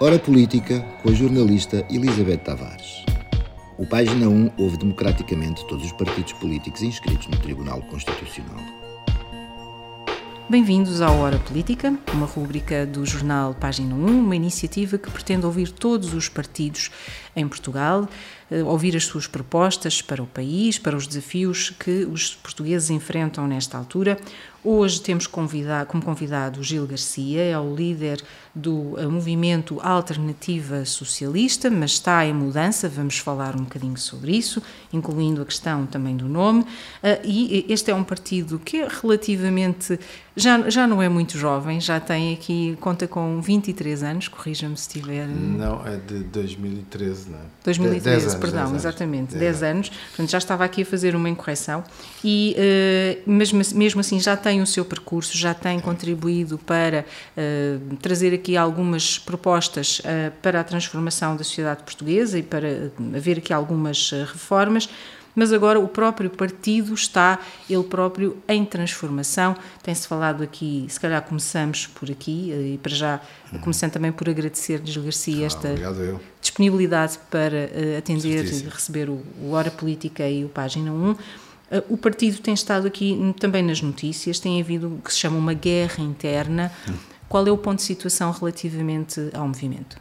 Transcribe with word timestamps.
Hora 0.00 0.16
Política 0.16 0.78
com 1.02 1.08
a 1.10 1.12
jornalista 1.12 1.84
Elizabeth 1.90 2.38
Tavares. 2.38 3.04
O 3.76 3.84
Página 3.84 4.28
1 4.28 4.52
ouve 4.56 4.76
democraticamente 4.76 5.66
todos 5.66 5.86
os 5.86 5.92
partidos 5.92 6.32
políticos 6.34 6.82
inscritos 6.82 7.26
no 7.26 7.36
Tribunal 7.38 7.82
Constitucional. 7.82 8.62
Bem-vindos 10.48 11.02
à 11.02 11.10
Hora 11.10 11.38
Política, 11.40 11.98
uma 12.14 12.24
rúbrica 12.24 12.86
do 12.86 13.04
jornal 13.04 13.54
Página 13.54 13.94
1, 13.94 14.06
uma 14.06 14.36
iniciativa 14.36 14.96
que 14.96 15.10
pretende 15.10 15.44
ouvir 15.44 15.72
todos 15.72 16.14
os 16.14 16.28
partidos 16.28 16.90
em 17.36 17.46
Portugal, 17.46 18.08
eh, 18.50 18.62
ouvir 18.62 18.96
as 18.96 19.04
suas 19.04 19.26
propostas 19.26 20.00
para 20.00 20.22
o 20.22 20.26
país, 20.26 20.78
para 20.78 20.96
os 20.96 21.06
desafios 21.06 21.68
que 21.70 22.06
os 22.06 22.34
portugueses 22.36 22.88
enfrentam 22.88 23.46
nesta 23.46 23.76
altura. 23.76 24.16
Hoje 24.64 25.00
temos 25.00 25.26
convidado, 25.26 25.88
como 25.88 26.02
convidado 26.02 26.62
Gil 26.62 26.86
Garcia, 26.86 27.42
é 27.42 27.58
o 27.58 27.74
líder 27.74 28.22
do 28.52 28.98
eh, 28.98 29.06
movimento 29.06 29.78
Alternativa 29.80 30.84
Socialista, 30.84 31.70
mas 31.70 31.92
está 31.92 32.26
em 32.26 32.34
mudança, 32.34 32.88
vamos 32.88 33.18
falar 33.18 33.54
um 33.54 33.62
bocadinho 33.62 33.96
sobre 33.96 34.36
isso, 34.36 34.60
incluindo 34.92 35.40
a 35.40 35.44
questão 35.44 35.86
também 35.86 36.16
do 36.16 36.28
nome. 36.28 36.66
Eh, 37.02 37.20
e 37.24 37.66
este 37.68 37.90
é 37.90 37.94
um 37.94 38.02
partido 38.02 38.58
que 38.58 38.78
é 38.78 38.88
relativamente. 38.88 39.98
Já, 40.34 40.70
já 40.70 40.86
não 40.86 41.02
é 41.02 41.08
muito 41.08 41.36
jovem, 41.36 41.80
já 41.80 41.98
tem 41.98 42.32
aqui, 42.32 42.76
conta 42.80 43.08
com 43.08 43.40
23 43.40 44.04
anos, 44.04 44.28
corrija-me 44.28 44.76
se 44.76 44.82
estiver. 44.82 45.26
Não, 45.26 45.84
é 45.84 45.96
de 45.96 46.20
2013, 46.20 47.30
não 47.30 47.38
é? 47.38 47.42
2013, 47.64 48.22
anos, 48.22 48.34
perdão, 48.36 48.70
10 48.70 48.74
exatamente, 48.74 49.30
10, 49.34 49.40
10 49.40 49.62
anos. 49.64 49.88
Portanto, 49.88 50.30
já 50.30 50.38
estava 50.38 50.64
aqui 50.64 50.82
a 50.82 50.86
fazer 50.86 51.16
uma 51.16 51.28
incorreção, 51.28 51.82
e, 52.24 52.56
uh, 53.26 53.30
mesmo, 53.30 53.60
mesmo 53.74 54.00
assim 54.00 54.20
já 54.20 54.36
tem 54.36 54.47
o 54.62 54.66
seu 54.66 54.84
percurso, 54.84 55.36
já 55.36 55.54
tem 55.54 55.78
contribuído 55.80 56.58
para 56.58 57.04
uh, 57.36 57.96
trazer 57.96 58.34
aqui 58.34 58.56
algumas 58.56 59.18
propostas 59.18 60.00
uh, 60.00 60.32
para 60.42 60.60
a 60.60 60.64
transformação 60.64 61.36
da 61.36 61.44
sociedade 61.44 61.82
portuguesa 61.82 62.38
e 62.38 62.42
para 62.42 62.90
haver 63.14 63.38
aqui 63.38 63.52
algumas 63.52 64.10
reformas 64.10 64.88
mas 65.38 65.52
agora 65.52 65.78
o 65.78 65.86
próprio 65.86 66.28
partido 66.28 66.92
está 66.92 67.38
ele 67.70 67.84
próprio 67.84 68.38
em 68.48 68.64
transformação. 68.64 69.54
Tem-se 69.84 70.08
falado 70.08 70.42
aqui, 70.42 70.84
se 70.88 70.98
calhar 70.98 71.22
começamos 71.22 71.86
por 71.86 72.10
aqui, 72.10 72.50
eh, 72.50 72.74
e 72.74 72.78
para 72.78 72.92
já, 72.92 73.20
uhum. 73.52 73.60
começando 73.60 73.92
também 73.92 74.10
por 74.10 74.28
agradecer-lhes, 74.28 74.96
Garcia, 74.96 75.44
ah, 75.44 75.46
esta 75.46 75.74
disponibilidade 76.40 77.20
para 77.30 77.54
uh, 77.54 77.98
atender 77.98 78.46
e 78.46 78.68
receber 78.68 79.08
o, 79.08 79.22
o, 79.40 79.52
Hora 79.52 79.70
Política 79.70 80.28
e 80.28 80.44
o 80.44 80.48
Página 80.48 80.90
1. 80.90 81.14
Eh, 81.70 81.84
o 81.88 81.96
partido 81.96 82.38
tem 82.38 82.54
estado 82.54 82.86
aqui 82.86 83.34
também 83.38 83.62
nas 83.62 83.80
notícias, 83.80 84.38
tem 84.38 84.60
havido 84.60 84.94
o 84.94 85.02
que 85.02 85.12
se 85.12 85.18
chama 85.18 85.36
uma 85.36 85.54
guerra 85.54 86.02
interna. 86.02 86.72
Qual 87.28 87.46
é 87.46 87.50
o 87.50 87.58
ponto 87.58 87.78
de 87.78 87.84
situação 87.84 88.30
relativamente 88.30 89.30
ao 89.34 89.46
movimento? 89.46 89.98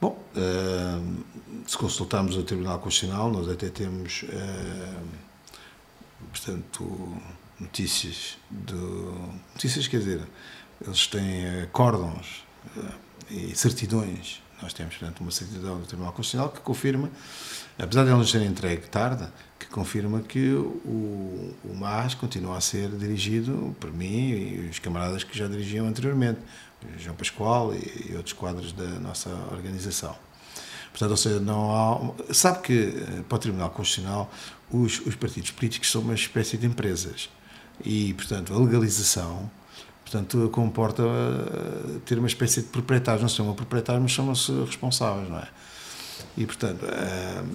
Bom, 0.00 0.18
uh, 0.34 1.24
se 1.66 1.76
consultarmos 1.76 2.36
o 2.36 2.42
Tribunal 2.42 2.78
Constitucional, 2.80 3.30
nós 3.30 3.48
até 3.48 3.68
temos, 3.68 4.24
uh, 4.24 5.02
portanto, 6.30 7.16
notícias 7.60 8.36
do. 8.50 9.14
Notícias, 9.52 9.86
quer 9.86 9.98
dizer, 9.98 10.22
eles 10.84 11.06
têm 11.06 11.60
acórdãos 11.62 12.42
e 13.30 13.54
certidões. 13.54 14.42
Nós 14.60 14.72
temos, 14.72 14.96
portanto, 14.96 15.20
uma 15.20 15.30
certidão 15.30 15.78
do 15.78 15.86
Tribunal 15.86 16.12
Constitucional 16.12 16.50
que 16.50 16.60
confirma, 16.60 17.10
apesar 17.78 18.04
de 18.04 18.10
ela 18.10 18.18
não 18.18 18.26
ser 18.26 18.42
entregue 18.42 18.88
tarde, 18.88 19.26
que 19.58 19.66
confirma 19.66 20.20
que 20.20 20.52
o, 20.52 21.54
o 21.64 21.74
MAS 21.74 22.14
continua 22.14 22.56
a 22.56 22.60
ser 22.60 22.88
dirigido 22.90 23.74
por 23.78 23.92
mim 23.92 24.30
e 24.30 24.68
os 24.70 24.78
camaradas 24.78 25.24
que 25.24 25.36
já 25.36 25.46
dirigiam 25.46 25.86
anteriormente. 25.86 26.40
João 26.98 27.14
Pascoal 27.14 27.74
e, 27.74 28.10
e 28.10 28.16
outros 28.16 28.32
quadros 28.32 28.72
da 28.72 28.88
nossa 28.98 29.30
organização. 29.52 30.16
Portanto, 30.90 31.12
ou 31.12 31.16
seja, 31.16 31.40
não 31.40 31.74
há. 31.74 32.34
Sabe 32.34 32.60
que 32.60 32.72
eh, 32.72 33.22
para 33.28 33.36
o 33.36 33.38
Tribunal 33.38 33.70
Constitucional 33.70 34.30
os, 34.70 35.00
os 35.06 35.14
partidos 35.14 35.50
políticos 35.50 35.90
são 35.90 36.02
uma 36.02 36.14
espécie 36.14 36.58
de 36.58 36.66
empresas 36.66 37.30
e, 37.84 38.12
portanto, 38.14 38.52
a 38.52 38.58
legalização 38.58 39.50
portanto, 40.02 40.50
comporta 40.50 41.02
uh, 41.02 42.00
ter 42.04 42.18
uma 42.18 42.26
espécie 42.26 42.60
de 42.60 42.68
proprietários. 42.68 43.22
Não 43.22 43.28
são 43.28 43.54
proprietários, 43.54 44.02
mas 44.02 44.12
chamam-se 44.12 44.52
responsáveis, 44.64 45.28
não 45.28 45.38
é? 45.38 45.48
E, 46.36 46.46
portanto, 46.46 46.84
uh, 46.84 47.48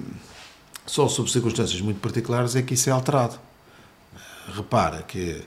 só 0.86 1.08
sob 1.08 1.30
circunstâncias 1.32 1.82
muito 1.82 2.00
particulares 2.00 2.56
é 2.56 2.62
que 2.62 2.74
isso 2.74 2.90
é 2.90 2.94
alterado. 2.94 3.36
Uh, 3.36 4.52
repara 4.58 5.04
que 5.04 5.42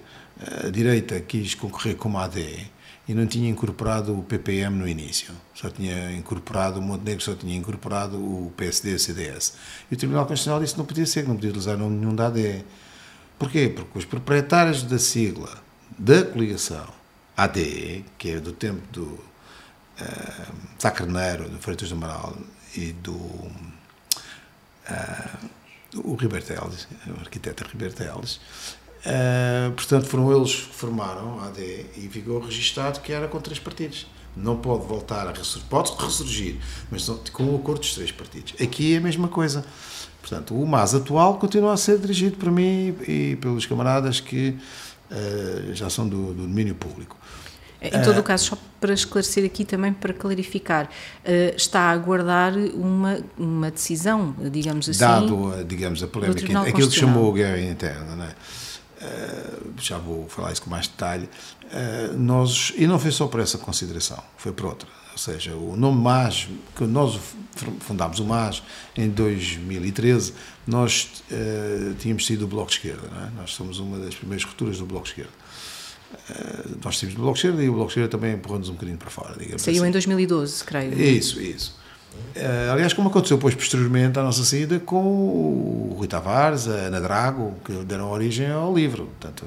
a 0.64 0.70
direita 0.70 1.20
quis 1.20 1.54
concorrer 1.54 1.96
como 1.96 2.18
AD 2.18 2.70
e 3.06 3.14
não 3.14 3.26
tinha 3.26 3.48
incorporado 3.48 4.16
o 4.16 4.22
PPM 4.22 4.76
no 4.76 4.88
início. 4.88 5.34
Só 5.54 5.68
tinha 5.68 6.12
incorporado, 6.12 6.78
o 6.78 6.82
Montenegro 6.82 7.22
só 7.22 7.34
tinha 7.34 7.56
incorporado 7.56 8.16
o 8.16 8.52
PSD 8.56 8.92
e 8.92 8.94
o 8.94 8.98
CDS. 8.98 9.54
E 9.91 9.94
o 9.94 9.97
Tribunal 9.97 10.26
Constitucional 10.26 10.60
disse 10.60 10.74
que 10.74 10.78
não 10.78 10.86
podia 10.86 11.06
ser, 11.06 11.22
que 11.22 11.28
não 11.28 11.34
podia 11.34 11.50
utilizar 11.50 11.76
nome 11.76 11.97
nenhum 11.97 12.14
da 12.14 12.28
AD. 12.28 12.64
Porquê? 13.38 13.68
Porque 13.68 13.98
os 13.98 14.04
proprietários 14.04 14.82
da 14.82 14.98
sigla 14.98 15.60
da 15.98 16.24
coligação 16.24 16.86
AD, 17.36 18.04
que 18.16 18.30
é 18.30 18.41
do 18.41 18.52
tempo 18.52 18.80
do 18.92 19.02
uh, 19.02 20.52
Sá 20.78 20.91
do 20.91 21.58
Freitas 21.58 21.88
do 21.88 21.94
Amaral 21.97 22.36
e 22.76 22.92
do 22.92 23.12
uh, 23.12 23.50
o 25.97 26.14
Riberteles, 26.14 26.86
o 27.06 27.20
arquiteto 27.20 27.64
Riberteles, 27.64 28.41
Uh, 29.00 29.72
portanto, 29.72 30.06
foram 30.06 30.31
eles 30.36 30.54
que 30.54 30.75
formaram 30.75 31.41
a 31.41 31.47
AD 31.47 31.86
e 31.97 32.09
ficou 32.10 32.38
registado 32.38 33.00
que 33.00 33.12
era 33.12 33.28
com 33.28 33.41
três 33.41 33.59
partidos. 33.59 34.06
Não 34.36 34.59
pode 34.59 34.86
voltar 34.86 35.26
a 35.26 35.32
ressurgir, 35.32 35.69
pode 35.69 35.92
ressurgir, 35.92 36.56
mas 36.91 37.09
com 37.32 37.44
o 37.44 37.56
acordo 37.56 37.80
dos 37.80 37.94
três 37.94 38.12
partidos. 38.12 38.54
Aqui 38.60 38.94
é 38.94 38.98
a 38.98 39.00
mesma 39.00 39.26
coisa. 39.26 39.64
Portanto, 40.20 40.54
o 40.54 40.66
MAS 40.66 40.94
atual 40.94 41.38
continua 41.38 41.72
a 41.72 41.76
ser 41.76 41.98
dirigido 41.98 42.36
por 42.36 42.50
mim 42.50 42.94
e 43.09 43.36
pelos 43.41 43.64
camaradas 43.64 44.20
que 44.20 44.56
uh, 45.10 45.75
já 45.75 45.88
são 45.88 46.06
do, 46.06 46.34
do, 46.34 46.42
domínio 46.42 46.75
público. 46.75 47.16
Em 47.82 48.02
todo 48.02 48.20
o 48.20 48.22
caso, 48.22 48.44
só 48.44 48.58
para 48.78 48.92
esclarecer 48.92 49.44
aqui 49.44 49.64
também, 49.64 49.92
para 49.92 50.12
clarificar, 50.12 50.86
uh, 50.86 51.56
está 51.56 51.80
a 51.80 51.91
aguardar 51.91 52.54
uma, 52.74 53.20
uma 53.38 53.70
decisão, 53.70 54.34
digamos 54.50 54.88
assim. 54.88 55.00
Dado, 55.00 55.64
digamos, 55.64 56.02
a 56.02 56.06
polémica, 56.06 56.60
aquilo 56.60 56.88
que 56.88 56.96
chamou 56.96 57.32
guerra 57.32 57.60
interna, 57.60 58.16
não 58.16 58.24
é? 58.24 58.34
Uh, 59.02 59.72
já 59.80 59.96
vou 59.96 60.28
falar 60.28 60.52
isso 60.52 60.60
com 60.62 60.68
mais 60.68 60.86
detalhe, 60.86 61.28
nós, 62.18 62.72
e 62.76 62.86
não 62.86 62.98
foi 62.98 63.10
só 63.12 63.26
por 63.28 63.41
essa 63.41 63.56
consideração, 63.56 64.22
foi 64.36 64.52
por 64.52 64.66
outra. 64.66 64.88
Ou 65.12 65.18
seja, 65.18 65.54
o 65.54 65.76
nome 65.76 66.02
MAS, 66.02 66.48
que 66.76 66.84
nós 66.84 67.18
fundámos 67.80 68.18
o 68.18 68.24
MAS 68.24 68.62
em 68.97 69.08
2013, 69.08 70.34
nós 70.66 71.22
tínhamos 71.98 72.26
sido 72.26 72.44
o 72.44 72.48
Bloco 72.48 72.70
de 72.70 72.76
Esquerda, 72.76 73.06
é? 73.06 73.41
nós 73.41 73.52
somos 73.52 73.78
uma 73.78 73.98
das 73.98 74.14
primeiras 74.14 74.44
rupturas 74.44 74.78
do 74.78 74.86
Bloco 74.86 75.04
de 75.04 75.10
Esquerda. 75.10 75.32
Nós 76.84 76.98
tínhamos 76.98 77.19
o 77.19 77.22
Bloco 77.22 77.34
de 77.34 77.38
Esquerda 77.38 77.62
e 77.62 77.69
o 77.69 77.72
Bloco 77.72 77.87
de 77.88 77.93
Esquerda 77.93 78.09
também 78.10 78.34
empurrou-nos 78.34 78.69
um 78.69 78.75
bocadinho 78.75 78.98
para 78.98 79.10
fora, 79.10 79.34
Saiu 79.59 79.82
assim. 79.82 79.88
em 79.88 79.91
2012, 79.91 80.65
creio. 80.65 81.00
Isso, 81.00 81.41
isso. 81.41 81.81
Uh, 82.37 82.72
aliás, 82.72 82.93
como 82.93 83.09
aconteceu 83.09 83.37
depois, 83.37 83.54
posteriormente, 83.54 84.19
à 84.19 84.22
nossa 84.22 84.44
saída, 84.44 84.78
com 84.81 85.03
o 85.03 85.94
Rui 85.97 86.09
Tavares, 86.09 86.69
a 86.69 86.72
Ana 86.72 87.00
Drago, 87.00 87.54
que 87.65 87.72
deram 87.84 88.10
origem 88.10 88.50
ao 88.50 88.75
livro. 88.75 89.06
Portanto, 89.06 89.44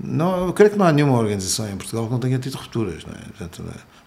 não, 0.00 0.46
eu 0.46 0.52
creio 0.52 0.70
que 0.70 0.78
não 0.78 0.86
há 0.86 0.92
nenhuma 0.92 1.18
organização 1.18 1.68
em 1.70 1.76
Portugal 1.76 2.06
que 2.06 2.12
não 2.12 2.18
tenha 2.18 2.38
tido 2.38 2.54
rupturas, 2.54 3.04
não 3.04 3.12
é? 3.12 3.22
Portanto, 3.36 3.64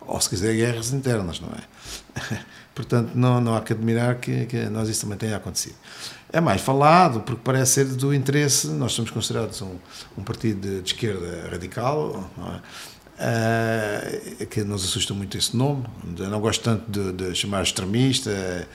ou 0.08 0.20
se 0.22 0.30
quiser, 0.30 0.56
guerras 0.56 0.92
internas, 0.94 1.40
não 1.40 1.50
é? 1.50 2.40
Portanto, 2.74 3.12
não, 3.16 3.42
não 3.42 3.56
há 3.56 3.62
que 3.62 3.74
admirar 3.74 4.16
que, 4.16 4.46
que 4.46 4.66
nós 4.66 4.88
isso 4.88 5.02
também 5.02 5.18
tenha 5.18 5.36
acontecido. 5.36 5.76
É 6.32 6.40
mais 6.40 6.62
falado, 6.62 7.22
porque 7.22 7.42
parece 7.44 7.72
ser 7.72 7.86
do 7.86 8.14
interesse, 8.14 8.68
nós 8.68 8.94
somos 8.94 9.10
considerados 9.10 9.62
um, 9.62 9.78
um 10.18 10.24
partido 10.24 10.82
de, 10.82 10.88
esquerda 10.88 11.50
radical, 11.50 12.30
é? 12.38 12.62
Uh, 13.18 14.46
que 14.46 14.64
nos 14.64 14.86
assusta 14.86 15.12
muito 15.12 15.36
esse 15.40 15.58
nome. 15.58 15.84
Eu 16.20 16.30
não 16.30 16.40
gosto 16.40 16.62
tanto 16.62 16.84
de, 16.88 17.12
de 17.14 17.34
chamar 17.34 17.64
extremista 17.64 18.68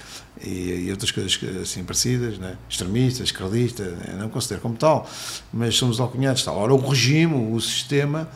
e, 0.43 0.87
e, 0.87 0.90
outras 0.90 1.12
coisas 1.12 1.38
assim 1.62 1.85
parecidas, 1.85 2.38
né? 2.38 2.58
extremista, 2.69 3.23
esquerdista, 3.23 3.85
não 4.19 4.28
considero 4.28 4.61
como 4.61 4.75
tal, 4.75 5.08
mas 5.52 5.76
somos 5.76 6.00
alcunhados 6.00 6.43
tal. 6.43 6.56
Ora, 6.56 6.75
o 6.75 6.88
regime, 6.88 7.55
o 7.55 7.61
sistema, 7.61 8.28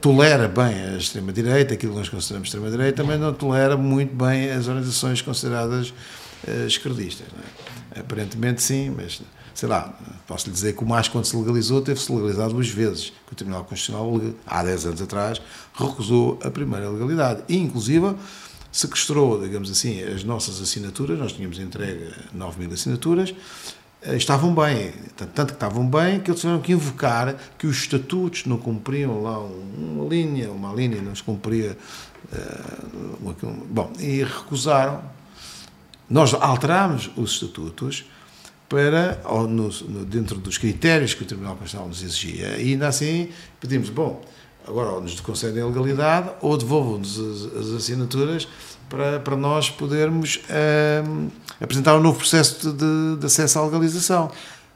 tolera 0.00 0.48
bem 0.48 0.74
a 0.74 0.96
extrema-direita, 0.96 1.74
aquilo 1.74 1.92
que 1.92 1.98
nós 1.98 2.08
consideramos 2.08 2.48
extrema-direita, 2.48 3.02
mas 3.04 3.18
não 3.18 3.32
tolera 3.32 3.76
muito 3.76 4.14
bem 4.14 4.50
as 4.50 4.68
organizações 4.68 5.22
consideradas 5.22 5.90
uh, 5.90 6.66
esquerdistas. 6.66 7.26
Né? 7.28 8.00
Aparentemente 8.00 8.62
sim, 8.62 8.90
mas 8.90 9.22
sei 9.54 9.68
lá, 9.68 9.96
posso 10.26 10.46
lhe 10.46 10.52
dizer 10.52 10.74
que 10.74 10.82
o 10.82 10.86
mais 10.86 11.08
quando 11.08 11.24
se 11.24 11.36
legalizou, 11.36 11.80
teve-se 11.80 12.12
legalizado 12.12 12.54
duas 12.54 12.68
vezes. 12.68 13.12
Que 13.26 13.32
o 13.32 13.36
Tribunal 13.36 13.64
Constitucional, 13.64 14.20
há 14.46 14.62
10 14.62 14.86
anos 14.86 15.02
atrás, 15.02 15.40
recusou 15.74 16.38
a 16.42 16.50
primeira 16.50 16.88
legalidade. 16.88 17.42
E, 17.48 17.56
inclusive, 17.56 18.14
sequestrou, 18.70 19.40
digamos 19.40 19.70
assim, 19.70 20.02
as 20.02 20.24
nossas 20.24 20.60
assinaturas, 20.60 21.18
nós 21.18 21.32
tínhamos 21.32 21.58
entregue 21.58 22.10
9 22.32 22.60
mil 22.60 22.72
assinaturas, 22.72 23.30
eh, 23.30 23.34
estavam 24.06 24.54
bem. 24.54 24.92
Tanto 25.16 25.46
que 25.46 25.52
estavam 25.52 25.86
bem 25.86 26.20
que 26.20 26.30
eles 26.30 26.40
tiveram 26.40 26.60
que 26.60 26.72
invocar 26.72 27.36
que 27.58 27.66
os 27.66 27.76
estatutos 27.78 28.46
não 28.46 28.58
cumpriam 28.58 29.22
lá 29.22 29.38
uma 29.38 30.08
linha, 30.08 30.50
uma 30.50 30.72
linha 30.72 31.00
não 31.00 31.14
se 31.14 31.22
cumpria. 31.22 31.76
Uh, 32.32 33.64
bom, 33.68 33.92
e 33.98 34.22
recusaram. 34.22 35.02
Nós 36.08 36.34
alterámos 36.34 37.10
os 37.16 37.32
estatutos 37.32 38.04
para, 38.68 39.20
dentro 40.06 40.38
dos 40.38 40.56
critérios 40.56 41.12
que 41.12 41.22
o 41.22 41.26
Tribunal 41.26 41.56
Constitucional 41.56 41.88
nos 41.88 42.02
exigia, 42.02 42.56
e 42.58 42.72
ainda 42.72 42.88
assim 42.88 43.28
pedimos, 43.60 43.90
bom, 43.90 44.22
agora 44.66 44.92
ou 44.92 45.00
nos 45.00 45.18
concedem 45.20 45.62
a 45.62 45.66
legalidade 45.66 46.30
ou 46.40 46.56
devolvam-nos 46.56 47.18
as, 47.18 47.56
as, 47.56 47.68
assinaturas 47.74 48.48
para, 48.88 49.20
para 49.20 49.36
nós 49.36 49.68
podermos 49.68 50.36
uh, 50.36 51.30
apresentar 51.62 51.96
um 51.96 52.00
novo 52.00 52.18
processo 52.18 52.72
de, 52.72 53.16
de, 53.16 53.26
acesso 53.26 53.58
à 53.58 53.64
legalização. 53.64 54.30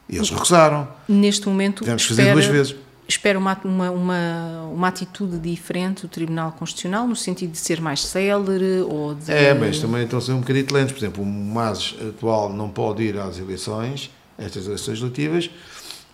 E 0.09 0.17
eles 0.17 0.31
recusaram. 0.31 0.87
Neste 1.09 1.49
momento, 1.49 1.81
tivemos 1.81 2.03
que 2.03 2.09
fazer 2.11 2.33
duas 2.33 2.47
vezes. 2.47 2.77
Espera 3.09 3.39
uma, 3.39 3.57
uma, 3.65 3.91
uma, 3.91 4.63
uma, 4.73 4.89
atitude 4.89 5.39
diferente 5.39 6.03
do 6.03 6.09
Tribunal 6.09 6.53
Constitucional, 6.53 7.07
no 7.07 7.15
sentido 7.15 7.53
de 7.53 7.59
ser 7.59 7.81
mais 7.81 8.05
célere 8.05 8.81
ou 8.81 9.15
de... 9.15 9.31
É, 9.31 9.55
mas 9.55 9.79
também 9.79 10.03
estão 10.03 10.19
a 10.19 10.23
ser 10.23 10.33
um 10.33 10.41
bocadinho 10.41 10.67
lentos. 10.73 10.93
Por 10.93 10.99
exemplo, 10.99 11.23
o 11.23 11.27
MAS 11.27 11.95
atual 12.09 12.53
não 12.53 12.69
pode 12.69 13.05
ir 13.05 13.17
às 13.17 13.39
eleições, 13.39 14.11
estas 14.37 14.67
eleições 14.67 15.01
legislativas, 15.01 15.51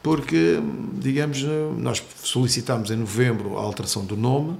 porque, 0.02 0.60
digamos, 0.94 1.42
nós 1.78 2.02
solicitámos 2.22 2.90
em 2.90 2.96
novembro 2.96 3.56
a 3.56 3.62
alteração 3.62 4.04
do 4.04 4.16
nome, 4.16 4.58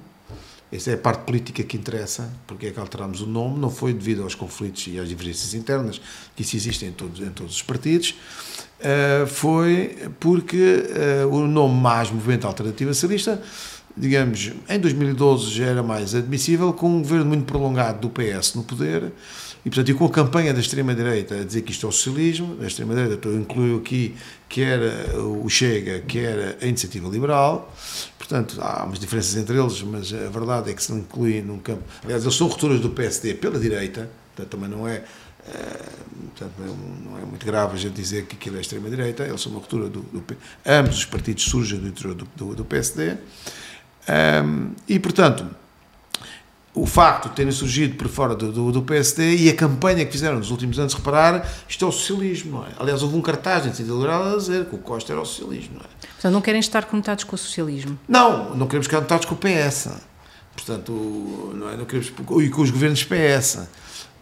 essa 0.72 0.90
é 0.90 0.94
a 0.94 0.98
parte 0.98 1.24
política 1.24 1.62
que 1.62 1.76
interessa, 1.76 2.32
porque 2.46 2.66
é 2.66 2.70
que 2.70 2.80
alteramos 2.80 3.20
o 3.20 3.26
nome, 3.26 3.58
não 3.58 3.68
foi 3.68 3.92
devido 3.92 4.22
aos 4.22 4.34
conflitos 4.34 4.86
e 4.86 4.98
às 4.98 5.06
divergências 5.06 5.52
internas 5.52 6.00
que 6.34 6.40
isso 6.40 6.56
existem 6.56 6.88
em 6.88 6.92
todos, 6.92 7.20
em 7.20 7.30
todos 7.30 7.54
os 7.54 7.62
partidos, 7.62 8.14
uh, 8.80 9.26
foi 9.26 9.98
porque 10.18 10.82
uh, 11.24 11.28
o 11.28 11.46
nome 11.46 11.78
mais 11.78 12.10
Movimento 12.10 12.46
Alternativa 12.46 12.94
Socialista, 12.94 13.42
digamos, 13.96 14.52
em 14.68 14.78
2012 14.78 15.50
já 15.50 15.66
era 15.66 15.82
mais 15.82 16.14
admissível, 16.14 16.72
com 16.72 16.88
um 16.88 17.02
governo 17.02 17.26
muito 17.26 17.44
prolongado 17.44 18.00
do 18.00 18.10
PS 18.10 18.54
no 18.54 18.62
poder, 18.62 19.12
e, 19.64 19.70
portanto, 19.70 19.90
e 19.90 19.94
com 19.94 20.06
a 20.06 20.10
campanha 20.10 20.52
da 20.52 20.58
extrema-direita 20.58 21.36
a 21.36 21.44
dizer 21.44 21.62
que 21.62 21.70
isto 21.70 21.86
é 21.86 21.88
o 21.88 21.92
socialismo, 21.92 22.56
a 22.60 22.66
extrema-direita 22.66 23.28
incluiu 23.28 23.78
aqui 23.78 24.16
quer 24.48 24.80
o 25.16 25.48
Chega, 25.48 26.00
quer 26.00 26.58
a 26.60 26.66
Iniciativa 26.66 27.08
Liberal, 27.08 27.72
portanto, 28.18 28.58
há 28.60 28.84
umas 28.84 28.98
diferenças 28.98 29.36
entre 29.36 29.58
eles, 29.58 29.80
mas 29.82 30.12
a 30.12 30.28
verdade 30.28 30.70
é 30.70 30.74
que 30.74 30.82
se 30.82 30.90
não 30.90 30.98
inclui 30.98 31.40
num 31.42 31.58
campo... 31.58 31.82
Aliás, 32.02 32.22
eles 32.22 32.34
são 32.34 32.48
rupturas 32.48 32.80
do 32.80 32.90
PSD 32.90 33.34
pela 33.34 33.58
direita, 33.58 34.10
portanto, 34.34 34.50
também 34.50 34.68
não 34.68 34.86
é... 34.86 35.04
Uh, 35.42 36.28
portanto, 36.36 36.52
não 37.04 37.18
é 37.18 37.24
muito 37.24 37.44
grave 37.44 37.74
a 37.74 37.78
gente 37.78 37.94
dizer 37.94 38.26
que 38.26 38.36
aquilo 38.36 38.58
é 38.58 38.60
extrema-direita, 38.60 39.24
eles 39.24 39.40
são 39.40 39.50
uma 39.50 39.60
ruptura 39.60 39.88
do, 39.88 40.00
do, 40.02 40.24
Ambos 40.64 40.98
os 40.98 41.04
partidos 41.04 41.44
surgem 41.44 41.80
do 41.80 41.88
interior 41.88 42.14
do, 42.14 42.28
do, 42.36 42.54
do 42.54 42.64
PSD. 42.64 43.16
Um, 44.08 44.70
e, 44.88 44.98
portanto, 44.98 45.46
o 46.74 46.86
facto 46.86 47.28
de 47.28 47.34
terem 47.34 47.52
surgido 47.52 47.96
por 47.96 48.08
fora 48.08 48.34
do, 48.34 48.50
do, 48.50 48.72
do, 48.72 48.82
PSD 48.82 49.36
e 49.36 49.50
a 49.50 49.54
campanha 49.54 50.04
que 50.06 50.12
fizeram 50.12 50.38
nos 50.38 50.50
últimos 50.50 50.78
anos 50.78 50.94
reparar, 50.94 51.46
isto 51.68 51.84
é 51.84 51.88
o 51.88 51.92
socialismo, 51.92 52.58
não 52.58 52.66
é? 52.66 52.70
Aliás, 52.78 53.02
houve 53.02 53.16
um 53.16 53.20
cartaz 53.20 53.66
em 53.66 53.72
sentido 53.72 53.96
liberal 53.96 54.34
a 54.34 54.36
dizer 54.36 54.64
que 54.64 54.74
o 54.74 54.78
Costa 54.78 55.12
era 55.12 55.20
o 55.20 55.24
socialismo, 55.24 55.74
não 55.74 55.82
é? 55.82 56.06
Portanto, 56.12 56.32
não 56.32 56.40
querem 56.40 56.60
estar 56.60 56.84
conectados 56.86 57.24
com 57.24 57.36
o 57.36 57.38
socialismo? 57.38 57.98
Não, 58.08 58.54
não 58.54 58.66
queremos 58.66 58.86
estar 58.86 58.96
conectados 58.98 59.26
com 59.26 59.34
o 59.34 59.38
PS. 59.38 59.90
Portanto, 60.54 61.52
não 61.54 61.70
é? 61.70 61.76
Não 61.76 61.84
queremos, 61.84 62.08
e 62.08 62.50
com 62.50 62.62
os 62.62 62.70
governos 62.70 63.04
PS, 63.04 63.68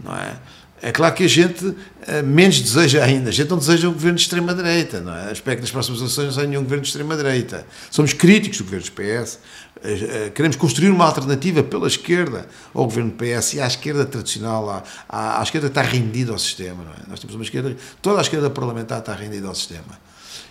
não 0.03 0.15
é? 0.17 0.37
É 0.83 0.91
claro 0.93 1.15
que 1.15 1.25
a 1.25 1.29
gente 1.29 1.75
eh, 2.07 2.23
menos 2.23 2.61
deseja 2.61 3.05
ainda. 3.05 3.29
A 3.29 3.33
gente 3.33 3.51
não 3.51 3.59
deseja 3.59 3.89
um 3.89 3.93
governo 3.93 4.17
de 4.17 4.23
extrema-direita, 4.23 5.01
não 5.01 5.15
é? 5.15 5.31
Espero 5.31 5.57
que 5.57 5.63
nas 5.63 5.71
próximas 5.71 6.01
eleições 6.01 6.27
não 6.27 6.33
seja 6.33 6.47
nenhum 6.47 6.63
governo 6.63 6.83
de 6.83 6.89
extrema-direita. 6.89 7.67
Somos 7.91 8.15
críticos 8.15 8.59
do 8.59 8.65
governo 8.65 8.87
do 8.87 8.93
PS. 8.93 9.39
Eh, 9.83 9.93
eh, 9.93 10.31
queremos 10.35 10.57
construir 10.57 10.89
uma 10.89 11.05
alternativa 11.05 11.63
pela 11.63 11.87
esquerda 11.87 12.47
ao 12.73 12.85
governo 12.85 13.11
do 13.11 13.17
PS 13.17 13.55
e 13.55 13.61
à 13.61 13.67
esquerda 13.67 14.07
tradicional, 14.07 14.71
à, 14.71 14.83
à, 15.09 15.41
à 15.41 15.43
esquerda 15.43 15.69
que 15.69 15.79
está 15.79 15.83
rendida 15.83 16.33
ao 16.33 16.39
sistema, 16.39 16.83
não 16.83 16.93
é? 16.93 17.09
Nós 17.09 17.21
temos 17.21 17.35
uma 17.35 17.45
esquerda, 17.45 17.77
toda 18.01 18.19
a 18.19 18.23
esquerda 18.23 18.49
parlamentar 18.49 19.01
está 19.01 19.15
rendida 19.15 19.49
ao 19.49 19.55
sistema. 19.55 20.10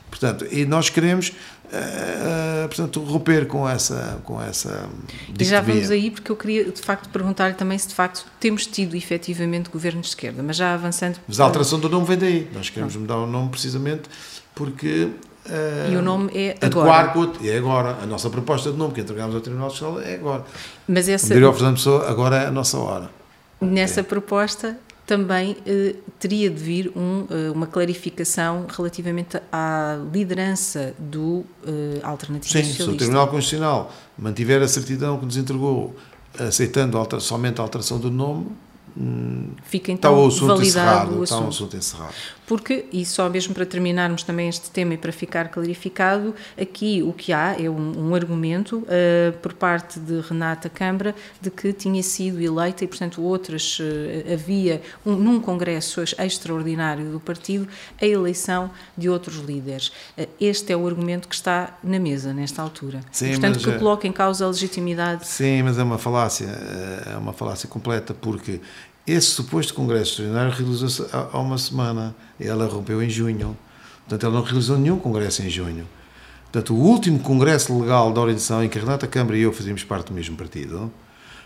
Portanto, 0.10 0.46
e 0.52 0.66
nós 0.66 0.90
queremos 0.90 1.34
Uh, 1.70 2.68
portanto, 2.68 3.00
romper 3.02 3.46
com 3.46 3.70
essa, 3.70 4.20
com 4.24 4.42
essa 4.42 4.90
E 5.38 5.44
já 5.44 5.62
vamos 5.62 5.92
aí, 5.92 6.10
porque 6.10 6.32
eu 6.32 6.36
queria 6.36 6.66
de 6.66 6.82
facto 6.82 7.08
perguntar-lhe 7.10 7.54
também 7.54 7.78
se 7.78 7.88
de 7.88 7.94
facto 7.94 8.26
temos 8.40 8.66
tido 8.66 8.96
efetivamente 8.96 9.70
governos 9.70 10.08
de 10.08 10.10
esquerda, 10.10 10.42
mas 10.42 10.56
já 10.56 10.74
avançando. 10.74 11.20
Mas 11.28 11.40
a 11.40 11.44
alteração 11.44 11.80
do 11.80 11.88
nome 11.88 12.08
vem 12.08 12.18
daí. 12.18 12.50
Nós 12.56 12.72
queremos 12.72 12.96
mudar 12.96 13.18
o 13.18 13.28
nome 13.28 13.50
precisamente 13.50 14.10
porque. 14.56 15.12
Uh, 15.46 15.92
e 15.92 15.96
o 15.96 16.02
nome 16.02 16.32
é 16.34 16.58
agora. 16.60 17.14
É 17.44 17.58
agora. 17.58 17.98
A 18.02 18.06
nossa 18.08 18.32
proposta 18.32 18.72
de 18.72 18.78
nome 18.78 18.96
que 18.96 19.02
entregamos 19.02 19.36
ao 19.36 19.42
Tribunal 19.42 19.70
Fiscal 19.70 20.02
é 20.02 20.16
agora. 20.16 20.44
Mas 20.88 21.08
essa. 21.08 21.28
Como 21.28 21.40
diria 21.40 21.54
Fernando 21.54 21.76
Pessoa, 21.76 22.10
agora 22.10 22.36
é 22.38 22.46
a 22.48 22.52
nossa 22.52 22.80
hora. 22.80 23.12
Nessa 23.62 24.00
é. 24.00 24.04
proposta 24.04 24.76
também 25.10 25.58
eh, 25.66 25.96
teria 26.20 26.52
de 26.52 26.64
vir 26.64 26.92
um, 26.96 27.26
eh, 27.32 27.50
uma 27.50 27.66
clarificação 27.66 28.68
relativamente 28.70 29.42
à 29.52 29.98
liderança 30.14 30.94
do 31.00 31.44
eh, 31.66 32.00
Alternativo 32.04 32.52
Sim, 32.52 32.60
Socialista. 32.60 32.84
se 32.84 32.90
o 32.92 32.96
Tribunal 32.96 33.28
Constitucional 33.28 33.92
mantiver 34.16 34.62
a 34.62 34.68
certidão 34.68 35.18
que 35.18 35.26
nos 35.26 35.36
entregou, 35.36 35.96
aceitando 36.38 36.96
alter, 36.96 37.20
somente 37.22 37.60
a 37.60 37.64
alteração 37.64 37.98
do 37.98 38.12
nome, 38.12 38.52
Fica 39.64 39.92
então 39.92 40.12
está 40.12 40.24
o 40.24 40.28
assunto 40.28 40.48
validado 40.48 40.68
encerrado, 40.68 41.20
o 41.20 41.24
assunto. 41.24 41.24
Está 41.24 41.38
o 41.38 41.48
assunto 41.48 41.78
encerrado. 41.78 42.14
Porque, 42.50 42.86
e 42.92 43.06
só 43.06 43.30
mesmo 43.30 43.54
para 43.54 43.64
terminarmos 43.64 44.24
também 44.24 44.50
este 44.50 44.72
tema 44.72 44.96
e 44.96 44.98
para 44.98 45.12
ficar 45.12 45.50
clarificado, 45.50 46.34
aqui 46.60 47.04
o 47.04 47.14
que 47.14 47.32
há 47.32 47.56
é 47.62 47.70
um, 47.70 48.10
um 48.10 48.16
argumento 48.16 48.78
uh, 48.78 49.38
por 49.38 49.54
parte 49.54 50.00
de 50.00 50.20
Renata 50.20 50.68
Câmara 50.68 51.14
de 51.40 51.52
que 51.52 51.72
tinha 51.72 52.02
sido 52.02 52.42
eleita 52.42 52.84
e, 52.84 52.88
portanto, 52.88 53.22
outras, 53.22 53.78
uh, 53.78 54.34
havia 54.34 54.82
um, 55.06 55.16
num 55.16 55.40
congresso 55.40 56.02
extraordinário 56.02 57.12
do 57.12 57.20
partido 57.20 57.68
a 58.02 58.06
eleição 58.08 58.72
de 58.98 59.08
outros 59.08 59.36
líderes. 59.36 59.90
Uh, 60.18 60.28
este 60.42 60.74
é 60.74 60.76
o 60.76 60.88
argumento 60.88 61.28
que 61.28 61.36
está 61.36 61.78
na 61.84 62.00
mesa 62.00 62.34
nesta 62.34 62.64
altura. 62.64 63.02
Sim, 63.12 63.30
portanto, 63.30 63.60
que 63.60 63.78
coloca 63.78 64.08
em 64.08 64.12
causa 64.12 64.46
a 64.46 64.48
legitimidade. 64.48 65.28
Sim, 65.28 65.62
mas 65.62 65.78
é 65.78 65.84
uma 65.84 66.00
falácia, 66.00 66.48
é 66.48 67.16
uma 67.16 67.32
falácia 67.32 67.70
completa, 67.70 68.12
porque 68.12 68.60
esse 69.12 69.28
suposto 69.28 69.74
Congresso 69.74 70.12
Extraordinário 70.12 70.52
realizou-se 70.52 71.06
há 71.12 71.40
uma 71.40 71.58
semana. 71.58 72.16
Ela 72.40 72.68
rompeu 72.68 73.02
em 73.02 73.10
junho. 73.10 73.58
Portanto, 74.00 74.26
ela 74.26 74.36
não 74.36 74.44
realizou 74.44 74.78
nenhum 74.78 75.00
Congresso 75.00 75.42
em 75.44 75.50
junho. 75.50 75.88
Portanto, 76.52 76.74
o 76.74 76.78
último 76.78 77.20
Congresso 77.20 77.78
Legal 77.80 78.12
da 78.12 78.22
Orientação 78.22 78.64
em 78.64 78.70
que 78.70 78.80
Renata 78.80 79.06
Câmara 79.06 79.38
e 79.38 79.42
eu 79.42 79.54
fazíamos 79.54 79.84
parte 79.84 80.08
do 80.08 80.14
mesmo 80.14 80.36
partido 80.36 80.92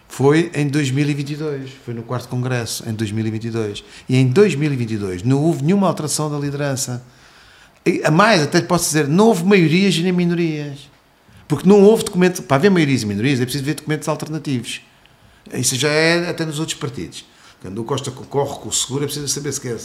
foi 0.07 0.51
em 0.53 0.67
2022. 0.67 1.71
Foi 1.85 1.93
no 1.93 2.03
quarto 2.03 2.27
Congresso, 2.29 2.87
em 2.87 2.93
2022. 2.93 3.83
E 4.07 4.15
em 4.15 4.27
2022 4.27 5.23
não 5.23 5.41
houve 5.41 5.63
nenhuma 5.63 5.87
alteração 5.87 6.31
da 6.31 6.37
liderança. 6.37 7.03
A 8.03 8.11
mais, 8.11 8.41
até 8.41 8.61
posso 8.61 8.85
dizer, 8.85 9.07
não 9.07 9.27
houve 9.27 9.43
maiorias 9.43 9.97
nem 9.97 10.11
minorias. 10.11 10.89
Porque 11.47 11.67
não 11.67 11.81
houve 11.81 12.05
documento. 12.05 12.43
Para 12.43 12.57
haver 12.57 12.71
maiorias 12.71 13.01
e 13.01 13.05
minorias 13.05 13.41
é 13.41 13.43
preciso 13.43 13.65
ver 13.65 13.73
documentos 13.73 14.07
alternativos. 14.07 14.81
Isso 15.53 15.75
já 15.75 15.89
é 15.89 16.29
até 16.29 16.45
nos 16.45 16.59
outros 16.59 16.77
partidos. 16.77 17.25
Quando 17.63 17.79
o 17.79 17.85
Costa 17.85 18.11
concorre 18.11 18.59
com 18.59 18.67
o 18.67 18.73
seguro, 18.73 19.05
é 19.05 19.07
preciso 19.07 19.25
saber 19.29 19.53
se 19.53 19.61
quer. 19.61 19.77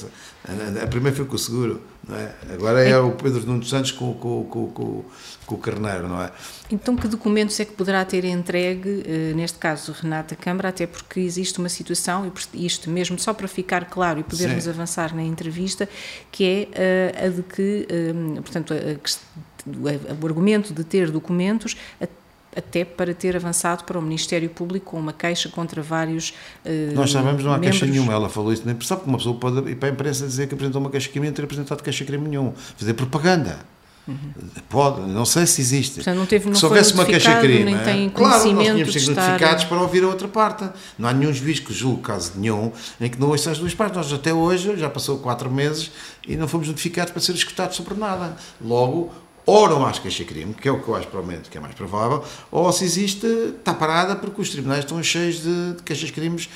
A 0.82 0.86
primeira 0.88 1.16
foi 1.16 1.24
com 1.24 1.36
o 1.36 1.38
seguro, 1.38 1.80
não 2.08 2.16
é? 2.16 2.34
agora 2.52 2.82
é, 2.82 2.98
o 2.98 3.12
Pedro 3.12 3.46
Nuno 3.46 3.62
Santos 3.62 3.92
com, 3.92 4.14
com, 4.14 4.42
com, 4.46 5.04
com, 5.46 5.54
o 5.54 5.58
Carneiro, 5.58 6.08
não 6.08 6.20
é? 6.20 6.32
Então, 6.72 6.96
que 6.96 7.06
documentos 7.06 7.60
é 7.60 7.64
que 7.64 7.72
poderá 7.74 8.04
ter 8.04 8.24
entregue, 8.24 9.04
eh, 9.06 9.32
neste 9.32 9.58
caso, 9.58 9.92
Renata 9.92 10.34
Câmara, 10.34 10.70
até 10.70 10.88
porque 10.88 11.20
existe 11.20 11.60
uma 11.60 11.68
situação, 11.68 12.28
e 12.52 12.66
isto 12.66 12.90
mesmo 12.90 13.16
só 13.16 13.32
para 13.32 13.46
ficar 13.46 13.84
claro 13.84 14.18
e 14.18 14.24
podermos 14.24 14.64
Sim. 14.64 14.70
avançar 14.70 15.14
na 15.14 15.22
entrevista, 15.22 15.88
que 16.32 16.68
é 16.74 17.22
uh, 17.22 17.26
a 17.26 17.28
de 17.28 17.42
que, 17.44 17.86
uh, 17.88 18.42
portanto, 18.42 18.74
a, 18.74 18.76
a, 18.76 20.16
o 20.20 20.26
argumento 20.26 20.74
de 20.74 20.82
ter 20.82 21.12
documentos 21.12 21.76
até 22.56 22.84
para 22.84 23.14
ter 23.14 23.36
avançado 23.36 23.84
para 23.84 23.98
o 23.98 24.02
Ministério 24.02 24.48
Público 24.48 24.92
com 24.92 24.98
uma 24.98 25.12
queixa 25.12 25.48
contra 25.48 25.82
vários. 25.82 26.30
Uh, 26.64 26.94
Nós 26.94 27.10
sabemos 27.10 27.44
não 27.44 27.52
há 27.52 27.58
membros. 27.58 27.78
queixa 27.78 27.92
nenhuma, 27.92 28.12
ela 28.12 28.28
falou 28.28 28.52
isso, 28.52 28.62
nem 28.64 28.78
sabe 28.80 29.02
que 29.02 29.08
uma 29.08 29.18
pessoa 29.18 29.36
pode 29.36 29.70
ir 29.70 29.76
para 29.76 29.88
a 29.88 29.92
imprensa 29.92 30.26
dizer 30.26 30.48
que 30.48 30.54
apresentou 30.54 30.80
uma 30.80 30.90
queixa-crime 30.90 31.26
e 31.26 31.30
não 31.30 31.34
ter 31.34 31.44
apresentado 31.44 31.82
queixa-crime 31.82 32.28
nenhum, 32.28 32.52
fazer 32.76 32.94
propaganda. 32.94 33.58
Uhum. 34.08 34.32
Pode, 34.70 35.02
não 35.02 35.26
sei 35.26 35.46
se 35.46 35.60
existe. 35.60 35.96
Portanto, 35.96 36.16
não 36.16 36.24
teve, 36.24 36.48
não 36.48 36.54
se 36.54 36.64
houvesse 36.64 36.94
uma 36.94 37.04
queixa-crime, 37.04 37.64
nem 37.64 37.78
tem 37.78 38.08
claro, 38.08 38.32
nós 38.32 38.42
tínhamos 38.42 38.92
sido 38.92 39.14
notificados 39.14 39.64
para 39.64 39.80
ouvir 39.82 40.02
a 40.02 40.08
outra 40.08 40.26
parte. 40.26 40.66
Não 40.98 41.06
há 41.06 41.12
nenhum 41.12 41.30
juiz 41.30 41.60
que 41.60 41.74
julgue 41.74 42.00
caso 42.00 42.32
nenhum 42.36 42.72
em 42.98 43.10
que 43.10 43.20
não 43.20 43.28
ouça 43.28 43.50
as 43.50 43.58
duas 43.58 43.74
partes. 43.74 43.98
Nós 43.98 44.10
até 44.10 44.32
hoje, 44.32 44.78
já 44.78 44.88
passou 44.88 45.18
quatro 45.18 45.50
meses, 45.50 45.90
e 46.26 46.36
não 46.36 46.48
fomos 46.48 46.68
notificados 46.68 47.12
para 47.12 47.20
ser 47.20 47.34
escutados 47.34 47.76
sobre 47.76 47.94
nada. 47.94 48.34
Logo, 48.58 49.12
ou 49.48 49.66
não 49.66 49.86
acho 49.86 50.02
queixa-crime, 50.02 50.52
que 50.52 50.68
é 50.68 50.70
o 50.70 50.78
que 50.78 50.86
eu 50.86 50.94
acho 50.94 51.06
provavelmente 51.06 51.48
que 51.48 51.56
é 51.56 51.60
mais 51.60 51.74
provável, 51.74 52.22
ou 52.50 52.70
se 52.70 52.84
existe, 52.84 53.26
está 53.26 53.72
parada 53.72 54.14
porque 54.14 54.42
os 54.42 54.50
tribunais 54.50 54.80
estão 54.80 55.02
cheios 55.02 55.42
de, 55.42 55.72
de 55.72 55.82
queixas-crimes 55.84 56.50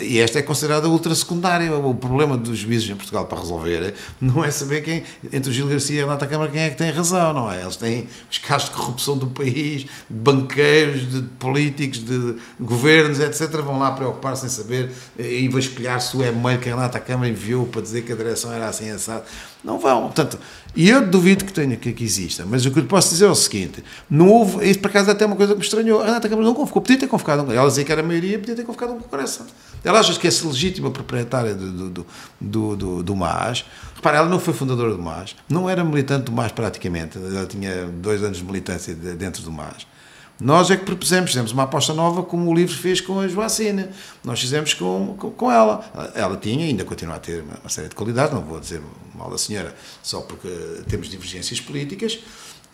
e 0.00 0.18
esta 0.18 0.40
é 0.40 0.42
considerada 0.42 0.88
ultra-secundária. 0.88 1.72
O 1.72 1.94
problema 1.94 2.36
dos 2.36 2.58
juízes 2.58 2.90
em 2.90 2.96
Portugal 2.96 3.26
para 3.26 3.38
resolver 3.38 3.94
não 4.20 4.44
é 4.44 4.50
saber 4.50 4.80
quem, 4.80 5.04
entre 5.32 5.50
o 5.50 5.52
Gil 5.52 5.68
Garcia 5.68 6.00
e 6.00 6.00
a 6.00 6.04
Renata 6.04 6.26
Câmara, 6.26 6.50
quem 6.50 6.62
é 6.62 6.70
que 6.70 6.76
tem 6.76 6.90
razão, 6.90 7.32
não 7.32 7.48
é? 7.48 7.62
Eles 7.62 7.76
têm 7.76 8.08
os 8.28 8.38
casos 8.38 8.70
de 8.70 8.74
corrupção 8.74 9.16
do 9.16 9.28
país, 9.28 9.82
de 9.82 9.88
banqueiros, 10.08 11.12
de 11.12 11.22
políticos, 11.38 12.04
de 12.04 12.34
governos, 12.58 13.20
etc. 13.20 13.52
Vão 13.60 13.78
lá 13.78 13.92
preocupar-se 13.92 14.46
em 14.46 14.48
saber 14.48 14.90
e 15.16 15.48
vasculhar 15.48 16.00
se 16.00 16.16
o 16.16 16.24
e-mail 16.24 16.58
que 16.58 16.68
a 16.68 16.74
Renata 16.74 16.98
Câmara 16.98 17.28
enviou 17.28 17.66
para 17.68 17.82
dizer 17.82 18.02
que 18.02 18.12
a 18.12 18.16
direção 18.16 18.52
era 18.52 18.68
assim 18.68 18.90
assado. 18.90 19.22
Não 19.62 19.78
vão. 19.78 20.02
Portanto, 20.02 20.40
e 20.74 20.88
eu 20.88 21.06
duvido 21.06 21.44
que, 21.44 21.52
tenha, 21.52 21.76
que, 21.76 21.92
que 21.92 22.04
Mas 22.46 22.64
o 22.64 22.70
que 22.70 22.78
eu 22.78 22.84
posso 22.84 23.10
dizer 23.10 23.26
é 23.26 23.28
o 23.28 23.34
seguinte: 23.34 23.82
não 24.08 24.28
houve. 24.28 24.68
Isso, 24.68 24.78
por 24.78 24.88
acaso, 24.88 25.10
é 25.10 25.12
até 25.12 25.26
uma 25.26 25.36
coisa 25.36 25.52
que 25.52 25.58
me 25.58 25.64
estranhou. 25.64 26.00
A 26.00 26.06
Renata 26.06 26.28
Câmara 26.28 26.46
não 26.46 26.54
convocou. 26.54 26.80
Podia 26.82 26.98
ter 26.98 27.06
convocado 27.06 27.42
um 27.42 27.52
Ela 27.52 27.68
dizia 27.68 27.84
que 27.84 27.92
era 27.92 28.00
a 28.00 28.04
maioria, 28.04 28.38
podia 28.38 28.54
ter 28.54 28.64
convocado 28.64 28.92
um 28.92 29.00
congresso. 29.00 29.46
Ela 29.84 30.00
acha 30.00 30.18
que 30.18 30.26
é 30.26 30.30
legítima 30.30 30.90
proprietária 30.90 31.54
do, 31.54 31.90
do, 31.90 32.06
do, 32.40 32.76
do, 32.76 33.02
do 33.02 33.16
MAS. 33.16 33.64
Repara, 33.94 34.18
ela 34.18 34.28
não 34.28 34.38
foi 34.38 34.54
fundadora 34.54 34.92
do 34.92 35.02
MAS, 35.02 35.36
não 35.48 35.68
era 35.68 35.84
militante 35.84 36.24
do 36.24 36.32
MAS 36.32 36.52
praticamente. 36.52 37.18
Ela 37.18 37.46
tinha 37.46 37.86
dois 37.86 38.22
anos 38.22 38.38
de 38.38 38.44
militância 38.44 38.94
dentro 38.94 39.42
do 39.42 39.50
MAS. 39.50 39.86
Nós 40.42 40.72
é 40.72 40.76
que 40.76 40.84
propusemos, 40.84 41.30
fizemos 41.30 41.52
uma 41.52 41.62
aposta 41.62 41.94
nova, 41.94 42.24
como 42.24 42.50
o 42.50 42.54
livro 42.54 42.76
fez 42.76 43.00
com 43.00 43.20
a 43.20 43.28
Joacina. 43.28 43.90
Nós 44.24 44.40
fizemos 44.40 44.74
com, 44.74 45.14
com, 45.16 45.30
com 45.30 45.52
ela. 45.52 46.12
Ela 46.16 46.36
tinha, 46.36 46.66
ainda 46.66 46.84
continua 46.84 47.14
a 47.14 47.18
ter 47.20 47.42
uma, 47.42 47.54
uma 47.60 47.70
série 47.70 47.88
de 47.88 47.94
qualidades, 47.94 48.34
não 48.34 48.42
vou 48.42 48.58
dizer 48.58 48.82
mal 49.14 49.30
da 49.30 49.38
senhora, 49.38 49.72
só 50.02 50.20
porque 50.20 50.48
temos 50.88 51.08
divergências 51.08 51.60
políticas. 51.60 52.18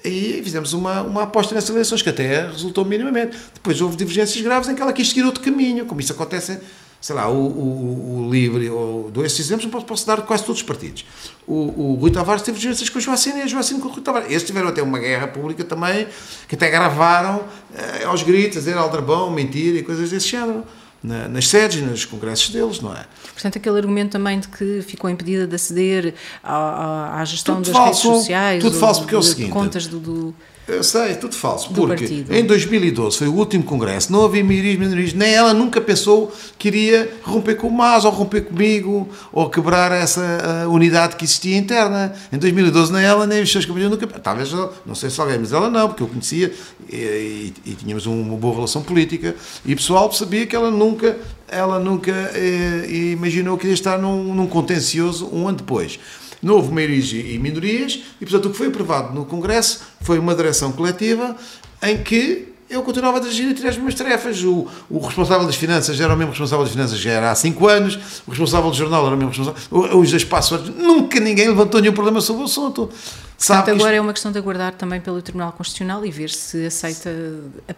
E 0.03 0.41
fizemos 0.43 0.73
uma, 0.73 1.03
uma 1.03 1.25
aposta 1.25 1.55
nessas 1.55 1.69
eleições, 1.69 2.01
que 2.01 2.09
até 2.09 2.47
resultou 2.47 2.87
minimamente. 2.87 3.37
Depois 3.53 3.79
houve 3.83 3.97
divergências 3.97 4.43
graves 4.43 4.67
em 4.71 4.75
que 4.75 4.81
ela 4.81 4.93
quis 4.93 5.09
seguir 5.09 5.25
outro 5.25 5.45
caminho, 5.45 5.85
como 5.85 6.01
isso 6.01 6.13
acontece 6.13 6.59
sei 7.01 7.15
lá, 7.15 7.29
o, 7.29 7.35
o, 7.35 8.27
o 8.27 8.31
Livre, 8.31 8.69
ou 8.71 9.11
esses 9.25 9.41
exemplos, 9.41 9.71
posso, 9.71 9.87
posso 9.87 10.07
dar 10.07 10.23
quase 10.23 10.45
todos 10.45 10.61
os 10.61 10.67
partidos. 10.67 11.05
O, 11.47 11.55
o 11.55 11.95
Rui 11.95 12.11
Tavares 12.11 12.43
teve 12.43 12.59
diferenças 12.59 12.89
com 12.89 12.99
o 12.99 13.01
Joacine 13.01 13.39
e 13.39 13.43
a 13.43 13.47
Joacine 13.47 13.81
com 13.81 13.89
o 13.89 13.93
Rui 13.93 14.03
Tavares. 14.03 14.31
Esses 14.31 14.45
tiveram 14.45 14.69
até 14.69 14.83
uma 14.83 14.99
guerra 14.99 15.29
pública 15.29 15.65
também, 15.65 16.09
que 16.49 16.55
até 16.55 16.69
gravaram 16.69 17.45
eh, 17.75 18.05
aos 18.05 18.23
gritos, 18.23 18.59
dizer 18.59 18.77
aldrabão, 18.77 19.31
mentira 19.31 19.79
e 19.79 19.83
coisas 19.83 20.11
desse 20.11 20.29
género. 20.29 20.65
Na, 21.01 21.29
nas 21.29 21.47
sedes, 21.47 21.81
nos 21.81 22.05
congressos 22.05 22.51
deles, 22.51 22.81
não 22.81 22.93
é? 22.93 23.07
Portanto, 23.33 23.57
aquele 23.57 23.77
argumento 23.77 24.11
também 24.11 24.41
de 24.41 24.49
que 24.49 24.83
ficou 24.83 25.09
impedida 25.09 25.47
de 25.47 25.55
aceder 25.55 26.13
à, 26.43 27.21
à 27.21 27.25
gestão 27.25 27.63
tudo 27.63 27.67
das 27.67 27.77
falso, 27.77 28.09
redes 28.09 28.19
sociais, 28.19 28.65
tudo 28.65 28.77
falso, 28.77 29.03
porque 29.03 29.15
é 29.15 29.19
o 29.19 29.23
seguinte, 29.23 29.51
contas 29.51 29.87
do, 29.87 30.01
do 30.01 30.35
eu 30.69 30.85
sei, 30.85 31.15
tudo 31.15 31.35
falso. 31.35 31.73
Porque 31.73 32.05
partido. 32.05 32.35
em 32.35 32.45
2012 32.45 33.19
foi 33.19 33.29
o 33.29 33.35
último 33.35 33.65
congresso, 33.65 34.13
não 34.13 34.25
havia 34.25 34.45
maiorias, 34.45 34.79
minorias, 34.79 35.13
nem 35.13 35.33
ela 35.33 35.55
nunca 35.55 35.81
pensou 35.81 36.33
que 36.59 36.69
iria 36.69 37.11
romper 37.23 37.55
com 37.55 37.69
o 37.69 37.73
MAS, 37.73 38.05
ou 38.05 38.11
romper 38.11 38.43
comigo, 38.43 39.09
ou 39.33 39.49
quebrar 39.49 39.91
essa 39.93 40.67
uh, 40.67 40.71
unidade 40.71 41.17
que 41.17 41.25
existia 41.25 41.57
interna. 41.57 42.13
Em 42.33 42.39
2012 42.39 42.93
nem 42.93 43.03
ela, 43.03 43.27
nem 43.27 43.43
os 43.43 43.51
seus 43.51 43.65
companheiros 43.65 43.99
nunca. 43.99 44.19
Talvez, 44.21 44.53
não 44.85 44.95
sei 44.95 45.11
se 45.11 45.21
alguém, 45.21 45.39
mas 45.39 45.53
ela 45.53 45.71
não, 45.71 45.89
porque 45.89 46.03
eu 46.03 46.09
conhecia 46.09 46.53
e, 46.91 46.97
e, 46.97 47.55
e 47.65 47.75
tínhamos 47.75 48.07
uma 48.07 48.37
boa 48.37 48.55
relação 48.55 48.83
política 48.83 49.35
e 49.65 49.75
pessoal 49.75 50.13
sabia 50.13 50.47
que 50.47 50.55
ela 50.55 50.71
nunca 50.71 51.17
ela 51.51 51.79
nunca 51.79 52.13
eh, 52.35 52.87
imaginou 52.91 53.57
que 53.57 53.67
ia 53.67 53.73
estar 53.73 53.99
num, 53.99 54.35
num 54.35 54.47
contencioso 54.47 55.29
um 55.33 55.49
ano 55.49 55.57
depois. 55.59 55.99
Não 56.43 56.55
houve 56.55 56.73
maiorias 56.73 57.13
e 57.13 57.39
minorias, 57.39 58.01
e 58.21 58.25
portanto 58.25 58.47
o 58.47 58.51
que 58.51 58.59
foi 58.59 58.69
aprovado 58.69 59.15
no 59.15 59.25
Congresso 59.25 59.83
foi 60.01 60.19
uma 60.19 60.35
direção 60.35 60.73
coletiva 60.73 61.37
em 61.83 62.03
que 62.03 62.49
eu 62.71 62.83
continuava 62.83 63.19
a 63.19 63.21
dirigir 63.21 63.49
e 63.49 63.55
tirar 63.55 63.71
as 63.71 63.79
minhas 63.79 63.95
tarefas. 63.95 64.43
O, 64.43 64.67
o, 64.91 64.99
responsável 64.99 65.47
das 65.47 65.57
finanças 65.57 65.99
era 66.01 66.13
o 66.13 66.17
mesmo 66.17 66.33
responsável 66.33 66.65
das 66.65 66.73
finanças 66.73 66.99
já 66.99 67.11
era 67.13 67.31
há 67.31 67.35
5 67.35 67.67
anos, 67.67 67.99
o 68.27 68.31
responsável 68.31 68.71
do 68.71 68.77
jornal 68.77 69.07
era 69.07 69.15
o 69.15 69.19
mesmo 69.19 69.31
responsável, 69.31 69.99
os 69.99 70.13
espaços, 70.13 70.69
nunca 70.77 71.21
ninguém 71.21 71.49
levantou 71.49 71.81
nenhum 71.81 71.95
problema 71.95 72.21
sobre 72.21 72.43
o 72.43 72.45
assunto. 72.45 72.91
Sabe 73.39 73.59
Portanto, 73.59 73.77
agora 73.77 73.93
isto... 73.93 73.99
é 73.99 74.01
uma 74.01 74.13
questão 74.13 74.33
de 74.33 74.39
aguardar 74.39 74.73
também 74.73 75.01
pelo 75.01 75.23
Tribunal 75.23 75.53
Constitucional 75.53 76.05
e 76.05 76.11
ver 76.11 76.29
se 76.29 76.67
aceita 76.67 77.09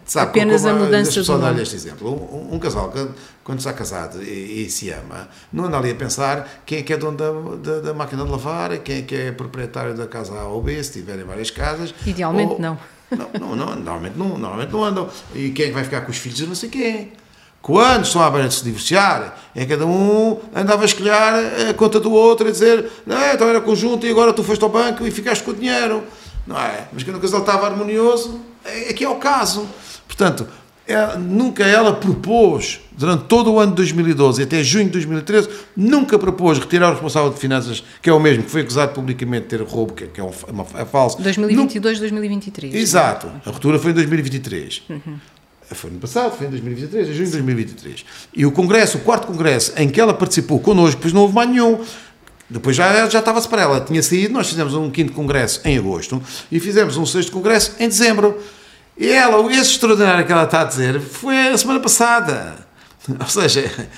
Sabe, 0.06 0.30
apenas 0.30 0.62
como, 0.62 0.74
a 0.74 0.78
mudança 0.78 1.20
do. 1.20 1.24
Só 1.24 1.36
dar-lhe 1.36 1.60
este 1.60 1.76
exemplo. 1.76 2.08
Um, 2.10 2.54
um, 2.54 2.58
casal 2.58 2.90
quando 3.44 3.58
está 3.58 3.70
casado 3.74 4.22
e, 4.22 4.64
e, 4.64 4.70
se 4.70 4.88
ama, 4.90 5.28
não 5.52 5.66
anda 5.66 5.76
ali 5.76 5.90
a 5.90 5.94
pensar 5.94 6.62
quem 6.64 6.78
é 6.78 6.82
que 6.82 6.94
é 6.94 6.96
dono 6.96 7.16
da, 7.16 7.30
da, 7.56 7.80
da, 7.80 7.94
máquina 7.94 8.24
de 8.24 8.30
lavar, 8.30 8.78
quem 8.78 8.98
é 8.98 9.02
que 9.02 9.14
é 9.14 9.32
proprietário 9.32 9.94
da 9.94 10.06
casa 10.06 10.34
A 10.34 10.44
ou 10.44 10.62
B, 10.62 10.82
se 10.82 10.92
tiverem 10.92 11.26
várias 11.26 11.50
casas. 11.50 11.94
Idealmente 12.06 12.52
ou... 12.52 12.58
não. 12.58 12.78
Não, 13.10 13.28
não, 13.40 13.56
não, 13.56 13.76
normalmente 13.76 14.16
não, 14.16 14.38
normalmente 14.38 14.72
não 14.72 14.84
andam. 14.84 15.08
E 15.34 15.50
quem 15.50 15.66
é 15.66 15.68
que 15.68 15.74
vai 15.74 15.84
ficar 15.84 16.02
com 16.02 16.10
os 16.10 16.16
filhos? 16.16 16.40
Eu 16.40 16.46
não 16.48 16.54
sei 16.54 16.68
quem. 16.68 17.12
Quando 17.62 18.04
estão 18.04 18.22
à 18.22 18.30
beira 18.30 18.48
de 18.48 18.54
se 18.54 18.64
divorciar, 18.64 19.36
é 19.54 19.66
cada 19.66 19.84
um 19.84 20.38
andava 20.54 20.82
a 20.82 20.86
escolher 20.86 21.12
a 21.12 21.74
conta 21.74 22.00
do 22.00 22.10
outro 22.10 22.48
e 22.48 22.52
dizer 22.52 22.90
ah, 23.08 23.34
então 23.34 23.48
era 23.48 23.60
conjunto 23.60 24.06
e 24.06 24.10
agora 24.10 24.32
tu 24.32 24.42
foste 24.42 24.62
ao 24.62 24.70
banco 24.70 25.06
e 25.06 25.10
ficaste 25.10 25.44
com 25.44 25.50
o 25.50 25.54
dinheiro. 25.54 26.02
Não 26.46 26.58
é? 26.58 26.88
Mas 26.92 27.02
quando 27.02 27.16
o 27.16 27.20
casal 27.20 27.40
estava 27.40 27.66
harmonioso, 27.66 28.40
é, 28.64 28.90
é 28.90 28.92
que 28.92 29.04
é 29.04 29.08
o 29.08 29.16
caso. 29.16 29.68
Portanto, 30.06 30.48
ela, 30.90 31.16
nunca 31.16 31.64
ela 31.64 31.92
propôs, 31.92 32.80
durante 32.96 33.24
todo 33.24 33.52
o 33.52 33.58
ano 33.58 33.70
de 33.72 33.76
2012 33.76 34.40
e 34.40 34.44
até 34.44 34.62
junho 34.62 34.86
de 34.86 34.92
2013, 34.92 35.48
nunca 35.76 36.18
propôs 36.18 36.58
retirar 36.58 36.88
o 36.88 36.92
responsável 36.92 37.30
de 37.30 37.38
finanças, 37.38 37.82
que 38.02 38.10
é 38.10 38.12
o 38.12 38.20
mesmo, 38.20 38.42
que 38.42 38.50
foi 38.50 38.62
acusado 38.62 38.92
publicamente 38.92 39.42
de 39.42 39.48
ter 39.48 39.62
roubo, 39.62 39.92
que, 39.92 40.20
é, 40.20 40.22
um, 40.22 40.30
uma, 40.48 40.66
é 40.74 40.84
falso. 40.84 41.20
2022, 41.22 41.98
2023. 42.00 42.74
Exato. 42.74 43.30
A 43.44 43.50
ruptura 43.50 43.78
foi 43.78 43.92
em 43.92 43.94
2023. 43.94 44.82
Uhum. 44.88 45.16
Foi 45.72 45.90
no 45.90 46.00
passado, 46.00 46.36
foi 46.36 46.48
em 46.48 46.50
2023, 46.50 47.08
em 47.08 47.12
junho 47.12 47.26
de 47.26 47.32
2023. 47.32 48.04
E 48.34 48.44
o 48.44 48.50
Congresso, 48.50 48.98
o 48.98 49.00
quarto 49.02 49.26
Congresso, 49.26 49.72
em 49.76 49.88
que 49.88 50.00
ela 50.00 50.12
participou 50.12 50.58
connosco, 50.58 51.00
pois 51.00 51.12
não 51.12 51.22
houve 51.22 51.34
mais 51.34 51.48
nenhum. 51.48 51.80
Depois 52.50 52.74
já, 52.74 53.08
já 53.08 53.20
estava-se 53.20 53.48
para 53.48 53.62
ela, 53.62 53.80
tinha 53.80 54.02
saído, 54.02 54.34
nós 54.34 54.48
fizemos 54.48 54.74
um 54.74 54.90
quinto 54.90 55.12
congresso 55.12 55.60
em 55.64 55.78
agosto 55.78 56.20
e 56.50 56.58
fizemos 56.58 56.96
um 56.96 57.06
sexto 57.06 57.30
congresso 57.30 57.76
em 57.78 57.86
dezembro. 57.86 58.36
E 59.00 59.08
ela, 59.08 59.50
esse 59.50 59.72
extraordinário 59.72 60.26
que 60.26 60.30
ela 60.30 60.44
está 60.44 60.60
a 60.60 60.64
dizer, 60.64 61.00
foi 61.00 61.48
a 61.48 61.56
semana 61.56 61.80
passada. 61.80 62.54
Ou 63.08 63.26
seja, 63.26 63.88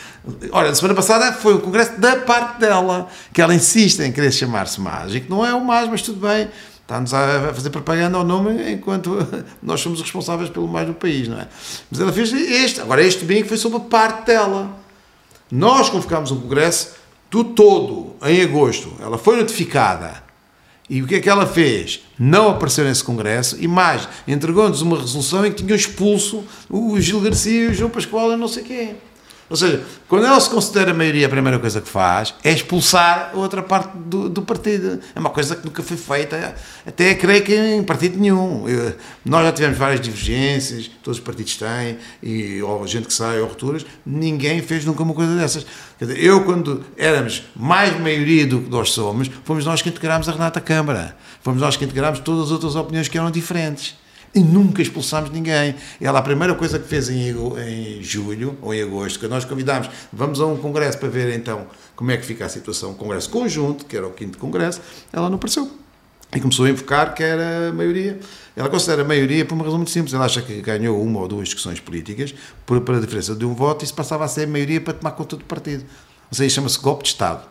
olha, 0.52 0.70
a 0.70 0.74
semana 0.76 0.94
passada 0.94 1.32
foi 1.32 1.54
um 1.54 1.58
congresso 1.58 2.00
da 2.00 2.16
parte 2.16 2.60
dela, 2.60 3.08
que 3.32 3.42
ela 3.42 3.52
insiste 3.52 3.98
em 3.98 4.12
querer 4.12 4.30
chamar-se 4.30 4.80
MAS, 4.80 5.12
e 5.12 5.20
que 5.20 5.28
não 5.28 5.44
é 5.44 5.52
o 5.52 5.60
MAS, 5.60 5.88
mas 5.88 6.02
tudo 6.02 6.24
bem, 6.24 6.48
Está-nos 6.82 7.14
a 7.14 7.54
fazer 7.54 7.70
propaganda 7.70 8.18
ao 8.18 8.24
nome 8.24 8.70
enquanto 8.70 9.16
nós 9.62 9.80
somos 9.80 10.00
responsáveis 10.02 10.50
pelo 10.50 10.68
mais 10.68 10.86
do 10.86 10.92
país, 10.92 11.26
não 11.26 11.38
é? 11.38 11.48
Mas 11.90 12.00
ela 12.00 12.12
fez 12.12 12.32
este. 12.32 12.80
Agora, 12.80 13.02
este 13.02 13.24
domingo 13.24 13.48
foi 13.48 13.56
sobre 13.56 13.78
a 13.78 13.80
parte 13.80 14.26
dela. 14.26 14.68
Nós 15.50 15.88
convocámos 15.88 16.30
um 16.32 16.40
congresso 16.40 16.94
do 17.30 17.44
todo, 17.44 18.14
em 18.22 18.42
agosto. 18.42 18.92
Ela 19.00 19.16
foi 19.16 19.36
notificada. 19.36 20.22
E 20.92 21.00
o 21.00 21.06
que 21.06 21.14
é 21.14 21.20
que 21.20 21.30
ela 21.30 21.46
fez? 21.46 22.02
Não 22.18 22.50
apareceu 22.50 22.84
nesse 22.84 23.02
congresso 23.02 23.56
e 23.58 23.66
mais, 23.66 24.06
entregou-nos 24.28 24.82
uma 24.82 25.00
resolução 25.00 25.46
em 25.46 25.50
que 25.50 25.62
tinha 25.62 25.74
expulso 25.74 26.44
o 26.68 27.00
Gil 27.00 27.18
Garcia 27.18 27.70
o 27.70 27.72
João 27.72 27.88
Pascoal 27.88 28.30
e 28.30 28.36
não 28.36 28.46
sei 28.46 28.62
quem. 28.62 28.96
Ou 29.52 29.56
seja, 29.56 29.84
quando 30.08 30.24
ela 30.24 30.40
se 30.40 30.48
considera 30.48 30.92
a 30.92 30.94
maioria, 30.94 31.26
a 31.26 31.28
primeira 31.28 31.58
coisa 31.58 31.78
que 31.78 31.88
faz 31.88 32.34
é 32.42 32.50
expulsar 32.50 33.32
a 33.34 33.36
outra 33.36 33.62
parte 33.62 33.94
do, 33.98 34.26
do 34.26 34.40
partido. 34.40 34.98
É 35.14 35.20
uma 35.20 35.28
coisa 35.28 35.54
que 35.54 35.66
nunca 35.66 35.82
foi 35.82 35.98
feita, 35.98 36.54
até 36.86 37.14
creio 37.14 37.44
que 37.44 37.54
em 37.54 37.84
partido 37.84 38.18
nenhum. 38.18 38.66
Eu, 38.66 38.96
nós 39.22 39.44
já 39.44 39.52
tivemos 39.52 39.76
várias 39.76 40.00
divergências, 40.00 40.90
todos 41.02 41.18
os 41.18 41.22
partidos 41.22 41.54
têm, 41.58 41.98
e, 42.22 42.62
ou 42.62 42.86
gente 42.86 43.08
que 43.08 43.12
sai, 43.12 43.40
ou 43.40 43.46
rupturas, 43.46 43.84
ninguém 44.06 44.62
fez 44.62 44.86
nunca 44.86 45.02
uma 45.02 45.12
coisa 45.12 45.36
dessas. 45.36 45.66
Dizer, 46.00 46.18
eu, 46.18 46.44
quando 46.44 46.82
éramos 46.96 47.42
mais 47.54 47.94
maioria 48.00 48.46
do 48.46 48.62
que 48.62 48.70
nós 48.70 48.90
somos, 48.92 49.30
fomos 49.44 49.66
nós 49.66 49.82
que 49.82 49.90
integrámos 49.90 50.30
a 50.30 50.32
Renata 50.32 50.62
Câmara. 50.62 51.14
Fomos 51.42 51.60
nós 51.60 51.76
que 51.76 51.84
integrámos 51.84 52.20
todas 52.20 52.46
as 52.46 52.52
outras 52.52 52.74
opiniões 52.74 53.06
que 53.06 53.18
eram 53.18 53.30
diferentes 53.30 54.00
e 54.34 54.40
nunca 54.40 54.80
expulsámos 54.80 55.30
ninguém. 55.30 55.74
Ela, 56.00 56.18
a 56.18 56.22
primeira 56.22 56.54
coisa 56.54 56.78
que 56.78 56.88
fez 56.88 57.08
em, 57.08 57.30
em 57.30 58.02
julho 58.02 58.56
ou 58.62 58.72
em 58.72 58.82
agosto, 58.82 59.18
que 59.18 59.28
nós 59.28 59.44
convidámos, 59.44 59.90
vamos 60.12 60.40
a 60.40 60.46
um 60.46 60.56
congresso 60.56 60.98
para 60.98 61.08
ver 61.08 61.34
então 61.34 61.66
como 61.94 62.10
é 62.10 62.16
que 62.16 62.24
fica 62.24 62.46
a 62.46 62.48
situação, 62.48 62.94
congresso 62.94 63.28
conjunto, 63.30 63.84
que 63.84 63.96
era 63.96 64.06
o 64.06 64.12
quinto 64.12 64.38
congresso, 64.38 64.80
ela 65.12 65.28
não 65.28 65.36
apareceu. 65.36 65.70
E 66.34 66.40
começou 66.40 66.64
a 66.64 66.70
invocar 66.70 67.14
que 67.14 67.22
era 67.22 67.68
a 67.68 67.72
maioria. 67.72 68.18
Ela 68.56 68.70
considera 68.70 69.02
a 69.02 69.04
maioria 69.04 69.44
por 69.44 69.54
uma 69.54 69.64
razão 69.64 69.78
muito 69.78 69.90
simples. 69.90 70.14
Ela 70.14 70.24
acha 70.24 70.40
que 70.40 70.62
ganhou 70.62 71.02
uma 71.02 71.20
ou 71.20 71.28
duas 71.28 71.44
discussões 71.44 71.78
políticas 71.78 72.34
por, 72.64 72.80
por 72.80 72.94
a 72.94 73.00
diferença 73.00 73.34
de 73.34 73.44
um 73.44 73.54
voto 73.54 73.82
e 73.82 73.84
isso 73.84 73.94
passava 73.94 74.24
a 74.24 74.28
ser 74.28 74.44
a 74.44 74.46
maioria 74.46 74.80
para 74.80 74.94
tomar 74.94 75.10
conta 75.10 75.36
do 75.36 75.44
partido. 75.44 75.84
Ou 76.30 76.34
seja, 76.34 76.54
chama-se 76.54 76.78
golpe 76.80 77.02
de 77.02 77.10
Estado. 77.10 77.44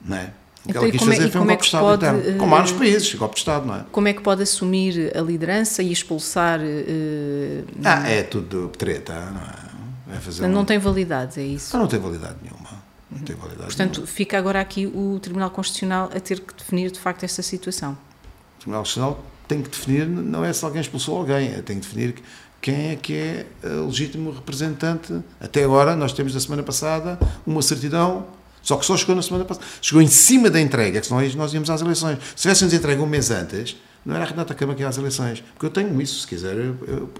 Não 0.00 0.16
é? 0.16 0.32
O 0.64 0.72
que 0.72 0.76
ela 0.76 0.90
quis 0.90 1.02
fazer 1.02 1.26
é, 1.26 1.30
foi 1.30 1.40
um 1.40 1.46
golpe 1.46 1.52
é 1.52 1.56
de 1.56 1.64
Estado 1.64 1.82
pode, 1.82 2.06
interno. 2.06 2.38
Como 2.38 2.54
há 2.54 2.60
nos 2.60 2.72
países, 2.72 3.14
golpe 3.14 3.34
de 3.34 3.40
Estado, 3.40 3.66
não 3.66 3.76
é? 3.76 3.84
Como 3.90 4.08
é 4.08 4.12
que 4.12 4.20
pode 4.20 4.42
assumir 4.42 5.16
a 5.16 5.20
liderança 5.22 5.82
e 5.82 5.90
expulsar. 5.90 6.60
Uh, 6.60 7.64
ah, 7.82 8.08
é 8.08 8.22
tudo 8.22 8.68
treta, 8.76 9.14
não 9.30 9.40
é? 9.40 10.44
é 10.44 10.48
não 10.48 10.62
um... 10.62 10.64
tem 10.64 10.78
validade, 10.78 11.40
é 11.40 11.44
isso? 11.44 11.74
Não, 11.74 11.82
não 11.82 11.88
tem 11.88 11.98
validade 11.98 12.36
nenhuma. 12.42 12.80
Não 13.10 13.20
tem 13.20 13.34
validade 13.36 13.64
Portanto, 13.64 13.96
nenhuma. 13.96 14.06
fica 14.06 14.38
agora 14.38 14.60
aqui 14.60 14.86
o 14.86 15.18
Tribunal 15.20 15.50
Constitucional 15.50 16.10
a 16.14 16.20
ter 16.20 16.40
que 16.40 16.54
definir 16.54 16.90
de 16.90 16.98
facto 16.98 17.24
esta 17.24 17.42
situação. 17.42 17.92
O 17.92 18.60
Tribunal 18.60 18.82
Constitucional 18.82 19.24
tem 19.48 19.62
que 19.62 19.70
definir, 19.70 20.06
não 20.06 20.44
é 20.44 20.52
se 20.52 20.64
alguém 20.64 20.80
expulsou 20.80 21.16
alguém, 21.16 21.48
é, 21.48 21.62
tem 21.62 21.80
que 21.80 21.86
definir 21.86 22.14
quem 22.60 22.90
é 22.90 22.96
que 22.96 23.14
é 23.14 23.46
o 23.64 23.86
legítimo 23.86 24.30
representante. 24.30 25.20
Até 25.40 25.64
agora, 25.64 25.96
nós 25.96 26.12
temos 26.12 26.34
na 26.34 26.40
semana 26.40 26.62
passada 26.62 27.18
uma 27.46 27.62
certidão, 27.62 28.26
só 28.62 28.76
que 28.76 28.84
só 28.84 28.96
chegou 28.96 29.14
na 29.14 29.22
semana 29.22 29.44
passada. 29.44 29.66
Chegou 29.80 30.02
em 30.02 30.06
cima 30.06 30.50
da 30.50 30.60
entrega, 30.60 31.00
que 31.00 31.06
senão 31.06 31.20
nós 31.36 31.52
íamos 31.52 31.70
às 31.70 31.80
eleições. 31.80 32.18
Se 32.36 32.42
tivéssemos 32.42 32.74
entregue 32.74 33.00
um 33.00 33.06
mês 33.06 33.30
antes, 33.30 33.76
não 34.04 34.14
era 34.14 34.24
a 34.24 34.26
Renata 34.26 34.54
Câmara 34.54 34.76
que 34.76 34.82
ia 34.82 34.88
às 34.88 34.98
eleições. 34.98 35.42
Porque 35.52 35.66
eu 35.66 35.70
tenho 35.70 36.00
isso, 36.00 36.20
se 36.20 36.26
quiser, 36.26 36.56
eu, 36.56 36.76
eu, 36.86 37.10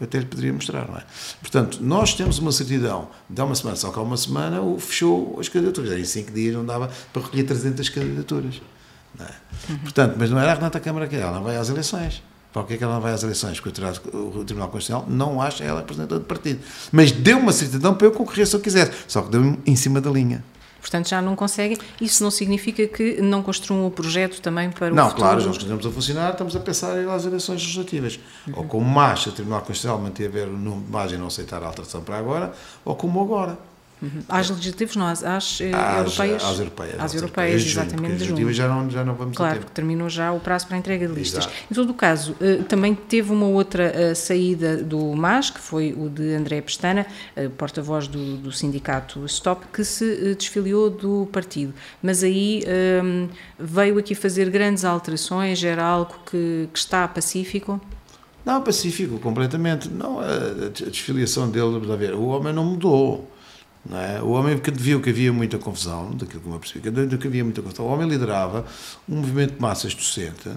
eu 0.00 0.04
até 0.04 0.18
lhe 0.18 0.26
poderia 0.26 0.52
mostrar, 0.52 0.88
não 0.88 0.96
é? 0.96 1.04
Portanto, 1.40 1.78
nós 1.80 2.14
temos 2.14 2.38
uma 2.38 2.52
certidão 2.52 3.08
de 3.28 3.40
há 3.40 3.44
uma 3.44 3.54
semana, 3.54 3.76
só 3.76 3.90
que 3.90 3.98
há 3.98 4.02
uma 4.02 4.16
semana 4.16 4.60
o 4.60 4.78
fechou 4.78 5.38
as 5.40 5.48
candidaturas. 5.48 5.98
Em 5.98 6.04
cinco 6.04 6.32
dias 6.32 6.54
não 6.54 6.64
dava 6.64 6.90
para 7.12 7.22
recolher 7.22 7.44
300 7.44 7.88
candidaturas. 7.88 8.60
É? 9.18 9.72
uhum. 9.72 9.78
Portanto, 9.78 10.16
mas 10.18 10.30
não 10.30 10.38
era 10.38 10.52
a 10.52 10.54
Renata 10.54 10.78
Câmara 10.78 11.06
que 11.06 11.16
ela 11.16 11.32
não 11.32 11.42
vai 11.42 11.56
às 11.56 11.68
eleições. 11.68 12.22
Por 12.52 12.66
que 12.66 12.74
é 12.74 12.76
que 12.78 12.84
ela 12.84 12.94
não 12.94 13.02
vai 13.02 13.12
às 13.12 13.22
eleições? 13.22 13.60
Porque 13.60 13.80
o 13.80 14.44
Tribunal 14.44 14.70
Constitucional 14.70 15.06
não 15.08 15.42
acha 15.42 15.62
ela 15.62 15.80
representante 15.80 16.20
do 16.20 16.26
partido. 16.26 16.60
Mas 16.90 17.12
deu 17.12 17.38
uma 17.38 17.52
certidão 17.52 17.94
para 17.94 18.06
eu 18.06 18.12
concorrer 18.12 18.46
se 18.46 18.56
eu 18.56 18.60
quisesse. 18.60 18.92
Só 19.06 19.20
que 19.22 19.30
deu-me 19.30 19.58
em 19.66 19.76
cima 19.76 20.00
da 20.00 20.10
linha. 20.10 20.42
Portanto, 20.86 21.08
já 21.08 21.20
não 21.20 21.34
conseguem. 21.34 21.76
Isso 22.00 22.22
não 22.22 22.30
significa 22.30 22.86
que 22.86 23.20
não 23.20 23.42
construam 23.42 23.86
o 23.86 23.90
projeto 23.90 24.40
também 24.40 24.70
para 24.70 24.88
não, 24.90 25.06
o 25.06 25.08
futuro? 25.08 25.26
Não, 25.26 25.34
claro, 25.34 25.46
nós 25.46 25.58
continuamos 25.58 25.84
a 25.84 25.90
funcionar, 25.90 26.30
estamos 26.30 26.54
a 26.54 26.60
pensar 26.60 26.96
em 26.96 27.02
ir 27.02 27.08
às 27.08 27.24
eleições 27.24 27.60
legislativas. 27.60 28.20
Uhum. 28.46 28.54
Ou 28.58 28.64
como 28.64 28.86
mais 28.86 29.26
o 29.26 29.32
Tribunal 29.32 29.60
Constitucional 29.60 29.98
manter 29.98 30.30
o 30.30 30.46
número 30.46 30.84
de 30.84 30.92
margem 30.92 31.18
e 31.18 31.20
não 31.20 31.26
aceitar 31.26 31.60
a 31.60 31.66
alteração 31.66 32.02
para 32.02 32.16
agora, 32.16 32.52
ou 32.84 32.94
como 32.94 33.20
agora. 33.20 33.58
Uhum. 34.00 34.22
Às 34.28 34.50
legislativas, 34.50 34.96
não, 34.96 35.06
às, 35.06 35.24
às, 35.24 35.60
eh, 35.60 35.70
europeias? 35.98 36.44
Às 36.44 36.58
europeias. 36.58 37.00
Às 37.00 37.14
europeias, 37.14 37.62
exatamente, 37.64 38.16
de 38.16 38.24
junho. 38.26 38.52
Já 38.52 38.68
não, 38.68 38.90
já 38.90 39.04
não 39.04 39.14
vamos 39.14 39.36
Claro, 39.36 39.60
porque 39.60 39.72
terminou 39.72 40.08
já 40.10 40.32
o 40.32 40.40
prazo 40.40 40.66
para 40.66 40.76
a 40.76 40.78
entrega 40.78 41.08
de 41.08 41.14
listas. 41.14 41.44
Exato. 41.44 41.56
Em 41.70 41.74
todo 41.74 41.90
o 41.90 41.94
caso, 41.94 42.36
eh, 42.40 42.56
também 42.68 42.94
teve 42.94 43.32
uma 43.32 43.46
outra 43.46 43.84
eh, 43.84 44.14
saída 44.14 44.76
do 44.76 45.14
MAS, 45.14 45.48
que 45.50 45.60
foi 45.60 45.94
o 45.96 46.10
de 46.10 46.34
André 46.34 46.60
Pestana, 46.60 47.06
porta-voz 47.56 48.06
do, 48.06 48.36
do 48.36 48.52
sindicato 48.52 49.24
Stop, 49.26 49.66
que 49.72 49.84
se 49.84 50.34
desfiliou 50.34 50.90
do 50.90 51.28
partido. 51.32 51.72
Mas 52.02 52.22
aí 52.22 52.64
um, 53.02 53.28
veio 53.58 53.98
aqui 53.98 54.14
fazer 54.14 54.50
grandes 54.50 54.84
alterações, 54.84 55.62
era 55.62 55.84
algo 55.84 56.14
que, 56.30 56.68
que 56.72 56.78
está 56.78 57.06
pacífico? 57.08 57.80
Não, 58.44 58.62
pacífico, 58.62 59.18
completamente. 59.18 59.88
Não, 59.88 60.20
a 60.20 60.68
desfiliação 60.68 61.50
dele, 61.50 61.92
a 61.92 61.96
ver, 61.96 62.14
o 62.14 62.26
homem 62.26 62.52
não 62.52 62.64
mudou 62.64 63.28
é? 63.92 64.22
O 64.22 64.30
homem 64.30 64.58
que 64.58 64.70
viu 64.70 65.00
que 65.00 65.10
havia 65.10 65.32
muita 65.32 65.58
confusão, 65.58 66.10
daquilo 66.12 66.40
que 66.40 66.48
eu 66.48 66.58
percebi, 66.58 67.18
que 67.18 67.26
havia 67.26 67.44
muita 67.44 67.62
confusão. 67.62 67.86
O 67.86 67.88
homem 67.88 68.08
liderava 68.08 68.64
um 69.08 69.16
movimento 69.16 69.54
de 69.54 69.60
massas 69.60 69.94
docente 69.94 70.50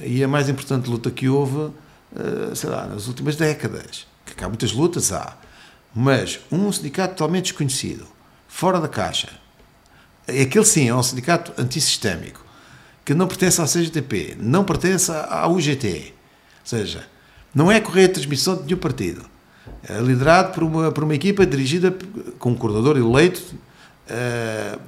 e 0.00 0.22
a 0.22 0.28
mais 0.28 0.48
importante 0.48 0.88
luta 0.88 1.10
que 1.10 1.28
houve, 1.28 1.72
eh, 2.16 2.54
sei 2.54 2.70
lá, 2.70 2.86
nas 2.86 3.06
últimas 3.06 3.36
décadas. 3.36 4.06
Que 4.24 4.42
há 4.42 4.48
muitas 4.48 4.72
lutas, 4.72 5.12
há. 5.12 5.36
Mas 5.94 6.40
um 6.50 6.72
sindicato 6.72 7.14
totalmente 7.14 7.46
desconhecido, 7.46 8.06
fora 8.48 8.80
da 8.80 8.88
caixa, 8.88 9.28
aquele 10.26 10.64
sim 10.64 10.88
é 10.88 10.94
um 10.94 11.02
sindicato 11.02 11.52
antissistémico, 11.60 12.44
que 13.04 13.14
não 13.14 13.28
pertence 13.28 13.60
à 13.60 13.66
CGTP, 13.66 14.36
não 14.40 14.64
pertence 14.64 15.12
à 15.12 15.46
UGT, 15.46 15.86
ou 15.86 16.66
seja, 16.66 17.06
não 17.54 17.70
é 17.70 17.80
correia 17.80 18.08
de 18.08 18.14
transmissão 18.14 18.56
de 18.56 18.64
nenhum 18.64 18.78
partido 18.78 19.33
liderado 20.02 20.52
por 20.52 20.62
uma, 20.62 20.92
por 20.92 21.04
uma 21.04 21.14
equipa 21.14 21.46
dirigida 21.46 21.94
com 22.38 22.50
um 22.50 22.54
coordenador 22.54 22.96
eleito, 22.96 23.42
uh, 24.08 24.78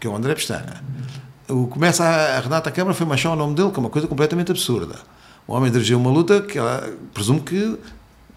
que 0.00 0.06
é 0.06 0.10
o 0.10 0.16
André 0.16 0.34
Pestana. 0.34 0.82
O 1.48 1.66
começa 1.66 2.04
a, 2.04 2.38
a 2.38 2.40
Renata 2.40 2.70
Câmara 2.70 2.94
foi 2.94 3.06
manchar 3.06 3.32
o 3.32 3.36
nome 3.36 3.54
dele, 3.54 3.70
que 3.70 3.76
é 3.76 3.80
uma 3.80 3.90
coisa 3.90 4.08
completamente 4.08 4.50
absurda. 4.50 4.96
O 5.46 5.54
homem 5.54 5.70
dirigiu 5.70 5.98
uma 5.98 6.10
luta 6.10 6.40
que 6.40 6.58
ela, 6.58 6.88
presumo 7.12 7.40
que 7.42 7.78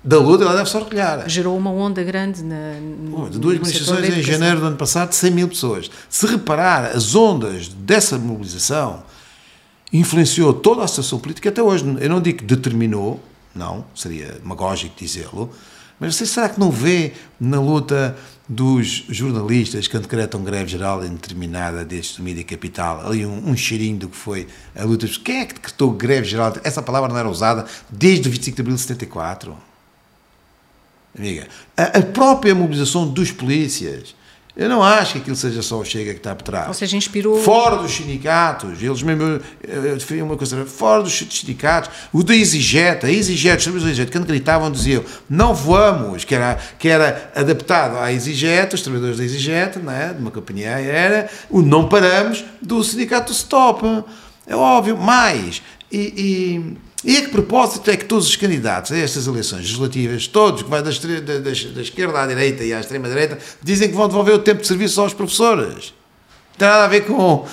da 0.06 0.20
luta 0.20 0.44
ela 0.44 0.56
deve 0.56 0.70
se 0.70 0.78
orgulhar. 0.78 1.28
Gerou 1.28 1.58
uma 1.58 1.72
onda 1.72 2.04
grande 2.04 2.44
na. 2.44 2.74
No, 2.80 3.28
de 3.28 3.40
duas 3.40 3.58
manifestações 3.58 4.18
em 4.18 4.22
janeiro 4.22 4.60
do 4.60 4.68
ano 4.68 4.78
passado, 4.78 5.10
de 5.10 5.16
100 5.16 5.32
mil 5.32 5.48
pessoas. 5.48 5.90
Se 6.08 6.28
reparar 6.28 6.96
as 6.96 7.16
ondas 7.16 7.68
dessa 7.70 8.18
mobilização, 8.20 9.04
influenciou 9.92 10.54
toda 10.54 10.84
a 10.84 10.88
situação 10.88 11.18
política 11.18 11.50
até 11.50 11.62
hoje. 11.62 11.84
Eu 12.00 12.10
não 12.10 12.22
digo 12.22 12.40
que 12.40 12.46
determinou, 12.46 13.20
não, 13.58 13.86
seria 13.96 14.34
demagógico 14.34 14.96
dizê-lo, 14.98 15.52
mas 16.00 16.16
você 16.16 16.26
será 16.26 16.50
que 16.50 16.60
não 16.60 16.70
vê 16.70 17.14
na 17.40 17.60
luta 17.60 18.18
dos 18.48 19.06
jornalistas 19.10 19.88
que 19.88 19.98
decretam 19.98 20.44
greve 20.44 20.70
geral 20.70 21.04
indeterminada 21.04 21.84
deste 21.84 22.22
mídia 22.22 22.44
capital, 22.44 23.08
ali 23.08 23.26
um, 23.26 23.50
um, 23.50 23.58
cheirinho 23.58 23.98
do 23.98 24.10
que 24.10 24.18
foi 24.18 24.48
a 24.76 24.84
luta. 24.84 25.08
Quem 25.24 25.40
é 25.40 25.46
que 25.46 25.54
decretou 25.56 25.92
greve 25.92 26.28
geral? 26.28 26.54
Essa 26.64 26.82
palavra 26.82 27.10
não 27.10 27.18
era 27.18 27.30
usada 27.30 27.66
desde 27.90 28.28
o 28.28 28.32
25 28.32 28.56
de 28.56 28.62
abril 28.62 28.76
de 28.76 28.82
74. 28.82 29.58
Amiga, 31.18 31.48
a, 31.78 31.84
a 31.84 32.02
própria 32.02 32.54
mobilização 32.54 33.08
dos 33.08 33.32
polícias 33.32 34.14
eu 34.56 34.70
não 34.70 34.82
acho 34.82 35.14
que 35.14 35.18
aquilo 35.20 35.36
seja 35.36 35.62
só 35.62 35.80
o 35.80 35.84
Chega 35.84 36.12
que 36.12 36.20
está 36.20 36.34
por 36.34 36.44
trás. 36.44 36.70
Ou 36.70 36.74
seja, 36.74 36.96
inspirou. 36.96 37.42
Fora 37.42 37.76
dos 37.76 37.92
sindicatos, 37.92 38.82
eles 38.82 39.04
mesmo 39.04 39.42
definiam 39.96 40.26
uma 40.26 40.38
coisa, 40.38 40.66
fora 40.66 41.04
dos 41.04 41.14
sindicatos, 41.14 41.90
o 42.14 42.24
da 42.24 42.34
EasyJet, 42.34 43.06
a 43.06 43.12
EasyJet, 43.12 43.58
os 43.58 43.64
trabalhadores 43.64 43.84
da 43.84 43.90
EasyJet, 43.90 44.12
quando 44.12 44.26
gritavam, 44.28 44.72
diziam 44.72 45.04
não 45.30 45.54
voamos, 45.54 46.24
que 46.24 46.34
era, 46.34 46.58
que 46.80 46.88
era 46.88 47.32
adaptado 47.36 47.98
à 47.98 48.14
EasyJet, 48.14 48.76
os 48.76 48.82
trabalhadores 48.82 49.18
da 49.18 49.24
EasyJet, 49.24 49.80
não 49.80 49.92
é? 49.92 50.14
de 50.14 50.22
uma 50.22 50.32
companhia 50.32 50.76
aérea, 50.76 51.30
o 51.50 51.62
não 51.62 51.90
paramos 51.90 52.46
do 52.62 52.82
sindicato 52.84 53.34
Stop. 53.34 54.06
É 54.48 54.56
óbvio, 54.56 54.96
mais. 54.96 55.62
e, 55.92 56.78
e 56.78 56.85
e 57.06 57.18
a 57.18 57.22
que 57.22 57.30
propósito 57.30 57.90
é 57.92 57.96
que 57.96 58.06
todos 58.06 58.28
os 58.28 58.36
candidatos 58.36 58.92
a 58.92 58.98
estas 58.98 59.28
eleições 59.28 59.62
legislativas, 59.62 60.26
todos 60.26 60.64
que 60.64 60.70
vai 60.70 60.82
da, 60.82 60.90
da, 60.90 61.40
da, 61.40 61.82
esquerda 61.82 62.22
à 62.22 62.26
direita 62.26 62.64
e 62.64 62.74
à 62.74 62.80
extrema-direita, 62.80 63.38
dizem 63.62 63.90
que 63.90 63.96
vão 63.96 64.08
devolver 64.08 64.34
o 64.34 64.40
tempo 64.40 64.62
de 64.62 64.68
serviço 64.68 65.00
aos 65.00 65.14
professores? 65.14 65.94
Não 66.54 66.58
tem 66.58 66.68
nada 66.68 66.86
a 66.86 66.88
ver 66.88 67.06
com 67.06 67.46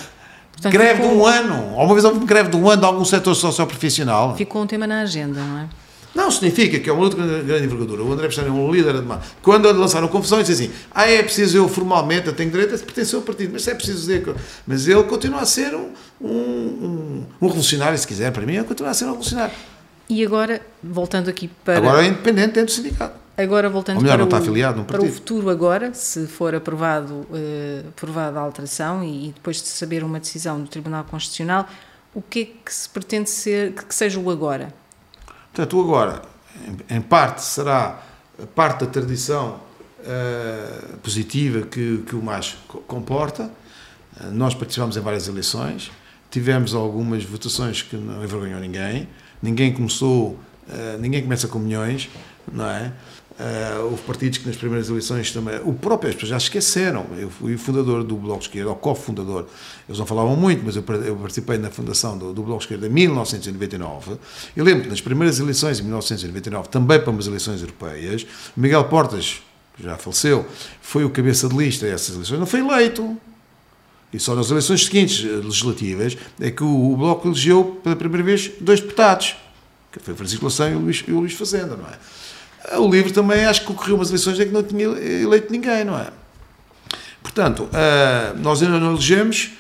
Portanto, 0.53 0.73
greve 0.73 1.03
ficou... 1.03 1.11
de 1.11 1.17
um 1.19 1.27
ano. 1.27 1.55
Alguma 1.79 1.95
vez 1.95 2.05
houve 2.05 2.25
greve 2.25 2.49
de 2.49 2.57
um 2.57 2.71
ano 2.71 2.81
de 2.81 2.87
algum 2.87 3.05
setor 3.05 3.35
socioprofissional? 3.35 4.37
Ficou 4.37 4.63
um 4.63 4.67
tema 4.67 4.87
na 4.87 5.03
agenda, 5.03 5.41
não 5.41 5.59
é? 5.59 5.69
Não 6.15 6.31
significa 6.31 6.79
que 6.79 6.91
é 6.91 6.93
uma 6.93 7.05
luta 7.05 7.17
de 7.17 7.43
grande 7.43 7.65
envergadura. 7.65 8.03
O 8.03 8.13
André 8.13 8.27
Pestana 8.27 8.49
é 8.49 8.51
um 8.51 8.71
líder 8.71 9.01
de 9.01 9.09
Quando 9.43 9.71
lançaram 9.73 10.09
confusões, 10.09 10.47
disse 10.47 10.65
assim: 10.65 10.73
ah, 10.91 11.09
é 11.09 11.23
preciso 11.23 11.57
eu 11.57 11.69
formalmente, 11.69 12.27
eu 12.27 12.35
tenho 12.35 12.51
direito 12.51 12.75
a 12.75 12.79
pertencer 12.79 13.17
ao 13.17 13.23
partido, 13.23 13.53
mas 13.53 13.67
é 13.67 13.75
preciso 13.75 13.99
dizer. 13.99 14.23
Que... 14.23 14.35
Mas 14.67 14.87
ele 14.87 15.03
continua 15.05 15.41
a 15.41 15.47
ser 15.47 15.75
um, 15.75 15.91
um, 16.21 16.29
um, 16.29 17.27
revolucionário, 17.41 17.97
se 17.97 18.07
quiser, 18.07 18.31
para 18.31 18.45
mim, 18.45 18.57
ele 18.57 18.65
continua 18.65 18.91
a 18.91 18.95
ser 18.95 19.05
um 19.05 19.09
revolucionário. 19.09 19.55
E 20.09 20.25
agora, 20.25 20.61
voltando 20.83 21.31
aqui 21.31 21.49
para. 21.65 21.79
Agora 21.79 22.05
é 22.05 22.09
independente 22.09 22.53
dentro 22.53 22.67
do 22.67 22.73
sindicato. 22.73 23.23
Agora, 23.35 23.71
voltando 23.71 24.03
melhor, 24.03 24.27
para, 24.27 24.37
o, 24.37 24.39
afiliado 24.39 24.85
para 24.85 25.03
o 25.03 25.11
futuro, 25.11 25.49
agora, 25.49 25.95
se 25.95 26.27
for 26.27 26.55
aprovado, 26.55 27.15
uh, 27.15 27.89
aprovada 27.89 28.39
a 28.39 28.43
alteração 28.43 29.03
e, 29.03 29.29
e 29.29 29.33
depois 29.33 29.57
de 29.57 29.69
saber 29.69 30.05
uma 30.05 30.21
decisão 30.21 30.61
do 30.61 30.69
Tribunal 30.69 31.05
Constitucional, 31.05 31.67
o 32.15 32.21
que 32.21 32.41
é 32.41 32.45
que 32.45 32.75
se 32.75 32.87
pretende 32.91 33.31
ser, 33.31 33.73
que 33.73 33.95
seja 33.95 34.21
o 34.21 34.31
agora? 34.31 34.75
Portanto, 35.53 35.81
agora 35.81 36.23
em, 36.89 37.01
parte 37.01 37.43
será 37.43 38.03
parte 38.55 38.85
da 38.85 38.91
tradição 38.91 39.61
uh, 40.01 40.97
positiva 40.99 41.67
que, 41.67 41.99
que 42.07 42.17
o 42.17 42.23
MAS 42.23 42.57
comporta. 42.87 43.51
Uh, 44.19 44.31
nós 44.33 44.55
participamos 44.55 44.97
em 44.97 45.01
várias 45.01 45.29
eleições, 45.29 45.93
tivemos 46.31 46.75
algumas 46.75 47.23
votações 47.25 47.83
que 47.83 47.97
não 47.97 48.25
envergonhou 48.25 48.61
ninguém, 48.61 49.07
ninguém 49.43 49.75
começou, 49.75 50.39
uh, 50.69 50.99
ninguém 50.99 51.23
começa 51.23 51.47
com 51.47 51.59
milhões, 51.59 52.09
não 52.51 52.67
é? 52.67 52.91
Uh, 53.39 53.85
houve 53.85 54.03
partidos 54.03 54.39
que 54.39 54.47
nas 54.47 54.57
primeiras 54.57 54.89
eleições 54.89 55.31
também. 55.33 55.59
O 55.65 55.73
próprio, 55.73 56.11
as 56.11 56.15
pessoas 56.17 56.31
já 56.31 56.37
esqueceram. 56.37 57.07
Eu 57.17 57.31
fui 57.31 57.57
fundador 57.57 58.05
do 58.05 58.17
Bloco 58.17 58.43
Esquerdo, 58.43 58.69
ou 58.69 58.77
cofundador. 58.77 59.47
Eles 59.89 59.99
não 59.99 60.07
falavam 60.07 60.37
muito, 60.37 60.63
mas 60.65 60.77
eu, 60.77 60.85
eu 61.05 61.17
participei 61.17 61.57
na 61.57 61.71
fundação 61.71 62.17
do, 62.19 62.33
do, 62.33 62.43
Bloco 62.43 62.63
Esquerdo 62.63 62.87
em 62.87 62.91
1999. 62.91 64.19
Eu 64.55 64.65
lembro 64.65 64.85
que 64.85 64.91
nas 64.91 65.01
primeiras 65.01 65.39
eleições, 65.39 65.81
em 65.81 65.83
1999, 65.83 66.69
também 66.69 67.01
para 67.01 67.11
umas 67.11 67.27
eleições 67.27 67.63
europeias, 67.63 68.27
Miguel 68.57 68.85
Portas, 68.85 69.43
que 69.77 69.83
já 69.83 69.97
faleceu, 69.97 70.47
foi 70.83 71.05
o 71.05 71.11
cabeça 71.11 71.49
de 71.49 71.57
lista 71.57 71.87
dessas 71.87 72.15
eleições, 72.15 72.39
não 72.39 72.47
foi 72.47 72.61
eleito. 72.61 73.17
E 74.13 74.21
só 74.21 74.35
nas 74.35 74.51
eleições 74.51 74.85
seguintes, 74.85 75.25
eh, 75.25 75.37
legislativas, 75.37 76.19
é 76.39 76.51
que 76.51 76.63
o, 76.63 76.93
o 76.93 76.97
Bloco 76.99 77.27
elegeu 77.27 77.81
pela 77.83 77.97
primeira 77.97 78.23
vez 78.23 78.51
dois 78.61 78.79
deputados, 78.79 79.37
que 79.91 79.99
foi 80.01 80.15
Francisco 80.15 80.45
Lação 80.45 80.71
e 80.71 80.75
o 80.75 80.81
Luís, 80.81 81.03
e 81.09 81.13
o 81.13 81.21
Luís 81.21 81.33
Fazenda, 81.33 81.77
não 81.77 81.87
é? 81.87 81.97
O 82.79 82.89
livro 82.89 83.13
também 83.13 83.45
acho 83.45 83.65
que 83.65 83.73
ocorreu 83.73 83.97
umas 83.97 84.09
eleições 84.09 84.39
em 84.39 84.47
que 84.47 84.53
não 84.53 84.63
tinha 84.63 84.85
eleito 84.85 85.53
ninguém, 85.53 85.85
não 85.85 85.99
é? 85.99 86.09
Portanto, 87.23 87.65
uh, 87.65 88.39
nós 88.39 88.63
ainda 88.63 88.79
não 88.79 88.93
elegemos. 88.93 89.53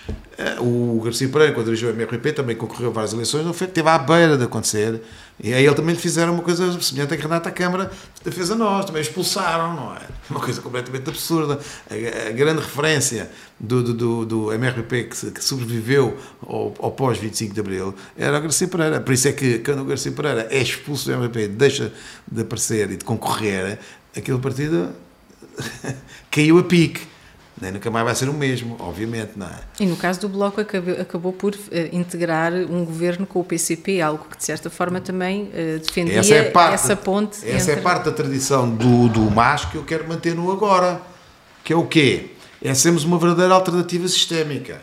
Uh, 0.58 0.96
o 0.98 1.00
Garcia 1.02 1.28
Pereira, 1.28 1.52
quando 1.52 1.66
dirigiu 1.66 1.90
o 1.90 1.92
MRP, 1.92 2.32
também 2.32 2.56
concorreu 2.56 2.88
a 2.88 2.92
várias 2.92 3.12
eleições, 3.12 3.44
não 3.44 3.52
foi, 3.52 3.66
esteve 3.66 3.88
à 3.88 3.98
beira 3.98 4.36
de 4.36 4.44
acontecer. 4.44 5.00
E 5.42 5.52
aí 5.52 5.64
ele 5.64 5.74
também 5.74 5.94
lhe 5.94 6.00
fizeram 6.00 6.32
uma 6.34 6.42
coisa 6.42 6.80
semelhante 6.80 7.14
a 7.14 7.16
que 7.16 7.22
Renata 7.22 7.50
Câmara 7.50 7.90
fez 8.24 8.50
a 8.50 8.54
nós, 8.54 8.84
também 8.84 9.02
expulsaram, 9.02 9.74
não 9.74 9.94
é? 9.94 10.00
Uma 10.30 10.40
coisa 10.40 10.60
completamente 10.60 11.08
absurda. 11.08 11.58
A, 11.90 12.28
a 12.28 12.32
grande 12.32 12.60
referência 12.60 13.30
do, 13.58 13.82
do, 13.82 14.24
do 14.24 14.52
MRP 14.52 15.04
que, 15.04 15.30
que 15.30 15.44
sobreviveu 15.44 16.16
ao, 16.40 16.74
ao 16.78 16.92
pós-25 16.92 17.52
de 17.52 17.60
Abril 17.60 17.94
era 18.16 18.38
o 18.38 18.40
Garcia 18.40 18.68
Pereira. 18.68 19.00
Por 19.00 19.12
isso 19.12 19.28
é 19.28 19.32
que 19.32 19.58
quando 19.58 19.82
o 19.82 19.84
Garcia 19.84 20.12
Pereira 20.12 20.48
é 20.50 20.58
expulso 20.58 21.06
do 21.06 21.12
MRP, 21.12 21.48
deixa 21.48 21.92
de 22.30 22.42
aparecer 22.42 22.90
e 22.90 22.96
de 22.96 23.04
concorrer, 23.04 23.78
aquele 24.16 24.38
partido 24.38 24.90
caiu 26.30 26.58
a 26.58 26.62
pique. 26.62 27.11
Nem 27.62 27.70
nunca 27.70 27.92
mais 27.92 28.04
vai 28.04 28.14
ser 28.16 28.28
o 28.28 28.34
mesmo, 28.34 28.74
obviamente, 28.80 29.34
não 29.36 29.46
é? 29.46 29.60
E 29.78 29.86
no 29.86 29.94
caso 29.94 30.22
do 30.22 30.28
Bloco 30.28 30.60
acabou, 30.60 31.00
acabou 31.00 31.32
por 31.32 31.54
uh, 31.54 31.58
integrar 31.92 32.52
um 32.52 32.84
governo 32.84 33.24
com 33.24 33.38
o 33.38 33.44
PCP, 33.44 34.00
algo 34.00 34.26
que 34.28 34.36
de 34.36 34.44
certa 34.44 34.68
forma 34.68 35.00
também 35.00 35.44
uh, 35.44 35.78
defendia 35.78 36.18
essa, 36.18 36.34
é 36.34 36.42
parte, 36.50 36.74
essa 36.74 36.96
ponte. 36.96 37.36
Essa 37.36 37.46
é 37.46 37.54
entre... 37.54 37.72
é 37.74 37.76
parte 37.76 38.06
da 38.06 38.10
tradição 38.10 38.68
do, 38.68 39.08
do 39.08 39.30
MAS 39.30 39.64
que 39.66 39.76
eu 39.76 39.84
quero 39.84 40.08
manter 40.08 40.34
no 40.34 40.50
agora, 40.50 41.00
que 41.62 41.72
é 41.72 41.76
o 41.76 41.86
quê? 41.86 42.30
É 42.60 42.74
sermos 42.74 43.04
uma 43.04 43.16
verdadeira 43.16 43.54
alternativa 43.54 44.08
sistémica. 44.08 44.82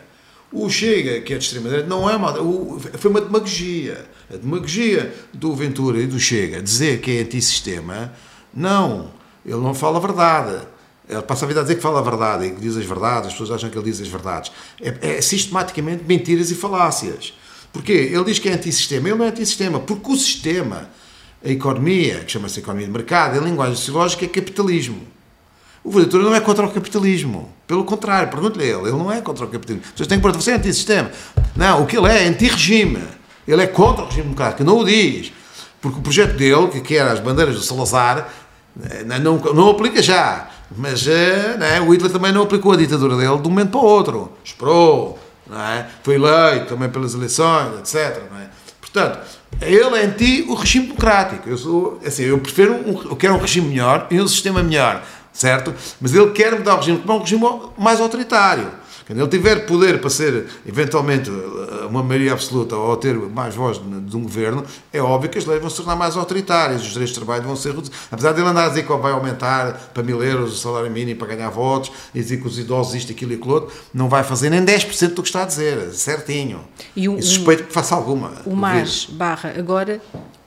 O 0.50 0.70
Chega, 0.70 1.20
que 1.20 1.34
é 1.34 1.38
de 1.38 1.44
extrema-direita, 1.44 1.86
não 1.86 2.08
é 2.08 2.16
uma. 2.16 2.32
Foi 2.96 3.10
uma 3.10 3.20
demagogia. 3.20 4.06
A 4.32 4.38
demagogia 4.38 5.14
do 5.34 5.54
Ventura 5.54 6.00
e 6.00 6.06
do 6.06 6.18
Chega 6.18 6.62
dizer 6.62 7.02
que 7.02 7.18
é 7.18 7.20
antissistema, 7.20 8.14
não. 8.54 9.10
Ele 9.44 9.60
não 9.60 9.74
fala 9.74 9.98
a 9.98 10.00
verdade. 10.00 10.66
Ele 11.10 11.22
passa 11.22 11.44
a 11.44 11.48
vida 11.48 11.60
a 11.60 11.62
dizer 11.62 11.74
que 11.74 11.82
fala 11.82 11.98
a 11.98 12.02
verdade 12.02 12.46
e 12.46 12.50
que 12.50 12.60
diz 12.60 12.76
as 12.76 12.84
verdades, 12.84 13.26
as 13.26 13.32
pessoas 13.32 13.50
acham 13.50 13.68
que 13.68 13.76
ele 13.76 13.90
diz 13.90 14.00
as 14.00 14.08
verdades. 14.08 14.52
É, 14.80 15.16
é 15.16 15.20
sistematicamente 15.20 16.04
mentiras 16.06 16.50
e 16.50 16.54
falácias. 16.54 17.34
Porquê? 17.72 18.10
Ele 18.12 18.24
diz 18.24 18.38
que 18.38 18.48
é 18.48 18.52
antissistema. 18.52 19.08
Ele 19.08 19.18
não 19.18 19.24
é 19.24 19.28
antissistema, 19.28 19.80
porque 19.80 20.10
o 20.10 20.16
sistema, 20.16 20.88
a 21.44 21.48
economia, 21.48 22.20
que 22.20 22.32
chama-se 22.32 22.60
economia 22.60 22.86
de 22.86 22.92
mercado, 22.92 23.36
em 23.36 23.44
linguagem 23.44 23.74
sociológica, 23.74 24.24
é 24.24 24.28
capitalismo. 24.28 25.00
O 25.82 25.90
Ventura 25.90 26.22
não 26.22 26.34
é 26.34 26.40
contra 26.40 26.66
o 26.66 26.70
capitalismo. 26.70 27.52
Pelo 27.66 27.84
contrário, 27.84 28.28
pergunte-lhe 28.28 28.64
ele. 28.64 28.88
Ele 28.88 28.92
não 28.92 29.10
é 29.10 29.20
contra 29.20 29.44
o 29.46 29.48
capitalismo. 29.48 29.90
Pessoas 29.90 30.06
têm 30.06 30.18
que 30.18 30.22
perguntar, 30.22 30.44
você 30.44 30.52
é 30.52 30.54
antissistema? 30.54 31.10
Não, 31.56 31.82
o 31.82 31.86
que 31.86 31.96
ele 31.96 32.06
é 32.06 32.24
é 32.24 32.28
anti-regime. 32.28 33.02
Ele 33.48 33.62
é 33.62 33.66
contra 33.66 34.04
o 34.04 34.06
regime 34.06 34.24
democrático. 34.24 34.62
Não 34.62 34.78
o 34.78 34.84
diz. 34.84 35.32
Porque 35.80 35.98
o 35.98 36.02
projeto 36.02 36.36
dele, 36.36 36.68
que 36.68 36.80
quer 36.82 37.02
as 37.02 37.20
bandeiras 37.20 37.54
do 37.54 37.62
Salazar, 37.62 38.28
eh, 38.82 39.04
não, 39.04 39.38
não 39.38 39.70
aplica 39.70 40.02
já. 40.02 40.50
Mas 40.76 41.06
é? 41.06 41.80
o 41.80 41.92
Hitler 41.92 42.10
também 42.12 42.32
não 42.32 42.42
aplicou 42.42 42.72
a 42.72 42.76
ditadura 42.76 43.16
dele 43.16 43.38
de 43.38 43.48
um 43.48 43.50
momento 43.50 43.70
para 43.70 43.80
o 43.80 43.84
outro. 43.84 44.32
Esperou, 44.44 45.18
é? 45.50 45.86
foi 46.02 46.14
eleito 46.14 46.66
também 46.66 46.88
pelas 46.88 47.14
eleições, 47.14 47.78
etc. 47.80 48.22
É? 48.40 48.48
Portanto, 48.80 49.18
ele 49.60 49.96
é 49.96 50.04
anti 50.04 50.46
o 50.48 50.54
regime 50.54 50.86
democrático. 50.86 51.48
Eu, 51.48 51.58
sou, 51.58 52.00
assim, 52.04 52.24
eu 52.24 52.38
prefiro, 52.38 52.74
um, 52.74 53.02
eu 53.10 53.16
quero 53.16 53.34
um 53.34 53.38
regime 53.38 53.68
melhor 53.68 54.06
e 54.10 54.20
um 54.20 54.28
sistema 54.28 54.62
melhor, 54.62 55.02
certo? 55.32 55.74
Mas 56.00 56.14
ele 56.14 56.30
quer 56.30 56.52
mudar 56.56 56.74
o 56.74 56.78
regime 56.78 56.98
para 56.98 57.14
um 57.14 57.18
regime 57.18 57.44
mais 57.76 58.00
autoritário. 58.00 58.70
Quando 59.10 59.18
ele 59.18 59.28
tiver 59.28 59.66
poder 59.66 60.00
para 60.00 60.08
ser, 60.08 60.46
eventualmente, 60.64 61.28
uma 61.88 62.00
maioria 62.00 62.32
absoluta 62.32 62.76
ou 62.76 62.96
ter 62.96 63.16
mais 63.16 63.56
voz 63.56 63.76
de 63.76 64.16
um 64.16 64.22
governo, 64.22 64.64
é 64.92 65.02
óbvio 65.02 65.28
que 65.28 65.36
as 65.36 65.44
leis 65.44 65.60
vão 65.60 65.68
se 65.68 65.78
tornar 65.78 65.96
mais 65.96 66.16
autoritárias, 66.16 66.82
os 66.82 66.90
direitos 66.90 67.12
de 67.12 67.18
trabalho 67.18 67.42
vão 67.42 67.56
ser 67.56 67.70
reduzidos. 67.70 67.98
Apesar 68.08 68.32
de 68.32 68.40
ele 68.40 68.48
andar 68.48 68.66
a 68.66 68.68
dizer 68.68 68.86
que 68.86 68.92
vai 68.92 69.10
aumentar 69.10 69.90
para 69.92 70.04
mil 70.04 70.22
euros 70.22 70.52
o 70.52 70.56
salário 70.56 70.88
mínimo 70.88 71.18
para 71.18 71.34
ganhar 71.34 71.50
votos, 71.50 71.90
e 72.14 72.20
dizer 72.20 72.40
que 72.40 72.46
os 72.46 72.56
idosos 72.56 72.94
isto, 72.94 73.10
aquilo 73.10 73.32
e 73.32 73.34
aquilo 73.34 73.52
outro, 73.52 73.72
não 73.92 74.08
vai 74.08 74.22
fazer 74.22 74.48
nem 74.48 74.64
10% 74.64 75.08
do 75.08 75.22
que 75.22 75.28
está 75.28 75.42
a 75.42 75.46
dizer, 75.46 75.90
certinho. 75.92 76.60
E, 76.94 77.08
um, 77.08 77.18
e 77.18 77.22
suspeito 77.22 77.64
que 77.64 77.72
faça 77.72 77.96
alguma. 77.96 78.30
O 78.46 78.54
mais 78.54 79.06
barra 79.06 79.52
agora 79.58 80.00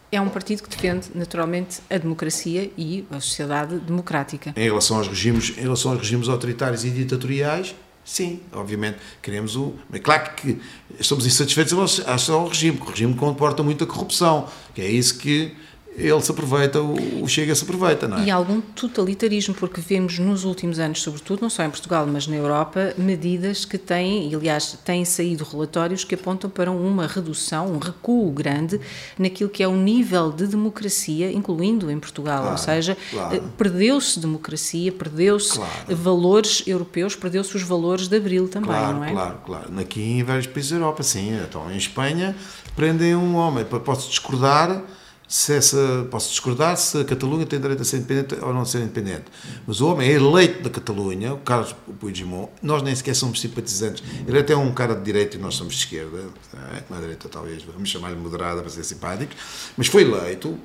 é 0.10 0.22
um 0.22 0.30
partido 0.30 0.64
que 0.64 0.70
defende 0.70 1.08
naturalmente 1.14 1.82
a 1.90 1.98
democracia 1.98 2.72
e 2.78 3.06
a 3.12 3.20
sociedade 3.20 3.78
democrática. 3.80 4.54
Em 4.56 4.64
relação 4.64 4.96
aos 4.96 5.10
regimes, 5.10 5.54
em 5.58 5.64
relação 5.64 5.92
aos 5.92 6.00
regimes 6.00 6.30
autoritários 6.30 6.86
e 6.86 6.90
ditatoriais, 6.90 7.76
Sim, 8.06 8.42
obviamente, 8.52 8.98
queremos 9.22 9.56
o. 9.56 9.74
Mas 9.90 10.02
claro 10.02 10.36
que 10.36 10.60
estamos 11.00 11.26
insatisfeitos 11.26 11.72
em 11.74 12.04
relação 12.04 12.42
ao 12.42 12.48
regime, 12.48 12.78
porque 12.78 12.92
o 12.92 12.94
regime 12.94 13.14
comporta 13.16 13.64
muita 13.64 13.86
corrupção, 13.86 14.48
que 14.76 14.82
é 14.82 14.90
isso 14.90 15.18
que 15.18 15.56
ele 15.96 16.22
se 16.22 16.32
aproveita, 16.32 16.82
o 16.82 17.28
Chega 17.28 17.54
se 17.54 17.64
aproveita, 17.64 18.08
não 18.08 18.18
é? 18.18 18.26
E 18.26 18.32
algum 18.32 18.60
totalitarismo, 18.60 19.54
porque 19.54 19.80
vemos 19.80 20.18
nos 20.18 20.44
últimos 20.44 20.80
anos, 20.80 21.02
sobretudo, 21.02 21.42
não 21.42 21.50
só 21.50 21.64
em 21.64 21.70
Portugal, 21.70 22.08
mas 22.08 22.28
na 22.28 22.36
Europa, 22.36 22.94
medidas 22.98 23.64
que 23.64 23.78
têm, 23.78 24.30
e 24.30 24.36
aliás, 24.36 24.78
têm 24.84 25.06
saído 25.06 25.44
relatórios 25.44 26.04
que 26.04 26.16
apontam 26.16 26.50
para 26.50 26.72
uma 26.72 27.06
redução, 27.06 27.72
um 27.72 27.78
recuo 27.78 28.32
grande 28.32 28.80
naquilo 29.18 29.50
que 29.50 29.62
é 29.62 29.68
o 29.68 29.76
nível 29.76 30.32
de 30.32 30.48
democracia, 30.48 31.32
incluindo 31.32 31.92
em 31.92 32.00
Portugal. 32.00 32.42
Claro, 32.42 32.52
Ou 32.52 32.58
seja, 32.58 32.98
claro. 33.12 33.36
Eh, 33.36 33.42
perdeu-se 33.58 34.20
democracia, 34.20 34.92
perdeu-se 34.92 35.56
claro. 35.56 35.96
valores 35.96 36.64
europeus, 36.66 37.16
perdeu-se 37.16 37.56
os 37.56 37.64
valores 37.64 38.08
de 38.08 38.18
Abril 38.18 38.48
também, 38.48 38.72
não 38.72 39.04
é? 39.04 39.12
Claro, 39.12 39.38
claro. 39.46 39.80
Aqui 39.80 40.02
em 40.02 40.24
vários 40.24 40.48
países 40.48 40.72
da 40.72 40.78
Europa, 40.78 41.04
sim. 41.04 41.40
Então, 41.44 41.72
em 41.72 41.78
Espanha, 41.78 42.36
prendem 42.76 43.16
um 43.16 43.36
homem. 43.36 43.64
Posso 43.64 44.10
discordar 44.10 44.82
se 45.28 45.54
essa, 45.54 46.08
posso 46.12 46.30
discordar 46.30 46.78
se 46.78 46.98
a 47.00 47.04
Catalunha 47.04 47.46
tem 47.46 47.60
direito 47.60 47.82
a 47.82 47.86
ser 47.86 47.98
independente 47.98 48.36
ou 48.44 48.54
não 48.54 48.66
ser 48.66 48.80
independente. 48.80 49.26
Mas 49.66 49.82
o 49.82 49.88
homem 49.88 50.10
é 50.10 50.14
eleito 50.14 50.62
da 50.64 50.70
Catalunha, 50.70 51.34
o 51.34 51.38
Carlos 51.40 51.76
Puigdemont, 52.00 52.52
nós 52.62 52.84
nem 52.84 52.96
sequer 52.96 53.16
somos 53.16 53.42
simpatizantes. 53.42 54.04
Ele 54.28 54.38
é 54.38 54.42
até 54.42 54.54
é 54.54 54.58
um 54.58 54.72
cara 54.74 54.96
de 54.96 55.04
direita 55.04 55.38
e 55.38 55.40
nós 55.40 55.56
somos 55.56 55.74
de 55.74 55.80
esquerda, 55.80 56.20
é? 56.54 56.84
uma 56.90 57.00
direita 57.00 57.28
talvez, 57.30 57.64
vamos 57.64 57.90
chamar-lhe 57.90 58.16
moderada 58.16 58.62
para 58.62 58.70
ser 58.70 58.84
simpáticos, 58.84 59.36
mas 59.76 59.88
foi 59.88 60.04
eleito, 60.04 60.58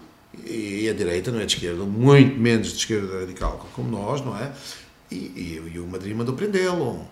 e 0.45 0.89
a 0.89 0.93
direita 0.93 1.31
não 1.31 1.41
é 1.41 1.47
de 1.47 1.55
esquerda, 1.55 1.85
muito 1.85 2.39
menos 2.39 2.69
de 2.69 2.79
esquerda 2.79 3.21
radical 3.21 3.67
como 3.73 3.91
nós, 3.91 4.21
não 4.21 4.37
é? 4.37 4.53
E, 5.11 5.17
e, 5.17 5.73
e 5.75 5.79
o 5.79 5.87
Madrid 5.87 6.15
mandou 6.15 6.35
prendê-lo 6.35 7.09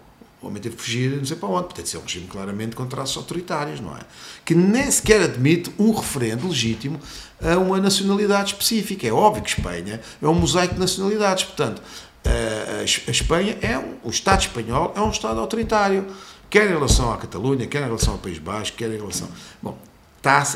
o 0.47 0.49
homem 0.49 0.63
teve 0.63 0.77
que 0.77 0.83
fugir 0.83 1.11
não 1.11 1.25
sei 1.25 1.37
para 1.37 1.49
onde. 1.49 1.65
Portanto, 1.65 1.87
isso 1.87 1.97
é 1.97 2.01
um 2.01 2.03
regime 2.03 2.27
claramente 2.27 2.77
com 2.77 2.87
traços 2.87 3.17
autoritários, 3.17 3.81
não 3.81 3.97
é? 3.97 4.01
Que 4.45 4.55
nem 4.55 4.89
sequer 4.91 5.23
admite 5.23 5.71
um 5.79 5.93
referendo 5.93 6.49
legítimo 6.49 7.01
a 7.43 7.59
uma 7.59 7.81
nacionalidade 7.81 8.53
específica. 8.53 9.07
É 9.07 9.13
óbvio 9.13 9.43
que 9.43 9.51
Espanha 9.51 10.01
é 10.23 10.29
um 10.29 10.35
mosaico 10.35 10.75
de 10.75 10.81
nacionalidades. 10.81 11.45
Portanto, 11.45 11.83
a 12.25 13.11
Espanha 13.11 13.59
é 13.61 13.79
um, 13.79 13.97
o 14.05 14.11
Estado 14.11 14.41
espanhol 14.41 14.93
é 14.97 15.01
um 15.01 15.11
Estado 15.11 15.41
autoritário. 15.41 16.07
Quer 16.49 16.67
em 16.67 16.75
relação 16.75 17.13
à 17.13 17.17
Catalunha, 17.17 17.67
quer 17.67 17.83
em 17.83 17.87
relação 17.87 18.15
ao 18.15 18.19
País 18.21 18.39
Baixo, 18.39 18.73
quer 18.75 18.89
em 18.89 18.97
relação. 18.97 19.29
Bom, 19.61 19.77
está. 20.17 20.47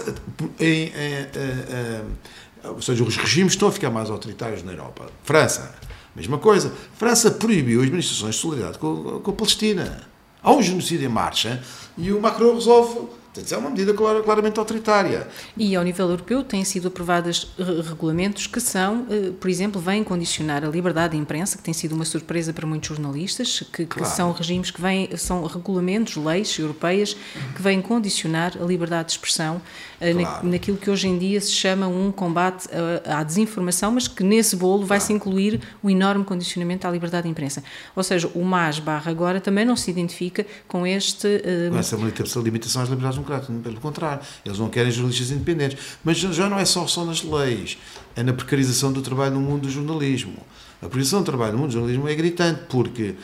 Em, 0.61 0.66
em, 0.66 0.90
em, 0.92 2.68
ou 2.68 2.81
seja, 2.83 3.03
os 3.03 3.16
regimes 3.16 3.55
estão 3.55 3.68
a 3.68 3.72
ficar 3.72 3.90
mais 3.90 4.11
autoritários 4.11 4.62
na 4.62 4.72
Europa. 4.72 5.11
França 5.24 5.74
Mesma 6.14 6.38
coisa. 6.38 6.73
França 6.96 7.31
proibiu 7.31 7.83
as 7.83 7.88
manifestações 7.88 8.35
de 8.35 8.40
solidariedade 8.40 8.79
com, 8.79 9.20
com 9.20 9.31
a 9.31 9.35
Palestina. 9.35 10.03
Há 10.42 10.53
um 10.53 10.62
genocídio 10.62 11.07
em 11.07 11.12
marcha 11.12 11.62
e 11.96 12.12
o 12.12 12.20
Macron 12.20 12.55
resolve 12.55 13.09
Portanto, 13.33 13.53
é 13.53 13.57
uma 13.57 13.71
medida 13.71 13.95
claramente 13.95 14.59
autoritária. 14.59 15.29
E 15.57 15.77
ao 15.77 15.85
nível 15.85 16.11
europeu 16.11 16.43
têm 16.43 16.64
sido 16.64 16.88
aprovados 16.88 17.53
regulamentos 17.88 18.49
que 18.49 18.61
são, 18.61 19.07
eh, 19.09 19.31
por 19.38 19.49
exemplo, 19.49 19.81
vêm 19.81 20.03
condicionar 20.03 20.64
a 20.64 20.69
liberdade 20.69 21.12
de 21.12 21.16
imprensa, 21.16 21.57
que 21.57 21.62
tem 21.62 21.73
sido 21.73 21.95
uma 21.95 22.05
surpresa 22.05 22.53
para 22.53 22.66
muitos 22.66 22.88
jornalistas, 22.88 23.62
que, 23.73 23.87
claro. 23.87 24.11
que 24.11 24.16
são 24.16 24.33
regimes 24.33 24.73
que 24.73 24.81
vêm, 24.81 25.16
são 25.16 25.45
regulamentos, 25.47 26.16
leis 26.16 26.59
europeias, 26.59 27.16
que 27.55 27.62
vêm 27.62 27.81
condicionar 27.81 28.59
a 28.61 28.64
liberdade 28.64 29.07
de 29.07 29.12
expressão 29.12 29.62
eh, 30.01 30.12
claro. 30.12 30.45
na, 30.45 30.51
naquilo 30.51 30.77
que 30.77 30.90
hoje 30.90 31.07
em 31.07 31.16
dia 31.16 31.40
se 31.40 31.53
chama 31.53 31.87
um 31.87 32.11
combate 32.11 32.69
à 33.07 33.23
desinformação, 33.23 33.93
mas 33.93 34.09
que 34.09 34.25
nesse 34.25 34.57
bolo 34.57 34.85
vai-se 34.85 35.07
claro. 35.07 35.16
incluir 35.16 35.61
o 35.81 35.88
enorme 35.88 36.25
condicionamento 36.25 36.88
à 36.88 36.90
liberdade 36.90 37.25
de 37.25 37.29
imprensa. 37.31 37.62
Ou 37.95 38.03
seja, 38.03 38.29
o 38.35 38.45
MAS 38.45 38.81
barra 38.81 39.09
agora 39.09 39.40
também 39.40 39.64
não 39.64 39.77
se 39.77 39.88
identifica 39.88 40.45
com 40.66 40.85
este... 40.85 41.29
Uh, 41.71 41.79
essa 41.79 41.97
limitação 42.40 42.83
às 42.83 42.88
liberdades 42.88 43.20
democrático, 43.21 43.53
pelo 43.61 43.81
contrário, 43.81 44.23
eles 44.45 44.59
não 44.59 44.69
querem 44.69 44.91
jornalistas 44.91 45.31
independentes. 45.31 45.79
Mas 46.03 46.19
já 46.19 46.49
não 46.49 46.59
é 46.59 46.65
só, 46.65 46.87
só 46.87 47.05
nas 47.05 47.23
leis, 47.23 47.79
é 48.17 48.23
na 48.23 48.33
precarização 48.33 48.93
do 48.93 49.03
trabalho 49.03 49.35
no 49.35 49.41
mundo 49.41 49.63
do 49.63 49.71
jornalismo. 49.71 50.39
A 50.79 50.87
precarização 50.87 51.21
do 51.21 51.27
trabalho 51.27 51.53
no 51.53 51.59
mundo 51.59 51.69
do 51.69 51.75
jornalismo 51.75 52.09
é 52.09 52.15
gritante, 52.15 52.63
porque 52.69 53.15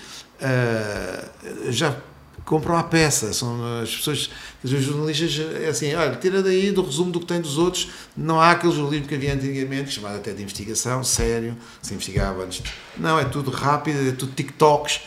uh, 0.40 1.72
já 1.72 1.96
compram 2.44 2.76
a 2.76 2.82
peça, 2.84 3.32
são 3.32 3.80
as 3.82 3.94
pessoas, 3.94 4.30
os 4.62 4.70
jornalistas, 4.70 5.38
é 5.60 5.68
assim, 5.68 5.92
olha, 5.94 6.14
tira 6.14 6.42
daí 6.42 6.70
do 6.70 6.82
resumo 6.82 7.10
do 7.10 7.18
que 7.18 7.26
tem 7.26 7.40
dos 7.40 7.58
outros, 7.58 7.90
não 8.16 8.40
há 8.40 8.52
aquele 8.52 8.72
jornalismo 8.72 9.08
que 9.08 9.16
havia 9.16 9.34
antigamente, 9.34 9.90
chamado 9.90 10.16
até 10.16 10.32
de 10.32 10.42
investigação, 10.42 11.02
sério, 11.02 11.56
se 11.82 11.92
investigava 11.92 12.44
antes. 12.44 12.62
Não, 12.96 13.18
é 13.18 13.24
tudo 13.24 13.50
rápido, 13.50 14.08
é 14.08 14.12
tudo 14.12 14.32
TikToks, 14.32 15.00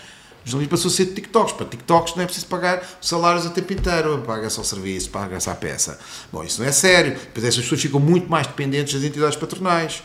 jornalismo 0.49 0.71
passou 0.71 0.89
a 0.89 0.93
ser 0.93 1.05
TikToks. 1.07 1.53
Para 1.53 1.65
TikToks 1.65 2.15
não 2.15 2.23
é 2.23 2.25
preciso 2.25 2.47
pagar 2.47 2.83
salários 3.01 3.45
o 3.45 3.49
tempo 3.51 3.71
inteiro. 3.73 4.23
Paga-se 4.25 4.57
ao 4.57 4.65
serviço, 4.65 5.09
paga-se 5.09 5.49
à 5.49 5.55
peça. 5.55 5.99
Bom, 6.31 6.43
isso 6.43 6.61
não 6.61 6.67
é 6.67 6.71
sério. 6.71 7.11
Depois 7.13 7.45
essas 7.45 7.61
pessoas 7.61 7.81
ficam 7.81 7.99
muito 7.99 8.29
mais 8.29 8.47
dependentes 8.47 8.93
das 8.93 9.03
entidades 9.03 9.35
patronais. 9.35 10.03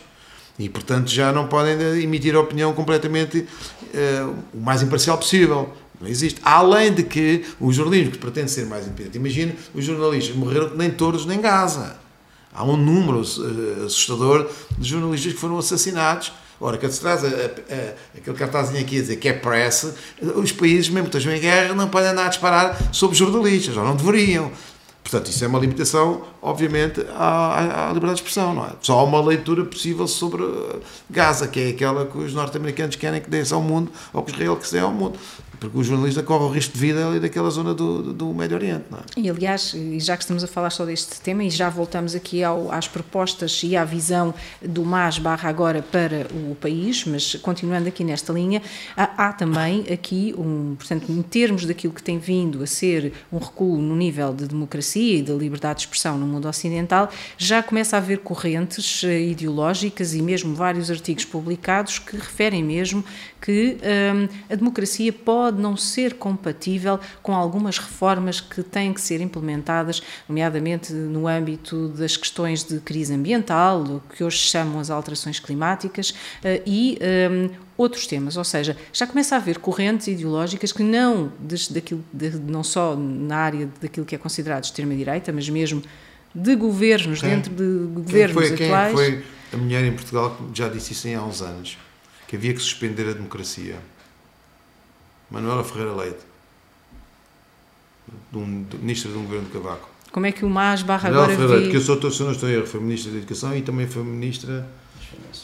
E, 0.57 0.69
portanto, 0.69 1.09
já 1.09 1.31
não 1.31 1.47
podem 1.47 1.73
emitir 2.01 2.35
a 2.35 2.39
opinião 2.39 2.73
completamente 2.73 3.39
uh, 3.39 4.35
o 4.53 4.61
mais 4.61 4.81
imparcial 4.81 5.17
possível. 5.17 5.73
Não 5.99 6.07
existe. 6.07 6.39
Além 6.43 6.93
de 6.93 7.03
que 7.03 7.45
o 7.59 7.71
jornalismo, 7.71 8.11
que 8.11 8.17
pretende 8.17 8.51
ser 8.51 8.65
mais 8.65 8.85
independente, 8.85 9.17
imagina, 9.17 9.53
os 9.73 9.83
jornalistas 9.83 10.35
morreram 10.35 10.75
nem 10.75 10.89
todos 10.89 11.25
nem 11.25 11.41
Gaza. 11.41 11.97
Há 12.53 12.63
um 12.63 12.77
número 12.77 13.19
uh, 13.19 13.85
assustador 13.85 14.49
de 14.77 14.89
jornalistas 14.89 15.33
que 15.33 15.39
foram 15.39 15.57
assassinados. 15.57 16.31
Ora, 16.59 16.77
quando 16.77 16.91
se 16.91 17.01
traz 17.01 17.23
a, 17.23 17.27
a, 17.27 17.31
a, 17.31 18.17
aquele 18.17 18.37
cartazinho 18.37 18.79
aqui 18.79 18.97
a 18.97 19.01
dizer 19.01 19.15
que 19.17 19.27
é 19.27 19.33
press, 19.33 19.93
os 20.21 20.51
países, 20.51 20.89
mesmo 20.89 21.09
que 21.09 21.17
estejam 21.17 21.35
em 21.37 21.41
guerra, 21.41 21.73
não 21.73 21.89
podem 21.89 22.09
andar 22.09 22.25
a 22.25 22.29
disparar 22.29 22.77
sobre 22.93 23.17
jornalistas, 23.17 23.75
ou 23.75 23.83
não 23.83 23.95
deveriam. 23.95 24.51
Portanto, 25.03 25.29
isso 25.29 25.45
é 25.45 25.47
uma 25.47 25.59
limitação, 25.59 26.23
obviamente, 26.41 27.05
à, 27.15 27.89
à, 27.89 27.93
liberdade 27.93 28.15
de 28.15 28.27
expressão, 28.27 28.55
não 28.55 28.65
é? 28.65 28.71
Só 28.81 28.99
há 28.99 29.03
uma 29.03 29.21
leitura 29.21 29.63
possível 29.63 30.07
sobre 30.07 30.43
Gaza, 31.07 31.47
que 31.47 31.59
é 31.59 31.69
aquela 31.69 32.07
que 32.07 32.17
os 32.17 32.33
norte-americanos 32.33 32.95
querem 32.95 33.21
que 33.21 33.29
dê 33.29 33.43
ao 33.51 33.61
mundo, 33.61 33.91
ou 34.11 34.23
que 34.23 34.31
Israel 34.31 34.55
que 34.55 34.71
dê 34.71 34.79
ao 34.79 34.91
mundo 34.91 35.19
porque 35.59 35.77
o 35.77 35.83
jornalista 35.83 36.21
corre 36.23 36.45
o 36.45 36.49
risco 36.49 36.73
de 36.73 36.79
vida 36.79 37.07
ali 37.07 37.19
daquela 37.19 37.49
zona 37.49 37.73
do, 37.73 38.13
do 38.13 38.33
Médio 38.33 38.57
Oriente. 38.57 38.85
Não 38.89 38.99
é? 38.99 39.01
E 39.17 39.29
aliás, 39.29 39.75
já 39.99 40.15
que 40.17 40.23
estamos 40.23 40.43
a 40.43 40.47
falar 40.47 40.69
só 40.69 40.85
deste 40.85 41.19
tema, 41.21 41.43
e 41.43 41.49
já 41.49 41.69
voltamos 41.69 42.15
aqui 42.15 42.43
ao, 42.43 42.71
às 42.71 42.87
propostas 42.87 43.61
e 43.63 43.75
à 43.75 43.83
visão 43.83 44.33
do 44.61 44.83
MAS 44.83 45.19
barra 45.19 45.49
agora 45.49 45.81
para 45.81 46.27
o 46.33 46.55
país, 46.55 47.05
mas 47.05 47.35
continuando 47.35 47.87
aqui 47.87 48.03
nesta 48.03 48.33
linha, 48.33 48.61
há, 48.95 49.27
há 49.27 49.33
também 49.33 49.85
aqui, 49.91 50.33
um, 50.37 50.75
portanto, 50.75 51.11
em 51.11 51.21
termos 51.21 51.65
daquilo 51.65 51.93
que 51.93 52.03
tem 52.03 52.17
vindo 52.17 52.61
a 52.63 52.67
ser 52.67 53.13
um 53.31 53.37
recuo 53.37 53.81
no 53.81 53.95
nível 53.95 54.33
de 54.33 54.47
democracia 54.47 55.19
e 55.19 55.21
de 55.21 55.31
liberdade 55.31 55.79
de 55.79 55.85
expressão 55.85 56.17
no 56.17 56.25
mundo 56.25 56.47
ocidental, 56.47 57.09
já 57.37 57.61
começa 57.61 57.95
a 57.95 57.99
haver 57.99 58.19
correntes 58.19 59.03
eh, 59.03 59.21
ideológicas 59.21 60.13
e 60.13 60.21
mesmo 60.21 60.55
vários 60.55 60.89
artigos 60.89 61.25
publicados 61.25 61.99
que 61.99 62.15
referem 62.15 62.63
mesmo 62.63 63.03
que 63.41 63.77
hum, 63.77 64.27
a 64.49 64.55
democracia 64.55 65.13
pode 65.13 65.44
não 65.51 65.75
ser 65.75 66.15
compatível 66.15 66.99
com 67.21 67.33
algumas 67.33 67.77
reformas 67.77 68.39
que 68.39 68.63
têm 68.63 68.93
que 68.93 69.01
ser 69.01 69.21
implementadas, 69.21 70.01
nomeadamente 70.27 70.93
no 70.93 71.27
âmbito 71.27 71.89
das 71.89 72.17
questões 72.17 72.63
de 72.63 72.79
crise 72.79 73.13
ambiental, 73.13 73.81
o 73.81 74.03
que 74.13 74.23
hoje 74.23 74.37
chamam 74.37 74.79
as 74.79 74.89
alterações 74.89 75.39
climáticas, 75.39 76.11
uh, 76.11 76.61
e 76.65 76.97
um, 77.31 77.49
outros 77.77 78.07
temas, 78.07 78.37
ou 78.37 78.43
seja, 78.43 78.77
já 78.93 79.05
começa 79.05 79.35
a 79.35 79.37
haver 79.37 79.59
correntes 79.59 80.07
ideológicas 80.07 80.71
que 80.71 80.83
não, 80.83 81.31
de, 81.39 81.73
daquilo, 81.73 82.03
de, 82.11 82.29
não 82.31 82.63
só 82.63 82.95
na 82.95 83.37
área 83.37 83.69
daquilo 83.81 84.05
que 84.05 84.15
é 84.15 84.17
considerado 84.17 84.63
extrema-direita, 84.63 85.31
mas 85.31 85.49
mesmo 85.49 85.81
de 86.33 86.55
governos, 86.55 87.21
quem, 87.21 87.29
dentro 87.29 87.53
de 87.53 87.87
governos 87.93 88.47
quem 88.49 88.57
foi, 88.57 88.65
atuais. 88.65 88.99
Quem 88.99 89.21
foi 89.21 89.23
a 89.53 89.57
mulher 89.57 89.85
em 89.85 89.93
Portugal 89.93 90.35
que 90.35 90.57
já 90.57 90.67
disse 90.67 90.93
isso 90.93 91.07
há 91.07 91.25
uns 91.25 91.41
anos? 91.41 91.77
que 92.27 92.35
havia 92.35 92.53
que 92.53 92.59
suspender 92.59 93.07
a 93.09 93.13
democracia. 93.13 93.77
Manuela 95.29 95.63
Ferreira 95.63 95.93
Leite, 95.93 96.19
de 98.31 98.37
um, 98.37 98.63
de, 98.63 98.77
ministra 98.77 99.11
de 99.11 99.17
um 99.17 99.23
governo 99.23 99.45
de 99.45 99.51
Cavaco. 99.51 99.89
Como 100.11 100.25
é 100.25 100.31
que 100.31 100.45
o 100.45 100.49
MAS 100.49 100.81
barra 100.81 101.09
Manuela 101.09 101.25
agora 101.25 101.37
Ferreira 101.37 101.59
Leite, 101.59 101.71
que 101.71 101.77
eu 101.77 101.81
sou, 101.81 102.11
se 102.11 102.23
não 102.23 102.31
estou 102.31 102.47
a 102.47 102.51
erro, 102.51 102.67
foi 102.67 102.79
ministra 102.79 103.11
da 103.11 103.17
Educação 103.17 103.55
e 103.55 103.61
também 103.61 103.87
foi 103.87 104.03
ministra 104.03 104.67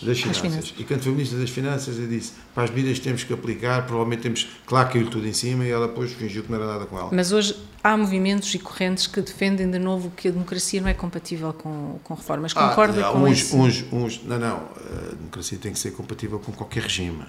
das 0.01 0.19
finanças. 0.19 0.37
finanças. 0.37 0.73
E 0.77 0.83
quando 0.83 1.01
foi 1.01 1.11
ministra 1.11 1.39
das 1.39 1.49
Finanças, 1.49 1.99
eu 1.99 2.07
disse: 2.07 2.33
para 2.53 2.63
as 2.63 2.69
medidas 2.69 2.97
que 2.97 3.03
temos 3.03 3.23
que 3.23 3.33
aplicar, 3.33 3.85
provavelmente 3.85 4.21
temos. 4.21 4.47
Claro 4.65 4.89
que 4.89 5.03
tudo 5.05 5.27
em 5.27 5.33
cima 5.33 5.65
e 5.65 5.69
ela 5.69 5.87
depois 5.87 6.11
fingiu 6.11 6.43
que 6.43 6.51
não 6.51 6.57
era 6.57 6.67
nada 6.67 6.85
com 6.85 6.97
ela. 6.97 7.09
Mas 7.11 7.31
hoje 7.31 7.55
há 7.83 7.95
movimentos 7.95 8.53
e 8.53 8.59
correntes 8.59 9.07
que 9.07 9.21
defendem 9.21 9.69
de 9.69 9.79
novo 9.79 10.11
que 10.15 10.27
a 10.27 10.31
democracia 10.31 10.81
não 10.81 10.87
é 10.87 10.93
compatível 10.93 11.53
com, 11.53 11.99
com 12.03 12.13
reformas. 12.13 12.53
Ah, 12.55 12.69
Concorda 12.69 13.07
ah, 13.07 13.11
com 13.11 13.23
uns, 13.23 13.39
isso? 13.39 13.57
Uns, 13.57 13.85
uns, 13.91 14.23
não, 14.23 14.39
não. 14.39 14.57
A 14.57 15.15
democracia 15.15 15.57
tem 15.57 15.71
que 15.71 15.79
ser 15.79 15.91
compatível 15.91 16.39
com 16.39 16.51
qualquer 16.51 16.83
regime. 16.83 17.23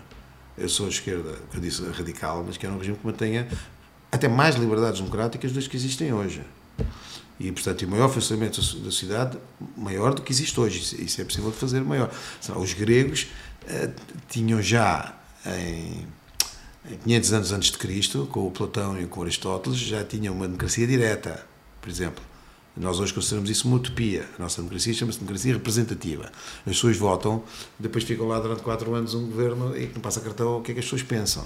Eu 0.56 0.68
sou 0.68 0.86
a 0.86 0.88
esquerda, 0.88 1.38
eu 1.54 1.60
disse 1.60 1.82
radical, 1.90 2.44
mas 2.46 2.56
que 2.56 2.66
é 2.66 2.70
um 2.70 2.78
regime 2.78 2.96
que 2.96 3.06
mantenha 3.06 3.48
até 4.10 4.28
mais 4.28 4.56
liberdades 4.56 5.00
democráticas 5.00 5.52
das 5.52 5.66
que 5.66 5.76
existem 5.76 6.12
hoje. 6.12 6.42
E, 7.40 7.50
portanto, 7.50 7.82
o 7.82 7.88
maior 7.88 8.08
funcionamento 8.08 8.60
da 8.80 8.90
cidade, 8.90 9.38
maior 9.76 10.14
do 10.14 10.22
que 10.22 10.30
existe 10.30 10.58
hoje. 10.60 11.02
Isso 11.02 11.20
é 11.20 11.24
possível 11.24 11.50
de 11.50 11.56
fazer 11.56 11.80
maior. 11.80 12.10
Os 12.56 12.74
gregos 12.74 13.28
uh, 13.64 13.92
tinham 14.28 14.60
já, 14.62 15.18
em, 15.46 16.06
em 16.90 16.98
500 16.98 17.32
anos 17.32 17.52
antes 17.52 17.70
de 17.72 17.78
Cristo, 17.78 18.28
com 18.30 18.46
o 18.46 18.50
Platão 18.50 19.00
e 19.00 19.06
com 19.06 19.22
Aristóteles, 19.22 19.78
já 19.78 20.04
tinham 20.04 20.34
uma 20.34 20.46
democracia 20.46 20.86
direta, 20.86 21.44
por 21.80 21.88
exemplo. 21.88 22.31
Nós 22.76 22.98
hoje 22.98 23.12
consideramos 23.12 23.50
isso 23.50 23.68
uma 23.68 23.76
utopia. 23.76 24.26
A 24.38 24.42
nossa 24.42 24.56
democracia 24.56 24.94
chama-se 24.94 25.18
democracia 25.18 25.52
representativa. 25.52 26.32
As 26.60 26.72
pessoas 26.72 26.96
votam, 26.96 27.42
depois 27.78 28.04
ficam 28.04 28.26
lá 28.26 28.40
durante 28.40 28.62
quatro 28.62 28.94
anos 28.94 29.14
um 29.14 29.26
governo 29.26 29.76
e 29.76 29.88
que 29.88 29.94
não 29.94 30.00
passa 30.00 30.20
cartão 30.20 30.58
o 30.58 30.62
que 30.62 30.70
é 30.70 30.74
que 30.74 30.80
as 30.80 30.86
pessoas 30.86 31.02
pensam. 31.02 31.44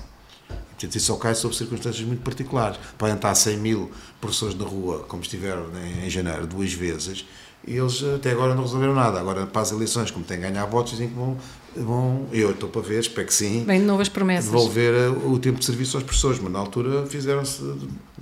Portanto, 0.48 0.94
isso 0.94 1.06
só 1.06 1.16
cai 1.16 1.34
sob 1.34 1.56
circunstâncias 1.56 2.06
muito 2.06 2.22
particulares. 2.22 2.78
Podem 2.98 3.16
estar 3.16 3.34
100 3.34 3.56
mil 3.56 3.90
professores 4.20 4.54
na 4.54 4.64
rua, 4.64 5.00
como 5.08 5.22
estiveram 5.22 5.66
em 6.04 6.08
janeiro, 6.08 6.46
duas 6.46 6.72
vezes, 6.72 7.24
e 7.66 7.74
eles 7.76 8.04
até 8.04 8.30
agora 8.30 8.54
não 8.54 8.62
resolveram 8.62 8.94
nada. 8.94 9.18
Agora, 9.18 9.46
para 9.46 9.62
as 9.62 9.72
eleições, 9.72 10.10
como 10.10 10.24
têm 10.24 10.36
que 10.36 10.42
ganhar 10.42 10.66
votos, 10.66 10.92
dizem 10.92 11.08
que 11.08 11.14
vão, 11.14 11.36
vão 11.76 12.26
eu 12.32 12.50
estou 12.50 12.68
para 12.68 12.82
ver, 12.82 13.00
espero 13.00 13.26
que 13.26 13.34
sim, 13.34 13.64
Bem, 13.64 13.80
novas 13.80 14.08
promessas. 14.08 14.50
devolver 14.50 14.94
eh, 14.94 15.08
o 15.08 15.38
tempo 15.38 15.58
de 15.58 15.64
serviço 15.64 15.96
às 15.96 16.02
pessoas. 16.02 16.38
Mas 16.38 16.52
na 16.52 16.58
altura 16.58 17.06
fizeram-se, 17.06 17.62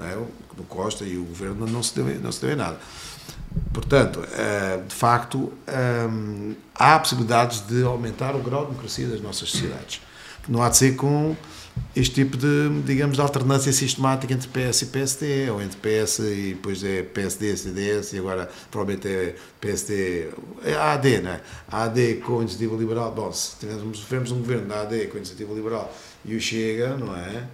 é? 0.01 0.17
o 0.17 0.65
Costa 0.65 1.05
e 1.05 1.17
o 1.17 1.25
governo 1.25 1.67
não 1.67 1.83
se 1.83 1.95
deu, 1.95 2.05
não 2.21 2.31
se 2.33 2.45
deu 2.45 2.57
nada. 2.57 2.79
Portanto, 3.73 4.25
eh, 4.33 4.81
de 4.87 4.95
facto, 4.95 5.53
eh, 5.67 6.09
há 6.75 6.99
possibilidades 6.99 7.61
de 7.61 7.83
aumentar 7.83 8.35
o 8.35 8.41
grau 8.41 8.63
de 8.63 8.71
democracia 8.71 9.07
das 9.09 9.21
nossas 9.21 9.51
sociedades. 9.51 10.01
Não 10.49 10.63
há 10.63 10.69
de 10.69 10.77
ser 10.77 10.97
com 10.97 11.37
este 11.95 12.15
tipo 12.25 12.37
de, 12.37 12.83
digamos, 12.85 13.17
de 13.17 13.23
alternância 13.23 13.73
sistemática 13.73 14.33
entre 14.33 14.49
PS 14.49 14.83
e 14.83 14.87
PSD, 14.87 15.51
ou 15.51 15.63
entre 15.63 15.79
PS 15.79 16.19
e 16.19 16.55
depois 16.55 16.83
é 16.83 17.03
PSD, 17.03 17.57
CDS, 17.57 18.13
e 18.13 18.19
agora 18.19 18.51
provavelmente 18.71 19.09
é 19.09 19.37
PSD, 19.61 20.29
é 20.65 20.75
AD, 20.75 21.21
não 21.21 21.31
é? 21.31 21.41
AD 21.69 22.15
com 22.17 22.41
Iniciativa 22.41 22.77
Liberal, 22.77 23.13
bom, 23.13 23.33
se 23.33 23.57
tivermos, 23.59 23.99
tivermos 24.01 24.33
um 24.33 24.39
governo 24.39 24.67
da 24.67 24.83
AD 24.83 25.07
com 25.07 25.19
Iniciativa 25.19 25.55
Liberal 25.55 25.95
e 26.25 26.35
o 26.35 26.41
Chega, 26.41 26.97
não 26.97 27.15
é? 27.17 27.45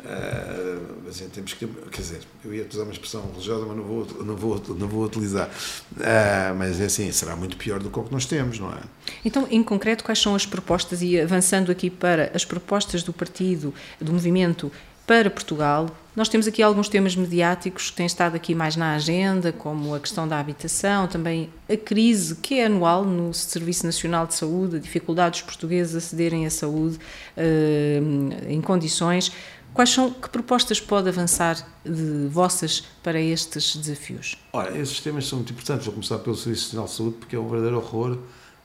Uh, 0.00 1.08
assim, 1.08 1.28
temos 1.28 1.52
que, 1.52 1.66
quer 1.66 2.00
dizer, 2.00 2.20
eu 2.44 2.54
ia 2.54 2.66
usar 2.70 2.84
uma 2.84 2.92
expressão 2.92 3.22
religiosa, 3.30 3.66
mas 3.66 3.76
não 3.76 3.84
vou, 3.84 4.06
não 4.24 4.36
vou, 4.36 4.62
não 4.76 4.88
vou 4.88 5.04
utilizar. 5.04 5.48
Uh, 5.92 6.54
mas 6.56 6.80
é 6.80 6.86
assim, 6.86 7.10
será 7.12 7.36
muito 7.36 7.56
pior 7.56 7.80
do 7.80 7.90
que 7.90 7.98
o 7.98 8.02
que 8.02 8.12
nós 8.12 8.24
temos, 8.24 8.58
não 8.58 8.70
é? 8.70 8.80
Então, 9.24 9.46
em 9.50 9.62
concreto, 9.62 10.02
quais 10.02 10.18
são 10.18 10.34
as 10.34 10.46
propostas, 10.46 11.02
e 11.02 11.20
avançando 11.20 11.70
aqui 11.70 11.90
para 11.90 12.30
as 12.34 12.44
propostas 12.44 13.02
do 13.02 13.12
partido, 13.12 13.74
do 14.00 14.12
movimento 14.12 14.72
para 15.06 15.28
Portugal, 15.28 15.88
nós 16.14 16.28
temos 16.28 16.46
aqui 16.46 16.62
alguns 16.62 16.88
temas 16.88 17.16
mediáticos 17.16 17.90
que 17.90 17.96
têm 17.96 18.06
estado 18.06 18.34
aqui 18.34 18.54
mais 18.54 18.76
na 18.76 18.94
agenda, 18.94 19.52
como 19.52 19.94
a 19.94 20.00
questão 20.00 20.26
da 20.26 20.38
habitação, 20.38 21.06
também 21.06 21.50
a 21.68 21.76
crise 21.76 22.36
que 22.36 22.58
é 22.58 22.66
anual 22.66 23.04
no 23.04 23.32
Serviço 23.34 23.86
Nacional 23.86 24.26
de 24.26 24.34
Saúde, 24.34 24.76
a 24.76 24.78
dificuldade 24.78 25.32
dos 25.32 25.42
portugueses 25.42 25.94
acederem 25.96 26.46
à 26.46 26.50
saúde 26.50 26.96
uh, 27.36 28.48
em 28.48 28.60
condições. 28.60 29.32
Quais 29.72 29.90
são, 29.90 30.10
que 30.10 30.28
propostas 30.28 30.80
pode 30.80 31.08
avançar 31.08 31.56
de 31.84 32.26
vossas 32.28 32.84
para 33.02 33.20
estes 33.20 33.76
desafios? 33.76 34.36
Olha, 34.52 34.76
esses 34.78 35.00
temas 35.00 35.26
são 35.26 35.38
muito 35.38 35.52
importantes. 35.52 35.86
Vou 35.86 35.94
começar 35.94 36.18
pelo 36.18 36.36
Serviço 36.36 36.64
Nacional 36.64 36.86
de 36.86 36.92
Saúde, 36.92 37.16
porque 37.18 37.36
é 37.36 37.38
um 37.38 37.48
verdadeiro 37.48 37.76
horror 37.76 38.18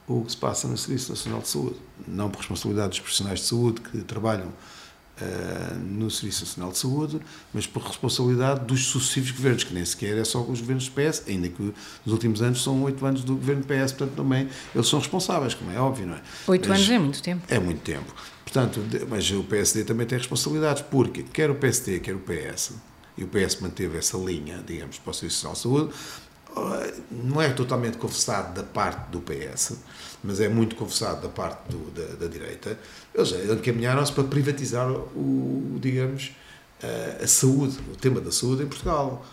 o 0.07 0.23
que 0.23 0.31
se 0.31 0.37
passa 0.37 0.67
no 0.67 0.77
Serviço 0.77 1.11
Nacional 1.11 1.41
de 1.41 1.47
Saúde. 1.47 1.75
Não 2.07 2.29
por 2.29 2.39
responsabilidade 2.39 2.89
dos 2.89 2.99
profissionais 2.99 3.39
de 3.39 3.45
saúde 3.45 3.81
que 3.81 3.97
trabalham 4.03 4.47
uh, 4.47 5.75
no 5.79 6.09
Serviço 6.11 6.45
Nacional 6.45 6.71
de 6.71 6.77
Saúde, 6.77 7.19
mas 7.53 7.65
por 7.65 7.81
responsabilidade 7.81 8.65
dos 8.65 8.85
sucessivos 8.85 9.31
governos, 9.31 9.63
que 9.63 9.73
nem 9.73 9.83
sequer 9.83 10.17
é 10.17 10.23
só 10.23 10.41
os 10.41 10.59
governos 10.61 10.87
do 10.87 10.91
PS, 10.91 11.23
ainda 11.27 11.49
que 11.49 11.61
nos 12.05 12.13
últimos 12.13 12.41
anos 12.41 12.61
são 12.61 12.83
oito 12.83 13.05
anos 13.05 13.23
do 13.23 13.35
governo 13.35 13.63
PS, 13.63 13.93
portanto 13.93 14.15
também 14.15 14.47
eles 14.73 14.87
são 14.87 14.99
responsáveis, 14.99 15.53
como 15.53 15.71
é 15.71 15.79
óbvio, 15.79 16.07
não 16.07 16.15
é? 16.15 16.21
Oito 16.47 16.71
anos 16.71 16.89
é 16.89 16.99
muito 16.99 17.21
tempo. 17.21 17.43
É 17.47 17.59
muito 17.59 17.81
tempo. 17.81 18.13
Portanto, 18.45 18.79
mas 19.09 19.29
o 19.31 19.43
PSD 19.43 19.83
também 19.83 20.05
tem 20.05 20.19
responsabilidades, 20.19 20.83
porque 20.83 21.23
quer 21.23 21.49
o 21.49 21.55
PSD, 21.55 21.99
quer 21.99 22.15
o 22.15 22.19
PS, 22.19 22.73
e 23.17 23.23
o 23.23 23.27
PS 23.27 23.59
manteve 23.59 23.97
essa 23.97 24.17
linha, 24.17 24.63
digamos, 24.65 24.99
para 24.99 25.11
o 25.11 25.13
Serviço 25.13 25.49
de 25.49 25.57
Saúde, 25.57 25.93
eh, 26.55 26.93
não 27.11 27.41
é 27.41 27.49
totalmente 27.49 27.97
confessado 27.97 28.53
da 28.53 28.63
parte 28.63 29.09
do 29.09 29.19
PS, 29.19 29.77
mas 30.23 30.39
é 30.39 30.47
muito 30.47 30.75
confessado 30.75 31.21
da 31.21 31.29
parte 31.29 31.69
do, 31.69 31.91
da, 31.91 32.15
da, 32.15 32.27
direita. 32.27 32.79
Eles 33.13 33.31
encaminharam-se 33.49 34.13
para 34.13 34.23
privatizar 34.25 34.89
o, 34.91 35.77
digamos, 35.81 36.31
a, 36.83 37.23
a 37.23 37.27
saúde, 37.27 37.79
o 37.91 37.95
tema 37.95 38.21
da 38.21 38.31
saúde 38.31 38.63
em 38.63 38.67
Portugal. 38.67 39.25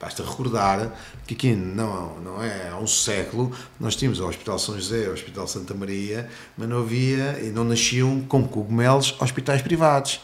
Basta 0.00 0.22
recordar 0.22 0.92
que 1.26 1.34
aqui 1.34 1.54
não, 1.54 2.20
não 2.20 2.42
é 2.42 2.68
há 2.68 2.76
um 2.76 2.86
século 2.86 3.52
nós 3.80 3.96
tínhamos 3.96 4.20
o 4.20 4.28
Hospital 4.28 4.58
São 4.58 4.76
José, 4.76 5.08
o 5.08 5.12
Hospital 5.12 5.48
Santa 5.48 5.74
Maria, 5.74 6.30
mas 6.56 6.68
não 6.68 6.78
havia 6.78 7.40
e 7.42 7.50
não 7.50 7.64
nasciam 7.64 8.20
como 8.22 8.48
cogumelos 8.48 9.16
hospitais 9.20 9.60
privados. 9.60 10.20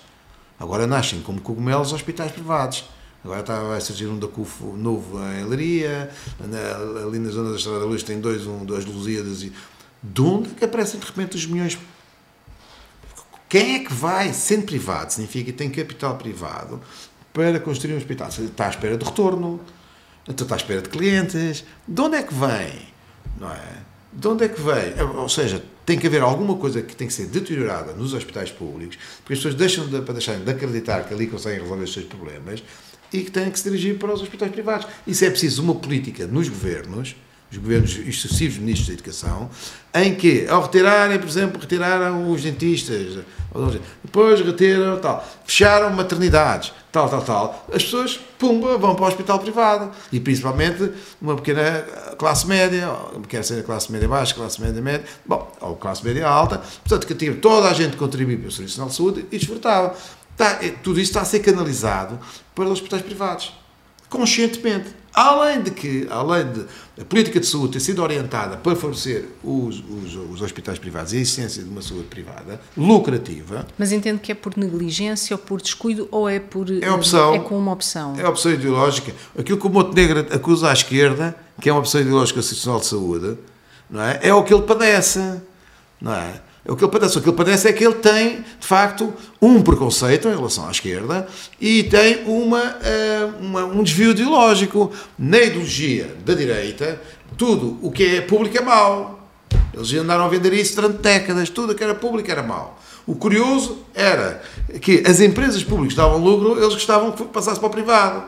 Agora 0.60 0.86
nascem 0.86 1.20
como 1.22 1.40
cogumelos 1.40 1.92
hospitais 1.92 2.30
privados. 2.30 2.84
Agora 3.24 3.40
está, 3.40 3.60
vai 3.62 3.80
surgir 3.80 4.06
um 4.06 4.18
da 4.18 4.28
CUFO 4.28 4.76
novo 4.76 5.18
em 5.18 5.44
Leiria, 5.44 6.10
ali 6.38 7.18
na 7.18 7.30
zona 7.30 7.50
da 7.50 7.56
Estrada 7.56 7.80
da 7.80 7.86
Luz 7.86 8.02
tem 8.02 8.20
dois, 8.20 8.46
um, 8.46 8.64
duas 8.64 8.84
Lusíadas 8.84 9.42
e 9.42 9.52
De 10.02 10.20
onde 10.20 10.50
é 10.50 10.54
que 10.54 10.64
aparecem 10.64 11.00
de 11.00 11.06
repente 11.06 11.34
os 11.34 11.46
milhões? 11.46 11.78
Quem 13.48 13.76
é 13.76 13.78
que 13.78 13.92
vai, 13.94 14.32
sendo 14.34 14.66
privado, 14.66 15.12
significa 15.12 15.46
que 15.46 15.52
tem 15.52 15.70
capital 15.70 16.16
privado, 16.16 16.80
para 17.34 17.60
construir 17.60 17.92
um 17.92 17.98
hospital? 17.98 18.28
Está 18.28 18.66
à 18.66 18.70
espera 18.70 18.96
de 18.96 19.04
retorno, 19.04 19.60
então 20.26 20.44
está 20.44 20.54
à 20.54 20.56
espera 20.56 20.80
de 20.80 20.88
clientes. 20.88 21.64
De 21.86 22.00
onde 22.00 22.16
é 22.16 22.22
que 22.22 22.32
vem? 22.32 22.88
Não 23.38 23.52
é? 23.52 23.82
De 24.12 24.28
onde 24.28 24.44
é 24.44 24.48
que 24.48 24.60
vem? 24.60 25.02
Ou 25.16 25.28
seja, 25.28 25.62
tem 25.84 25.98
que 25.98 26.06
haver 26.06 26.22
alguma 26.22 26.56
coisa 26.56 26.80
que 26.80 26.94
tem 26.94 27.08
que 27.08 27.12
ser 27.12 27.26
deteriorada 27.26 27.92
nos 27.92 28.14
hospitais 28.14 28.50
públicos, 28.50 28.96
porque 29.18 29.32
as 29.34 29.38
pessoas 29.40 29.54
deixam 29.56 29.86
de, 29.88 30.00
para 30.00 30.14
deixarem 30.14 30.44
de 30.44 30.50
acreditar 30.50 31.04
que 31.04 31.12
ali 31.12 31.26
conseguem 31.26 31.60
resolver 31.60 31.82
os 31.82 31.92
seus 31.92 32.06
problemas 32.06 32.62
e 33.12 33.22
que 33.22 33.30
têm 33.30 33.50
que 33.50 33.58
se 33.58 33.68
dirigir 33.68 33.98
para 33.98 34.14
os 34.14 34.22
hospitais 34.22 34.52
privados. 34.52 34.86
Isso 35.04 35.24
é 35.24 35.30
preciso 35.30 35.62
uma 35.62 35.74
política 35.74 36.26
nos 36.28 36.48
governos, 36.48 37.16
os 37.56 37.62
governos 37.62 37.92
sucessivos 37.92 38.58
ministros 38.58 38.88
da 38.88 38.94
Educação, 38.94 39.50
em 39.94 40.14
que, 40.14 40.46
ao 40.48 40.62
retirarem, 40.62 41.18
por 41.18 41.28
exemplo, 41.28 41.60
retiraram 41.60 42.30
os 42.30 42.42
dentistas, 42.42 43.18
depois 44.02 44.40
retiram 44.40 44.98
tal, 44.98 45.24
fecharam 45.44 45.90
maternidades, 45.90 46.72
tal, 46.90 47.08
tal, 47.08 47.22
tal, 47.22 47.66
as 47.72 47.84
pessoas, 47.84 48.18
pumba, 48.38 48.76
vão 48.76 48.96
para 48.96 49.04
o 49.04 49.08
hospital 49.08 49.38
privado. 49.38 49.92
E 50.10 50.18
principalmente 50.18 50.90
uma 51.22 51.36
pequena 51.36 51.82
classe 52.18 52.46
média, 52.46 52.90
quer 53.28 53.44
ser 53.44 53.62
classe 53.62 53.92
média 53.92 54.08
baixa, 54.08 54.34
classe 54.34 54.60
média 54.60 54.82
média, 54.82 55.06
bom, 55.24 55.50
ou 55.60 55.76
classe 55.76 56.04
média 56.04 56.26
alta, 56.26 56.58
portanto, 56.58 57.06
que 57.06 57.14
tinha 57.14 57.34
toda 57.34 57.68
a 57.68 57.72
gente 57.72 57.96
contribuir 57.96 58.38
para 58.38 58.48
o 58.48 58.52
Serviço 58.52 58.80
Nacional 58.80 58.90
de 58.90 58.96
Saúde 58.96 59.26
e 59.30 59.38
desfrutava. 59.38 59.94
Está, 60.32 60.58
tudo 60.82 61.00
isso 61.00 61.10
está 61.10 61.20
a 61.20 61.24
ser 61.24 61.38
canalizado 61.38 62.18
para 62.52 62.64
os 62.64 62.72
hospitais 62.72 63.02
privados, 63.02 63.52
conscientemente. 64.10 65.03
Além 65.14 65.62
de 65.62 65.70
que, 65.70 66.08
além 66.10 66.52
de 66.52 66.66
a 67.00 67.04
política 67.04 67.38
de 67.38 67.46
saúde 67.46 67.74
ter 67.74 67.80
sido 67.80 68.02
orientada 68.02 68.56
para 68.56 68.74
favorecer 68.74 69.26
os, 69.42 69.78
os, 69.88 70.14
os, 70.32 70.42
hospitais 70.42 70.78
privados 70.78 71.12
e 71.12 71.18
a 71.18 71.20
existência 71.20 71.62
de 71.62 71.68
uma 71.68 71.82
saúde 71.82 72.04
privada 72.04 72.60
lucrativa. 72.76 73.66
Mas 73.78 73.92
entendo 73.92 74.18
que 74.18 74.32
é 74.32 74.34
por 74.34 74.56
negligência 74.56 75.34
ou 75.34 75.38
por 75.38 75.60
descuido 75.60 76.08
ou 76.10 76.28
é 76.28 76.38
por. 76.40 76.66
É 76.82 76.90
opção. 76.90 77.34
É 77.34 77.38
com 77.38 77.56
uma 77.56 77.72
opção. 77.72 78.14
É 78.18 78.26
opção 78.28 78.52
ideológica. 78.52 79.12
Aquilo 79.38 79.58
que 79.58 79.66
o 79.66 79.70
Montenegro 79.70 80.20
acusa 80.34 80.70
à 80.70 80.72
esquerda, 80.72 81.36
que 81.60 81.68
é 81.68 81.72
uma 81.72 81.80
opção 81.80 82.00
ideológica 82.00 82.40
institucional 82.40 82.80
de 82.80 82.86
saúde, 82.86 83.38
não 83.88 84.02
é? 84.02 84.18
É 84.22 84.34
o 84.34 84.42
que 84.42 84.52
ele 84.52 84.62
padece. 84.62 85.40
Não 86.00 86.12
é? 86.12 86.40
É 86.64 86.72
o 86.72 86.76
que 86.76 86.84
ele 86.84 86.90
padece. 86.90 87.18
O 87.18 87.20
que 87.20 87.28
ele 87.28 87.36
padece 87.36 87.68
é 87.68 87.72
que 87.72 87.84
ele 87.84 87.94
tem, 87.94 88.40
de 88.58 88.66
facto, 88.66 89.12
um 89.40 89.60
preconceito 89.60 90.28
em 90.28 90.34
relação 90.34 90.66
à 90.66 90.70
esquerda 90.70 91.28
e 91.60 91.82
tem 91.84 92.24
uma, 92.24 92.76
eh, 92.82 93.28
uma, 93.38 93.64
um 93.64 93.82
desvio 93.82 94.12
ideológico. 94.12 94.90
Na 95.18 95.38
ideologia 95.38 96.16
da 96.24 96.32
direita, 96.32 97.00
tudo 97.36 97.78
o 97.82 97.90
que 97.90 98.16
é 98.16 98.20
público 98.22 98.56
é 98.56 98.62
mau. 98.62 99.28
Eles 99.74 99.92
andaram 99.92 100.24
a 100.24 100.28
vender 100.28 100.54
isso 100.54 100.74
durante 100.76 101.02
décadas. 101.02 101.50
Tudo 101.50 101.72
o 101.72 101.74
que 101.74 101.84
era 101.84 101.94
público 101.94 102.30
era 102.30 102.42
mau. 102.42 102.80
O 103.06 103.14
curioso 103.14 103.84
era 103.94 104.42
que 104.80 105.02
as 105.06 105.20
empresas 105.20 105.62
públicas 105.62 105.94
davam 105.94 106.16
lucro, 106.16 106.58
eles 106.58 106.72
gostavam 106.72 107.12
que 107.12 107.24
passasse 107.24 107.60
para 107.60 107.66
o 107.66 107.70
privado. 107.70 108.24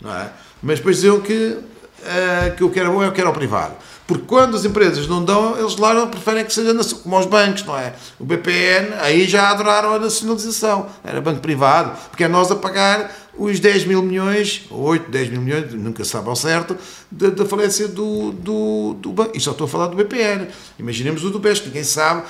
Não 0.00 0.14
é? 0.14 0.30
Mas 0.62 0.78
depois 0.78 0.96
diziam 0.96 1.20
que, 1.20 1.34
uh, 1.34 2.56
que 2.56 2.64
o 2.64 2.70
que 2.70 2.80
era 2.80 2.88
bom 2.88 3.02
é 3.02 3.08
o 3.08 3.12
que 3.12 3.20
era 3.20 3.28
o 3.28 3.34
privado. 3.34 3.74
Porque 4.08 4.24
quando 4.24 4.56
as 4.56 4.64
empresas 4.64 5.06
não 5.06 5.22
dão, 5.22 5.58
eles 5.58 5.76
lá 5.76 6.06
preferem 6.06 6.42
que 6.42 6.50
seja 6.50 6.74
como 7.02 7.18
os 7.18 7.26
bancos, 7.26 7.62
não 7.64 7.76
é? 7.76 7.94
O 8.18 8.24
BPN, 8.24 8.94
aí 9.02 9.28
já 9.28 9.50
adoraram 9.50 9.92
a 9.92 9.98
nacionalização. 9.98 10.86
Era 11.04 11.20
banco 11.20 11.40
privado, 11.40 11.94
porque 12.08 12.24
é 12.24 12.28
nós 12.28 12.50
a 12.50 12.56
pagar 12.56 13.14
os 13.36 13.60
10 13.60 13.84
mil 13.84 14.02
milhões, 14.02 14.64
8, 14.70 15.10
10 15.10 15.28
mil 15.28 15.42
milhões, 15.42 15.74
nunca 15.74 16.02
se 16.04 16.10
sabe 16.10 16.26
ao 16.26 16.34
certo, 16.34 16.74
da, 17.10 17.44
falência 17.44 17.86
do, 17.86 18.32
do, 18.32 18.94
do 18.94 19.12
banco. 19.12 19.36
E 19.36 19.40
só 19.40 19.50
estou 19.50 19.66
a 19.66 19.68
falar 19.68 19.88
do 19.88 19.96
BPN. 19.96 20.48
Imaginemos 20.78 21.22
o 21.22 21.28
do 21.28 21.38
BES, 21.38 21.66
ninguém 21.66 21.84
sabe 21.84 22.22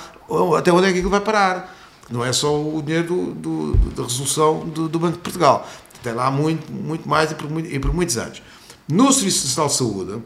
até 0.57 0.73
onde 0.73 0.85
é 0.85 0.91
que 0.91 0.97
aquilo 0.97 1.09
vai 1.09 1.21
parar. 1.21 1.73
Não 2.11 2.25
é 2.25 2.33
só 2.33 2.61
o 2.61 2.81
dinheiro 2.81 3.07
do, 3.07 3.25
do, 3.33 3.77
da 3.91 4.03
resolução 4.03 4.67
do, 4.67 4.89
do 4.89 4.99
Banco 4.99 5.13
de 5.13 5.23
Portugal. 5.23 5.65
Tem 6.03 6.11
lá 6.11 6.29
muito, 6.29 6.69
muito 6.69 7.07
mais 7.07 7.31
e 7.31 7.35
por, 7.35 7.49
e 7.57 7.79
por 7.79 7.93
muitos 7.93 8.17
anos. 8.17 8.41
No 8.85 9.13
Serviço 9.13 9.47
Nacional 9.47 9.69
de 9.69 9.75
Saúde, 9.75 10.21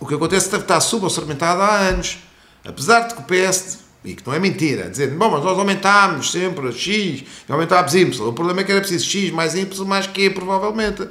o 0.00 0.06
que 0.06 0.14
acontece 0.14 0.50
deve 0.50 0.64
estar 0.64 0.80
suborçamentado 0.80 1.62
há 1.62 1.78
anos. 1.78 2.18
Apesar 2.64 3.00
de 3.08 3.14
que 3.14 3.20
o 3.20 3.24
PS, 3.24 3.78
e 4.04 4.14
que 4.14 4.26
não 4.26 4.34
é 4.34 4.38
mentira, 4.38 4.90
dizer, 4.90 5.10
bom, 5.10 5.30
mas 5.30 5.42
nós 5.42 5.58
aumentámos 5.58 6.32
sempre 6.32 6.72
X, 6.72 7.24
e 7.48 7.52
aumentámos 7.52 7.94
Y. 7.94 8.28
O 8.28 8.32
problema 8.32 8.60
é 8.60 8.64
que 8.64 8.72
era 8.72 8.80
preciso 8.80 9.06
X 9.06 9.30
mais 9.30 9.54
Y 9.54 9.86
mais 9.86 10.06
Q, 10.06 10.30
provavelmente. 10.30 11.08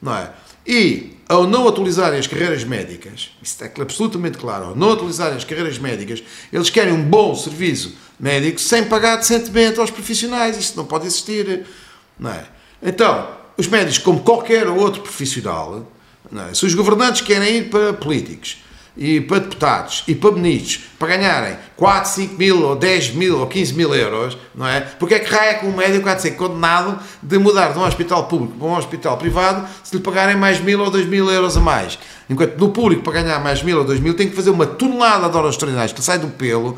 Não 0.00 0.14
é? 0.14 0.30
E, 0.66 1.18
ao 1.28 1.46
não 1.46 1.68
atualizarem 1.68 2.18
as 2.18 2.26
carreiras 2.26 2.64
médicas, 2.64 3.30
isso 3.42 3.62
é 3.62 3.70
absolutamente 3.80 4.38
claro, 4.38 4.66
ao 4.66 4.76
não 4.76 4.92
atualizarem 4.92 5.36
as 5.36 5.44
carreiras 5.44 5.78
médicas, 5.78 6.22
eles 6.52 6.70
querem 6.70 6.92
um 6.92 7.02
bom 7.02 7.34
serviço 7.34 7.94
médico 8.18 8.60
sem 8.60 8.84
pagar 8.84 9.16
decentemente 9.16 9.78
aos 9.78 9.90
profissionais. 9.90 10.56
Isso 10.56 10.74
não 10.76 10.84
pode 10.86 11.06
existir. 11.06 11.66
Não 12.18 12.30
é? 12.30 12.44
Então, 12.82 13.28
os 13.56 13.66
médicos, 13.66 13.98
como 13.98 14.20
qualquer 14.20 14.68
outro 14.68 15.02
profissional, 15.02 15.86
é? 16.48 16.54
Se 16.54 16.64
os 16.66 16.74
governantes 16.74 17.20
querem 17.20 17.56
ir 17.56 17.70
para 17.70 17.92
políticos 17.92 18.62
e 18.96 19.20
para 19.20 19.40
deputados 19.40 20.04
e 20.06 20.14
para 20.14 20.30
ministros 20.32 20.84
para 20.98 21.16
ganharem 21.16 21.56
4, 21.76 22.10
5 22.10 22.34
mil 22.38 22.62
ou 22.62 22.76
10 22.76 23.14
mil 23.14 23.40
ou 23.40 23.46
15 23.46 23.74
mil 23.74 23.94
euros, 23.94 24.38
não 24.54 24.66
é? 24.66 24.80
Porque 24.80 25.14
é 25.14 25.18
que 25.18 25.30
raia 25.30 25.54
que 25.54 25.66
um 25.66 25.74
médico 25.74 26.08
há 26.08 26.14
de 26.14 26.22
ser 26.22 26.32
condenado 26.32 26.98
de 27.22 27.38
mudar 27.38 27.72
de 27.72 27.78
um 27.78 27.82
hospital 27.82 28.28
público 28.28 28.56
para 28.56 28.68
um 28.68 28.76
hospital 28.76 29.16
privado 29.18 29.66
se 29.82 29.96
lhe 29.96 30.02
pagarem 30.02 30.36
mais 30.36 30.60
mil 30.60 30.80
ou 30.80 30.90
2 30.90 31.06
mil 31.06 31.30
euros 31.30 31.56
a 31.56 31.60
mais? 31.60 31.98
Enquanto 32.28 32.58
no 32.58 32.70
público, 32.70 33.02
para 33.02 33.22
ganhar 33.22 33.38
mais 33.40 33.62
mil 33.62 33.78
ou 33.78 33.84
dois 33.84 34.00
mil, 34.00 34.14
tem 34.14 34.28
que 34.28 34.34
fazer 34.34 34.50
uma 34.50 34.66
tonelada 34.66 35.28
de 35.28 35.36
horas 35.36 35.50
extraordinárias 35.50 35.92
que 35.92 36.02
sai 36.02 36.18
do 36.18 36.28
pelo, 36.28 36.76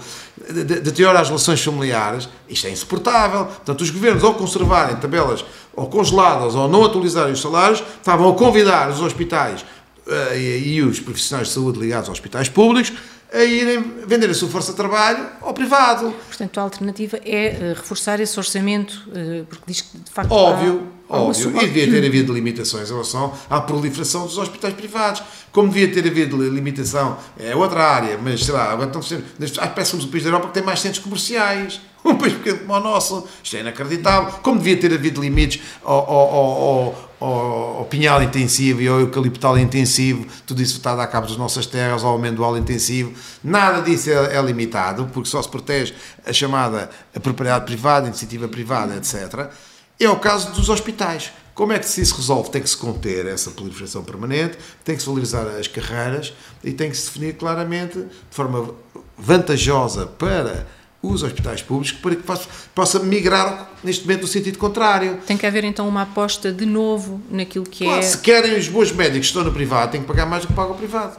de, 0.51 0.81
de 0.81 1.07
às 1.07 1.29
relações 1.29 1.63
familiares. 1.63 2.29
Isto 2.49 2.67
é 2.67 2.71
insuportável. 2.71 3.47
Portanto, 3.47 3.81
os 3.81 3.91
governos, 3.91 4.25
ao 4.25 4.35
conservarem 4.35 4.97
tabelas 4.97 5.45
ou 5.75 5.87
congeladas 5.87 6.55
ou 6.55 6.69
não 6.69 6.85
atualizarem 6.85 7.33
os 7.33 7.41
salários, 7.41 7.83
estavam 7.99 8.29
a 8.29 8.35
convidar 8.35 8.91
os 8.91 9.01
hospitais 9.01 9.63
uh, 10.07 10.35
e, 10.35 10.75
e 10.75 10.83
os 10.83 10.99
profissionais 10.99 11.49
de 11.49 11.55
saúde 11.55 11.79
ligados 11.79 12.09
aos 12.09 12.19
hospitais 12.19 12.49
públicos 12.49 12.93
a 13.33 13.43
irem 13.45 13.83
vender 14.07 14.31
a 14.31 14.35
sua 14.35 14.49
força 14.49 14.71
de 14.71 14.77
trabalho 14.77 15.27
ao 15.41 15.53
privado. 15.53 16.15
Portanto, 16.29 16.59
a 16.59 16.63
alternativa 16.63 17.19
é 17.25 17.57
uh, 17.59 17.75
reforçar 17.75 18.21
esse 18.21 18.39
orçamento, 18.39 19.09
uh, 19.09 19.45
porque 19.47 19.65
diz 19.67 19.81
que 19.81 19.99
de 19.99 20.11
facto. 20.11 20.31
Óbvio, 20.31 20.87
há, 21.09 21.19
óbvio. 21.19 21.59
Há 21.59 21.63
e 21.65 21.67
devia 21.67 21.91
ter 21.91 22.07
havido 22.07 22.33
limitações 22.33 22.89
em 22.89 22.93
relação 22.93 23.33
à 23.51 23.61
proliferação 23.61 24.27
dos 24.27 24.39
hospitais 24.39 24.75
privados. 24.75 25.23
Como 25.53 25.69
devia 25.69 25.93
ter 25.93 26.07
havido 26.07 26.37
limitação, 26.37 27.17
é 27.39 27.55
outra 27.57 27.83
área, 27.83 28.19
mas 28.19 28.45
sei 28.45 28.55
lá, 28.55 28.71
agora 28.71 28.89
estão 28.89 29.03
sendo. 29.03 29.25
Ah, 29.59 29.67
parece 29.67 29.75
que 29.75 29.85
somos 29.85 30.05
o 30.05 30.09
país 30.09 30.23
da 30.23 30.29
Europa 30.29 30.49
que 30.49 30.55
tem 30.55 30.63
mais 30.63 30.81
centros 30.81 31.03
comerciais. 31.03 31.81
Um 32.07 32.15
país 32.15 32.35
pequeno 32.35 32.59
como 32.61 32.73
o 32.73 32.79
nosso. 32.79 33.27
Isto 33.43 33.57
é 33.57 33.61
inacreditável. 33.63 34.35
Como 34.41 34.59
devia 34.59 34.77
ter 34.77 34.95
havido 34.95 35.21
limites 35.21 35.61
ao, 35.83 36.09
ao, 36.09 36.35
ao, 36.35 37.06
ao, 37.21 37.79
ao 37.79 37.85
pinhal 37.87 38.23
intensivo 38.23 38.83
e 38.83 38.89
ao 38.89 39.01
eucaliptal 39.01 39.59
intensivo, 39.59 40.27
tudo 40.47 40.63
isso 40.63 40.77
está 40.77 40.93
a 40.93 40.97
dar 40.97 41.07
cabo 41.07 41.27
das 41.27 41.37
nossas 41.37 41.67
terras, 41.67 42.05
ao 42.05 42.17
amendoal 42.17 42.57
intensivo. 42.57 43.13
Nada 43.43 43.81
disso 43.81 44.11
é, 44.11 44.37
é 44.37 44.43
limitado, 44.43 45.09
porque 45.13 45.29
só 45.29 45.43
se 45.43 45.49
protege 45.49 45.95
a 46.25 46.33
chamada 46.33 46.91
a 47.15 47.21
propriedade 47.21 47.65
privada, 47.65 48.07
a 48.07 48.09
iniciativa 48.09 48.49
privada, 48.49 48.97
etc. 48.97 49.51
É 49.99 50.09
o 50.09 50.17
caso 50.17 50.53
dos 50.53 50.69
hospitais. 50.69 51.33
Como 51.55 51.73
é 51.73 51.79
que 51.79 51.89
se 51.89 52.03
isso 52.03 52.15
resolve? 52.17 52.51
Tem 52.51 52.61
que 52.61 52.69
se 52.69 52.77
conter 52.77 53.25
essa 53.25 53.51
proliferação 53.51 54.05
permanente, 54.05 54.59
tem 54.85 54.95
que 54.95 55.01
se 55.01 55.09
valorizar 55.09 55.47
as 55.59 55.67
carreiras 55.67 56.35
e 56.63 56.71
tem 56.71 56.91
que 56.91 56.97
se 56.97 57.07
definir 57.07 57.35
claramente, 57.37 57.99
de 57.99 58.09
forma 58.31 58.75
vantajosa 59.17 60.05
para 60.05 60.67
os 61.03 61.23
hospitais 61.23 61.63
públicos 61.63 61.93
para 61.93 62.17
que 62.17 62.23
possa, 62.23 62.49
possa 62.75 62.99
migrar 62.99 63.71
neste 63.83 64.05
momento 64.05 64.23
no 64.23 64.29
sentido 64.29 64.59
contrário. 64.59 65.19
Tem 65.27 65.37
que 65.37 65.47
haver 65.47 65.65
então 65.65 65.89
uma 65.89 66.03
aposta 66.03 66.53
de 66.53 66.67
novo 66.67 67.21
naquilo 67.31 67.65
que 67.65 67.85
claro, 67.85 68.01
é. 68.01 68.03
Se 68.03 68.19
querem 68.19 68.59
os 68.59 68.69
bons 68.69 68.93
médicos 68.93 69.21
que 69.21 69.27
estão 69.27 69.45
no 69.45 69.53
privado, 69.53 69.93
têm 69.93 70.01
que 70.01 70.07
pagar 70.07 70.27
mais 70.27 70.43
do 70.43 70.49
que 70.49 70.55
paga 70.55 70.73
o 70.73 70.75
privado. 70.75 71.17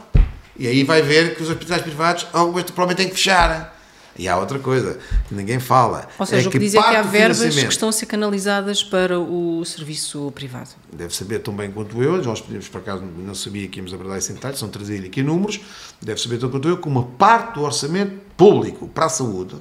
E 0.58 0.66
aí 0.66 0.82
vai 0.82 1.00
ver 1.02 1.36
que 1.36 1.42
os 1.42 1.48
hospitais 1.48 1.82
privados 1.82 2.26
alguns 2.32 2.64
provavelmente 2.64 2.98
têm 2.98 3.08
que 3.08 3.14
fechar. 3.14 3.76
E 4.18 4.26
há 4.26 4.36
outra 4.36 4.58
coisa 4.58 4.98
que 5.28 5.34
ninguém 5.34 5.60
fala. 5.60 6.08
Ou 6.18 6.26
seja, 6.26 6.46
é 6.46 6.48
o 6.48 6.50
que 6.50 6.58
diz 6.58 6.74
é 6.74 6.82
que 6.82 6.96
há 6.96 7.02
verbas 7.02 7.54
que 7.54 7.68
estão 7.68 7.88
a 7.88 7.92
ser 7.92 8.06
canalizadas 8.06 8.82
para 8.82 9.20
o 9.20 9.64
serviço 9.64 10.32
privado. 10.34 10.70
Deve 10.92 11.14
saber 11.14 11.38
tão 11.38 11.54
bem 11.54 11.70
quanto 11.70 12.02
eu, 12.02 12.20
nós 12.24 12.40
podemos, 12.40 12.66
por 12.66 12.78
acaso, 12.78 13.04
não 13.04 13.34
sabia 13.34 13.68
que 13.68 13.78
íamos 13.78 13.94
abordar 13.94 14.18
esse 14.18 14.32
detalhe, 14.32 14.56
são 14.56 14.68
trazer 14.68 15.04
aqui 15.06 15.22
números, 15.22 15.60
deve 16.02 16.20
saber 16.20 16.38
tão 16.38 16.50
quanto 16.50 16.68
eu 16.68 16.78
que 16.78 16.88
uma 16.88 17.04
parte 17.04 17.54
do 17.54 17.62
orçamento 17.62 18.27
público 18.38 18.88
para 18.88 19.06
a 19.06 19.08
saúde, 19.08 19.56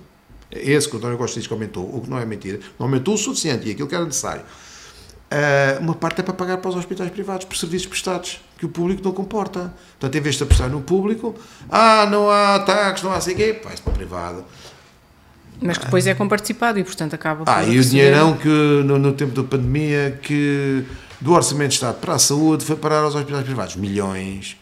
esse 0.51 0.87
que 0.87 0.95
o 0.95 0.99
António 0.99 1.17
Costa 1.17 1.39
diz 1.39 1.47
que 1.47 1.53
aumentou, 1.53 1.83
o 1.83 1.99
que 1.99 2.09
não 2.09 2.17
é 2.17 2.25
mentira, 2.25 2.59
não 2.79 2.85
aumentou 2.85 3.15
o 3.15 3.17
suficiente 3.17 3.67
e 3.67 3.71
aquilo 3.71 3.87
que 3.87 3.95
era 3.95 4.05
necessário. 4.05 4.43
Uh, 4.43 5.81
uma 5.81 5.93
parte 5.93 6.21
é 6.21 6.23
para 6.23 6.33
pagar 6.33 6.57
para 6.59 6.69
os 6.69 6.75
hospitais 6.77 7.09
privados 7.09 7.45
por 7.45 7.57
serviços 7.57 7.87
prestados 7.87 8.39
que 8.57 8.65
o 8.65 8.69
público 8.69 9.01
não 9.03 9.11
comporta. 9.11 9.73
Portanto, 9.99 10.15
em 10.15 10.21
vez 10.21 10.35
de 10.35 10.43
apostar 10.43 10.69
no 10.69 10.79
público, 10.79 11.35
ah, 11.69 12.07
não 12.09 12.29
há 12.29 12.55
ataques, 12.55 13.03
não 13.03 13.11
há 13.11 13.19
sei 13.19 13.35
quê, 13.35 13.59
vai 13.61 13.75
para 13.75 13.91
o 13.91 13.93
privado. 13.93 14.45
Mas 15.59 15.77
depois 15.77 16.05
é 16.07 16.13
comparticipado 16.13 16.79
e, 16.79 16.83
portanto, 16.83 17.15
acaba 17.15 17.43
por. 17.43 17.51
Ah, 17.51 17.63
e 17.63 17.77
o 17.77 17.83
dinheirão 17.83 18.37
que 18.37 18.47
no, 18.47 18.97
no, 18.99 19.11
tempo 19.11 19.33
da 19.41 19.43
pandemia 19.43 20.17
que 20.21 20.85
do 21.19 21.33
Orçamento 21.33 21.69
de 21.69 21.75
Estado 21.75 21.99
para 21.99 22.13
a 22.13 22.19
Saúde 22.19 22.63
foi 22.63 22.75
parar 22.75 22.99
aos 22.99 23.15
hospitais 23.15 23.43
privados. 23.43 23.75
Milhões. 23.75 24.55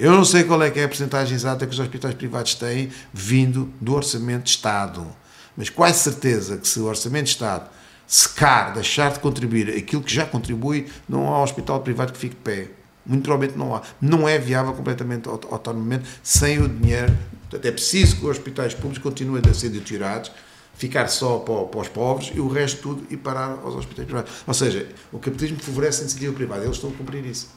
Eu 0.00 0.12
não 0.12 0.24
sei 0.24 0.44
qual 0.44 0.62
é 0.62 0.70
que 0.70 0.80
é 0.80 0.84
a 0.84 0.88
porcentagem 0.88 1.34
exata 1.34 1.66
que 1.66 1.74
os 1.74 1.78
hospitais 1.78 2.14
privados 2.14 2.54
têm 2.54 2.90
vindo 3.12 3.70
do 3.78 3.92
orçamento 3.92 4.44
de 4.44 4.48
Estado, 4.48 5.06
mas 5.54 5.68
quase 5.68 5.98
certeza 5.98 6.56
que 6.56 6.66
se 6.66 6.80
o 6.80 6.86
orçamento 6.86 7.24
de 7.24 7.32
Estado 7.32 7.68
secar, 8.06 8.72
deixar 8.72 9.12
de 9.12 9.18
contribuir 9.18 9.68
aquilo 9.76 10.02
que 10.02 10.14
já 10.14 10.24
contribui, 10.24 10.86
não 11.06 11.28
há 11.28 11.42
hospital 11.42 11.80
privado 11.80 12.14
que 12.14 12.18
fique 12.18 12.34
de 12.34 12.40
pé. 12.40 12.68
Muito 13.04 13.24
provavelmente 13.24 13.58
não 13.58 13.76
há. 13.76 13.82
Não 14.00 14.26
é 14.26 14.38
viável 14.38 14.72
completamente 14.72 15.28
autonomamente 15.28 16.08
sem 16.22 16.58
o 16.62 16.66
dinheiro. 16.66 17.14
Portanto, 17.42 17.66
é 17.66 17.70
preciso 17.70 18.16
que 18.16 18.24
os 18.24 18.30
hospitais 18.30 18.72
públicos 18.72 19.02
continuem 19.02 19.42
a 19.50 19.52
ser 19.52 19.68
deteriorados, 19.68 20.32
ficar 20.72 21.08
só 21.08 21.40
para, 21.40 21.64
para 21.64 21.80
os 21.80 21.88
pobres 21.88 22.32
e 22.34 22.40
o 22.40 22.48
resto 22.48 22.80
tudo 22.80 23.06
e 23.10 23.18
parar 23.18 23.58
aos 23.62 23.74
hospitais 23.74 24.06
privados. 24.06 24.32
Ou 24.46 24.54
seja, 24.54 24.88
o 25.12 25.18
capitalismo 25.18 25.60
favorece 25.60 25.98
a 25.98 26.02
iniciativa 26.04 26.32
privada. 26.32 26.64
Eles 26.64 26.76
estão 26.76 26.88
a 26.88 26.94
cumprir 26.94 27.26
isso. 27.26 27.50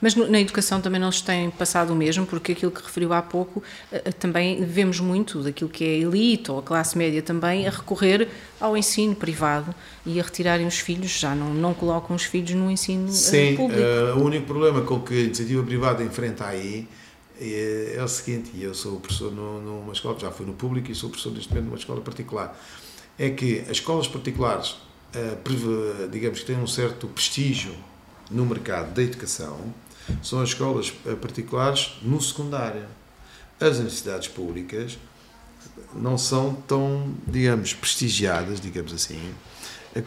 Mas 0.00 0.14
na 0.14 0.40
educação 0.40 0.80
também 0.80 1.00
não 1.00 1.10
se 1.10 1.22
tem 1.22 1.50
passado 1.50 1.92
o 1.92 1.96
mesmo, 1.96 2.26
porque 2.26 2.52
aquilo 2.52 2.70
que 2.70 2.82
referiu 2.82 3.12
há 3.12 3.22
pouco, 3.22 3.62
eh, 3.90 4.02
eh, 4.04 4.12
também 4.12 4.64
vemos 4.64 5.00
muito 5.00 5.42
daquilo 5.42 5.70
que 5.70 5.84
é 5.84 5.88
a 5.88 5.98
elite 5.98 6.50
ou 6.50 6.58
a 6.58 6.62
classe 6.62 6.96
média 6.96 7.22
também 7.22 7.66
a 7.66 7.70
recorrer 7.70 8.28
ao 8.60 8.76
ensino 8.76 9.14
privado 9.14 9.74
e 10.06 10.20
a 10.20 10.22
retirarem 10.22 10.66
os 10.66 10.78
filhos, 10.78 11.10
já 11.18 11.34
não, 11.34 11.52
não 11.52 11.74
colocam 11.74 12.14
os 12.14 12.24
filhos 12.24 12.52
no 12.52 12.70
ensino 12.70 13.08
eh, 13.08 13.12
Sim, 13.12 13.56
público. 13.56 13.80
Sim, 13.80 13.86
uh, 13.86 14.18
o 14.18 14.24
único 14.24 14.46
problema 14.46 14.82
com 14.82 15.00
que 15.00 15.14
a 15.14 15.22
iniciativa 15.22 15.62
privada 15.62 16.02
enfrenta 16.02 16.46
aí 16.46 16.88
é, 17.40 17.94
é 17.96 18.02
o 18.02 18.08
seguinte, 18.08 18.50
e 18.54 18.62
eu 18.62 18.74
sou 18.74 19.00
professor 19.00 19.32
no, 19.32 19.60
numa 19.60 19.92
escola, 19.92 20.18
já 20.18 20.30
fui 20.30 20.46
no 20.46 20.54
público 20.54 20.90
e 20.90 20.94
sou 20.94 21.10
professor 21.10 21.32
neste 21.32 21.48
momento 21.50 21.66
numa 21.66 21.78
escola 21.78 22.00
particular, 22.00 22.58
é 23.18 23.30
que 23.30 23.60
as 23.62 23.72
escolas 23.72 24.06
particulares, 24.06 24.70
uh, 25.14 26.08
digamos 26.10 26.40
que 26.40 26.46
têm 26.46 26.58
um 26.58 26.66
certo 26.66 27.08
prestígio 27.08 27.74
no 28.30 28.44
mercado 28.46 28.94
da 28.94 29.02
educação 29.02 29.58
são 30.22 30.40
as 30.40 30.50
escolas 30.50 30.92
eh, 31.06 31.14
particulares 31.14 31.96
no 32.02 32.20
secundário. 32.20 32.84
As 33.60 33.76
universidades 33.76 34.28
públicas 34.28 34.98
não 35.94 36.18
são 36.18 36.54
tão, 36.54 37.14
digamos, 37.26 37.72
prestigiadas, 37.72 38.60
digamos 38.60 38.92
assim, 38.92 39.34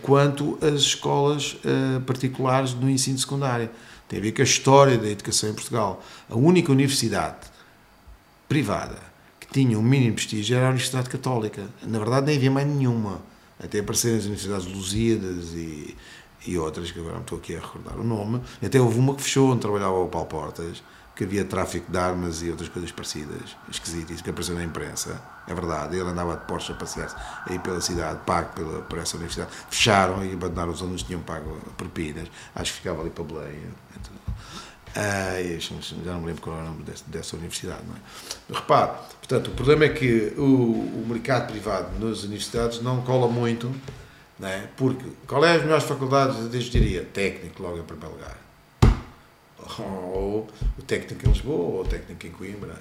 quanto 0.01 0.57
as 0.61 0.81
escolas 0.81 1.53
uh, 1.53 2.01
particulares 2.01 2.73
no 2.73 2.89
ensino 2.89 3.17
secundário. 3.17 3.69
Tem 4.07 4.19
a 4.19 4.21
ver 4.21 4.31
com 4.31 4.41
a 4.41 4.45
história 4.45 4.97
da 4.97 5.07
educação 5.07 5.49
em 5.49 5.53
Portugal. 5.53 6.03
A 6.29 6.35
única 6.35 6.71
universidade 6.71 7.47
privada 8.47 8.97
que 9.39 9.47
tinha 9.47 9.77
um 9.77 9.81
mínimo 9.81 10.15
prestígio 10.15 10.55
era 10.57 10.67
a 10.67 10.69
Universidade 10.69 11.09
Católica. 11.09 11.67
Na 11.83 11.99
verdade, 11.99 12.27
nem 12.27 12.37
havia 12.37 12.51
mais 12.51 12.67
nenhuma. 12.67 13.21
Até 13.59 13.79
apareceram 13.79 14.17
as 14.17 14.25
universidades 14.25 14.67
Lusíadas 14.67 15.53
e, 15.53 15.95
e 16.47 16.57
outras, 16.57 16.91
que 16.91 16.99
agora 16.99 17.15
não 17.15 17.21
estou 17.21 17.37
aqui 17.37 17.55
a 17.55 17.59
recordar 17.59 17.99
o 17.99 18.03
nome. 18.03 18.41
Até 18.63 18.79
houve 18.79 18.97
uma 18.97 19.13
que 19.13 19.21
fechou, 19.21 19.51
onde 19.51 19.61
trabalhava 19.61 19.95
o 19.99 20.07
Paulo 20.07 20.27
Portas, 20.27 20.81
que 21.17 21.23
havia 21.23 21.43
tráfico 21.43 21.91
de 21.91 21.97
armas 21.97 22.43
e 22.43 22.49
outras 22.51 22.69
coisas 22.69 22.91
parecidas, 22.91 23.57
esquisitas, 23.71 24.21
que 24.21 24.29
apareceu 24.29 24.55
na 24.55 24.63
imprensa. 24.63 25.19
É 25.47 25.53
verdade, 25.53 25.97
ele 25.97 26.07
andava 26.07 26.37
de 26.37 26.45
Porsche 26.45 26.73
a 26.73 26.75
passear 26.75 27.43
aí 27.49 27.57
pela 27.57 27.81
cidade, 27.81 28.19
pago 28.25 28.53
pela, 28.53 28.81
por 28.83 28.99
essa 28.99 29.17
universidade. 29.17 29.51
Fecharam 29.69 30.23
e 30.23 30.33
abandonaram 30.33 30.71
os 30.71 30.81
alunos 30.81 31.01
que 31.01 31.07
tinham 31.07 31.21
pago 31.21 31.59
propinas. 31.75 32.27
Acho 32.53 32.73
que 32.73 32.77
ficava 32.79 33.01
ali 33.01 33.09
para 33.09 33.23
Belém. 33.23 33.63
Ah, 34.95 35.35
já 35.59 36.11
não 36.11 36.21
me 36.21 36.27
lembro 36.27 36.41
qual 36.41 36.55
era 36.55 36.65
o 36.65 36.69
nome 36.69 36.83
dessa, 36.83 37.03
dessa 37.07 37.35
universidade. 37.35 37.81
Não 37.87 37.95
é? 37.95 38.59
Repare, 38.59 38.91
portanto, 39.19 39.47
o 39.47 39.51
problema 39.51 39.85
é 39.85 39.89
que 39.89 40.33
o, 40.37 40.43
o 40.43 41.05
mercado 41.07 41.51
privado 41.51 41.99
nas 41.99 42.23
universidades 42.23 42.81
não 42.81 43.01
cola 43.01 43.27
muito 43.27 43.71
não 44.39 44.47
é? 44.47 44.67
Porque 44.75 45.05
qual 45.27 45.43
é 45.43 45.55
as 45.55 45.63
melhores 45.63 45.83
faculdades 45.83 46.49
de 46.49 46.57
engenharia? 46.57 47.03
Técnico, 47.05 47.61
logo 47.63 47.79
em 47.79 47.83
primeiro 47.83 48.13
lugar. 48.13 48.37
Ou 49.79 50.47
o 50.77 50.81
técnico 50.83 51.27
em 51.27 51.31
Lisboa, 51.31 51.75
ou 51.75 51.81
o 51.81 51.85
técnico 51.85 52.27
em 52.27 52.31
Coimbra, 52.31 52.79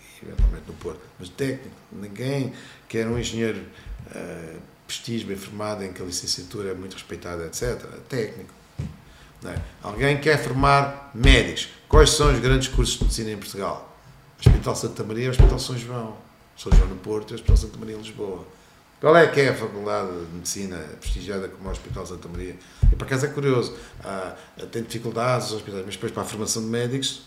e 0.00 0.26
eventualmente 0.26 0.64
no 0.66 0.74
Porto. 0.74 1.00
Mas 1.18 1.28
técnico, 1.28 1.74
ninguém 1.90 2.52
quer 2.88 3.06
um 3.06 3.18
engenheiro 3.18 3.60
uh, 4.06 4.58
prestígio, 4.86 5.28
bem 5.28 5.36
formado, 5.36 5.84
em 5.84 5.92
que 5.92 6.00
a 6.00 6.04
licenciatura 6.04 6.70
é 6.70 6.74
muito 6.74 6.94
respeitada, 6.94 7.46
etc. 7.46 7.82
Técnico. 8.08 8.52
É? 9.44 9.60
Alguém 9.82 10.20
quer 10.20 10.42
formar 10.42 11.10
médicos. 11.12 11.68
Quais 11.88 12.10
são 12.10 12.32
os 12.32 12.38
grandes 12.38 12.68
cursos 12.68 12.96
de 12.96 13.04
medicina 13.04 13.30
em 13.32 13.36
Portugal? 13.36 13.92
Hospital 14.38 14.76
Santa 14.76 15.02
Maria 15.02 15.30
Hospital 15.30 15.58
São 15.58 15.76
João. 15.76 16.16
São 16.56 16.70
João 16.72 16.88
no 16.88 16.96
Porto 16.96 17.32
e 17.32 17.34
Hospital 17.34 17.56
Santa 17.56 17.78
Maria 17.78 17.96
em 17.96 17.98
Lisboa. 17.98 18.46
Qual 19.02 19.16
é 19.16 19.26
que 19.26 19.40
é 19.40 19.48
a 19.48 19.54
faculdade 19.54 20.12
de 20.12 20.32
medicina 20.32 20.76
prestigiada 21.00 21.48
como 21.48 21.68
o 21.68 21.72
Hospital 21.72 22.06
Santa 22.06 22.28
Maria? 22.28 22.54
E 22.84 22.94
por 22.94 23.04
acaso 23.04 23.26
é 23.26 23.30
curioso, 23.30 23.74
ah, 24.04 24.36
tem 24.70 24.80
dificuldades 24.80 25.48
os 25.48 25.54
hospitais, 25.54 25.82
mas 25.84 25.96
depois 25.96 26.12
para 26.12 26.22
a 26.22 26.24
formação 26.24 26.62
de 26.62 26.68
médicos, 26.68 27.22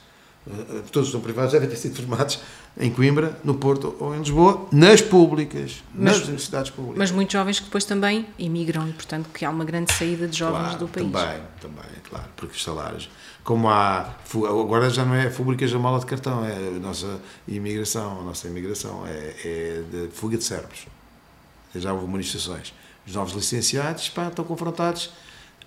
ah, 0.49 0.83
todos 0.89 1.09
estão 1.09 1.19
privados, 1.19 1.51
devem 1.51 1.67
ter 1.67 1.75
sido 1.75 1.97
formados 1.97 2.39
em 2.79 2.89
Coimbra, 2.89 3.37
no 3.43 3.55
Porto 3.55 3.93
ou 3.99 4.15
em 4.15 4.19
Lisboa, 4.19 4.69
nas 4.71 5.01
públicas, 5.01 5.83
mas, 5.93 6.13
nas 6.13 6.23
universidades 6.23 6.71
públicas. 6.71 6.97
Mas 6.97 7.11
muitos 7.11 7.33
jovens 7.33 7.59
que 7.59 7.65
depois 7.65 7.83
também 7.83 8.25
imigram 8.39 8.87
e, 8.87 8.93
portanto, 8.93 9.29
que 9.33 9.43
há 9.43 9.49
uma 9.49 9.65
grande 9.65 9.91
saída 9.91 10.29
de 10.29 10.37
jovens 10.37 10.77
claro, 10.77 10.79
do 10.79 10.87
país. 10.87 11.11
Também, 11.11 11.41
também, 11.59 11.91
claro, 12.09 12.29
porque 12.37 12.55
os 12.55 12.63
salários, 12.63 13.09
como 13.43 13.67
há, 13.67 14.15
agora 14.33 14.89
já 14.89 15.03
não 15.03 15.13
é 15.13 15.29
públicas 15.29 15.73
a 15.73 15.77
mala 15.77 15.99
de 15.99 16.05
cartão, 16.05 16.45
é 16.45 16.55
a 16.55 16.79
nossa 16.79 17.19
imigração, 17.45 18.21
a 18.21 18.23
nossa 18.23 18.47
imigração 18.47 19.05
é, 19.05 19.35
é 19.43 19.83
de 19.91 20.07
fuga 20.13 20.37
de 20.37 20.43
cérebros 20.45 20.85
já 21.79 21.93
houve 21.93 22.07
manifestações. 22.07 22.73
Os 23.05 23.13
novos 23.13 23.33
licenciados 23.33 24.09
pá, 24.09 24.27
estão 24.27 24.43
confrontados 24.43 25.11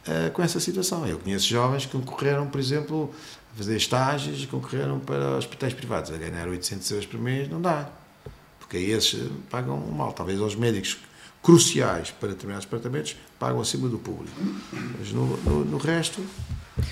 uh, 0.06 0.30
com 0.32 0.42
essa 0.42 0.59
situação. 0.61 1.06
Eu 1.06 1.18
conheço 1.18 1.46
jovens 1.46 1.86
que 1.86 1.92
concorreram, 1.92 2.46
por 2.46 2.61
exemplo, 2.61 3.14
a 3.52 3.56
fazer 3.56 3.76
estágios, 3.76 4.44
concorreram 4.46 4.98
para 4.98 5.36
hospitais 5.36 5.72
privados, 5.72 6.11
a 6.11 6.16
ganhar 6.16 6.48
800 6.48 6.90
euros 6.90 7.06
por 7.06 7.20
mês, 7.20 7.48
não 7.48 7.61
dá. 7.61 7.90
Porque 8.59 8.76
aí 8.76 8.90
esses 8.90 9.30
pagam 9.48 9.78
mal. 9.78 10.12
Talvez 10.12 10.40
aos 10.40 10.54
médicos 10.54 10.98
cruciais 11.42 12.11
para 12.11 12.30
determinados 12.30 12.64
departamentos 12.64 13.16
pagam 13.38 13.61
acima 13.61 13.88
do 13.88 13.98
público. 13.98 14.36
Mas 14.98 15.12
no, 15.12 15.36
no, 15.38 15.64
no 15.64 15.78
resto, 15.78 16.24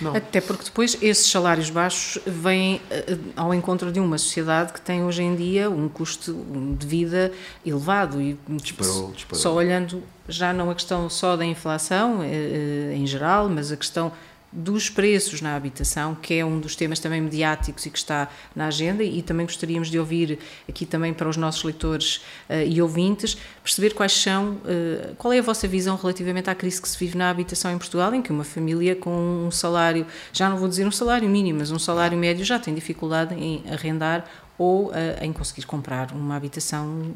não. 0.01 0.15
Até 0.15 0.41
porque 0.41 0.65
depois 0.65 0.97
esses 1.01 1.31
salários 1.31 1.71
baixos 1.71 2.23
vêm 2.27 2.77
uh, 2.77 3.33
ao 3.37 3.55
encontro 3.55 3.91
de 3.93 4.01
uma 4.01 4.19
sociedade 4.19 4.73
que 4.73 4.81
tem 4.81 5.03
hoje 5.05 5.23
em 5.23 5.35
dia 5.35 5.71
um 5.71 5.89
custo 5.89 6.35
de 6.79 6.87
vida 6.87 7.33
elevado 7.65 8.21
e 8.21 8.39
disparou, 8.49 9.13
disparou. 9.13 9.43
só 9.43 9.55
olhando 9.55 10.03
já 10.29 10.53
não 10.53 10.71
a 10.71 10.75
questão 10.75 11.09
só 11.09 11.37
da 11.37 11.45
inflação 11.45 12.21
uh, 12.21 12.93
em 12.93 13.07
geral, 13.07 13.49
mas 13.49 13.71
a 13.71 13.77
questão 13.77 14.13
dos 14.53 14.89
preços 14.89 15.41
na 15.41 15.55
habitação, 15.55 16.15
que 16.15 16.35
é 16.35 16.45
um 16.45 16.59
dos 16.59 16.75
temas 16.75 16.99
também 16.99 17.21
mediáticos 17.21 17.85
e 17.85 17.91
que 17.91 17.99
está 17.99 18.29
na 18.55 18.69
agenda, 18.69 19.03
e 19.03 19.21
também 19.21 19.45
gostaríamos 19.45 19.91
de 19.91 19.99
ouvir 19.99 20.39
aqui 20.69 20.87
também 20.87 21.13
para 21.13 21.29
os 21.29 21.37
nossos 21.37 21.63
leitores 21.63 22.17
uh, 22.49 22.67
e 22.67 22.81
ouvintes, 22.81 23.37
perceber 23.63 23.93
quais 23.93 24.13
são, 24.13 24.53
uh, 24.53 25.15
qual 25.17 25.33
é 25.33 25.39
a 25.39 25.43
vossa 25.43 25.69
visão 25.69 25.97
relativamente 25.97 26.49
à 26.49 26.55
crise 26.55 26.81
que 26.81 26.89
se 26.89 26.97
vive 26.99 27.19
na 27.19 27.29
habitação 27.29 27.71
em 27.71 27.79
Portugal, 27.79 28.15
em 28.15 28.23
que 28.23 28.31
uma 28.31 28.45
família 28.45 28.97
com 28.97 29.47
um 29.47 29.51
salário, 29.51 30.07
já 30.33 30.49
não 30.49 30.57
vou 30.57 30.69
dizer 30.69 30.87
um 30.87 30.93
salário 30.93 31.29
mínimo, 31.29 31.59
mas 31.59 31.71
um 31.71 31.79
salário 31.79 32.17
médio 32.17 32.45
já 32.45 32.59
tem 32.59 32.75
dificuldade 32.75 33.35
em 33.35 33.63
arrendar 33.71 34.25
ou 34.59 34.89
uh, 34.89 34.95
em 35.21 35.33
conseguir 35.33 35.67
comprar 35.67 36.13
uma 36.13 36.37
habitação 36.37 37.13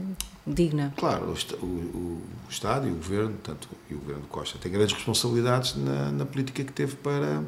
digna. 0.47 0.93
Claro, 0.97 1.35
o, 1.61 1.65
o, 1.65 1.67
o, 1.67 2.51
Estado 2.51 2.89
e 2.89 2.91
o 2.91 2.95
Governo, 2.95 3.37
tanto 3.43 3.69
e 3.89 3.95
o 3.95 3.99
Governo 3.99 4.27
Costa, 4.27 4.59
têm 4.59 4.73
grandes 4.73 4.95
responsabilidades 4.95 5.77
na, 5.77 6.11
na, 6.11 6.27
política 6.27 6.65
que 6.65 6.73
teve 6.73 6.97
para, 6.97 7.45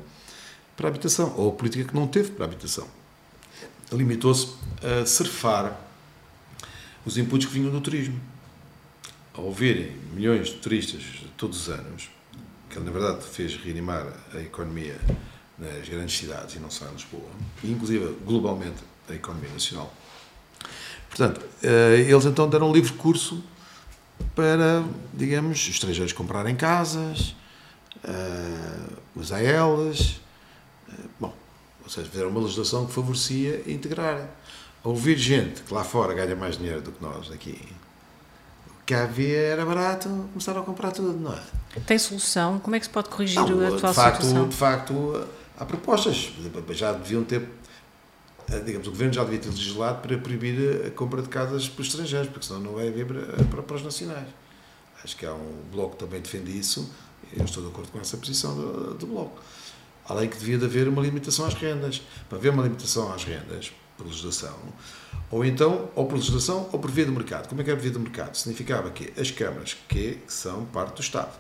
para 0.77 0.89
a 0.89 0.91
habitação, 0.91 1.35
ou 1.37 1.51
a 1.51 1.53
política 1.53 1.85
que 1.85 1.95
não 1.95 2.07
teve 2.07 2.31
para 2.31 2.45
a 2.45 2.49
habitação. 2.49 2.87
Limitou-se 3.91 4.55
a 4.83 5.05
surfar 5.05 5.79
os 7.05 7.19
inputs 7.19 7.47
que 7.47 7.53
vinham 7.53 7.71
do 7.71 7.81
turismo. 7.81 8.19
Ao 9.35 9.51
verem 9.51 9.97
milhões 10.15 10.49
de 10.49 10.57
turistas 10.57 11.03
todos 11.37 11.63
os 11.63 11.69
anos, 11.69 12.11
que 12.69 12.79
na 12.79 12.91
verdade, 12.91 13.25
fez 13.25 13.57
reanimar 13.57 14.07
a 14.33 14.39
economia 14.39 14.99
nas 15.59 15.89
grandes 15.89 16.17
cidades 16.17 16.57
e 16.57 16.59
não 16.59 16.71
só 16.71 16.87
em 16.87 16.93
Lisboa, 16.93 17.29
e 17.63 17.71
inclusive 17.71 18.17
globalmente 18.25 18.83
a 19.09 19.15
economia 19.15 19.51
nacional, 19.51 19.93
Portanto, 21.15 21.43
eh, 21.63 22.07
eles 22.09 22.25
então 22.25 22.49
deram 22.49 22.71
um 22.71 22.73
livre 22.73 22.95
curso 22.95 23.45
para, 24.35 24.83
digamos, 25.13 25.61
os 25.61 25.69
estrangeiros 25.69 26.15
comprarem 26.15 26.57
casas, 26.57 27.37
eh, 28.03 28.89
os 29.15 29.31
AELs, 29.31 30.21
eh, 30.89 30.95
bom, 31.21 31.35
ou 31.85 31.91
seja, 31.91 32.09
fizeram 32.09 32.31
uma 32.31 32.41
legislação 32.41 32.87
que 32.87 32.95
favorecia 32.95 33.63
integrar. 33.67 34.27
Ouvir 34.83 35.19
gente 35.19 35.61
que 35.63 35.75
lá 35.75 35.85
fora 35.85 36.15
ganha 36.15 36.35
mais 36.35 36.57
dinheiro 36.57 36.81
do 36.81 36.91
que 36.91 37.03
nós 37.03 37.31
aqui, 37.31 37.61
o 38.69 38.85
que 38.87 38.95
havia 38.95 39.39
era 39.39 39.67
barato, 39.67 40.09
começaram 40.33 40.63
a 40.63 40.65
comprar 40.65 40.93
tudo, 40.93 41.13
não 41.21 41.35
é? 41.35 41.81
Tem 41.87 41.99
solução? 41.99 42.59
Como 42.59 42.75
é 42.75 42.79
que 42.79 42.87
se 42.87 42.91
pode 42.91 43.11
corrigir 43.11 43.37
não, 43.37 43.61
a 43.61 43.69
atual 43.69 43.93
de 43.93 43.97
facto, 43.97 44.23
situação? 44.23 44.49
De 44.49 44.57
facto, 44.57 45.29
há 45.59 45.65
propostas. 45.67 46.33
Já 46.71 46.93
deviam 46.95 47.23
ter 47.23 47.47
digamos, 48.61 48.87
o 48.87 48.91
governo 48.91 49.15
já 49.15 49.25
devia 49.25 49.39
ter 49.39 49.49
legislado 49.49 50.01
para 50.01 50.19
proibir 50.19 50.87
a 50.87 50.91
compra 50.91 51.23
de 51.23 51.29
casas 51.29 51.69
para 51.69 51.83
os 51.83 51.89
estrangeiros, 51.89 52.29
porque 52.29 52.47
senão 52.47 52.61
não 52.61 52.73
vai 52.75 52.89
haver 52.89 53.07
para, 53.07 53.63
para 53.63 53.77
os 53.77 53.83
nacionais. 53.83 54.29
Acho 55.03 55.17
que 55.17 55.27
há 55.27 55.35
um 55.35 55.63
bloco 55.71 55.97
que 55.97 56.05
também 56.05 56.21
defende 56.21 56.57
isso, 56.57 56.89
eu 57.37 57.45
estou 57.45 57.63
de 57.63 57.71
acordo 57.71 57.91
com 57.91 58.01
essa 58.01 58.17
posição 58.17 58.55
do, 58.55 58.95
do 58.95 59.07
bloco. 59.07 59.41
Além 60.05 60.29
que 60.29 60.37
devia 60.37 60.59
de 60.59 60.65
haver 60.65 60.89
uma 60.89 61.01
limitação 61.01 61.47
às 61.47 61.55
rendas. 61.55 62.03
Para 62.29 62.39
haver 62.39 62.51
uma 62.51 62.63
limitação 62.63 63.13
às 63.13 63.25
rendas, 63.25 63.73
por 63.97 64.07
legislação, 64.07 64.57
ou 65.31 65.45
então, 65.45 65.89
ou 65.95 66.07
por 66.07 66.17
legislação, 66.17 66.69
ou 66.73 66.79
por 66.79 66.91
via 66.91 67.07
do 67.07 67.13
mercado. 67.13 67.49
Como 67.49 67.61
é 67.61 67.65
que 67.65 67.71
é 67.71 67.73
a 67.73 67.77
via 67.77 67.91
do 67.91 68.01
mercado? 68.01 68.35
Significava 68.37 68.91
que 68.91 69.13
as 69.19 69.31
câmaras, 69.31 69.77
que 69.89 70.19
são 70.27 70.65
parte 70.67 70.97
do 70.97 71.01
Estado, 71.01 71.33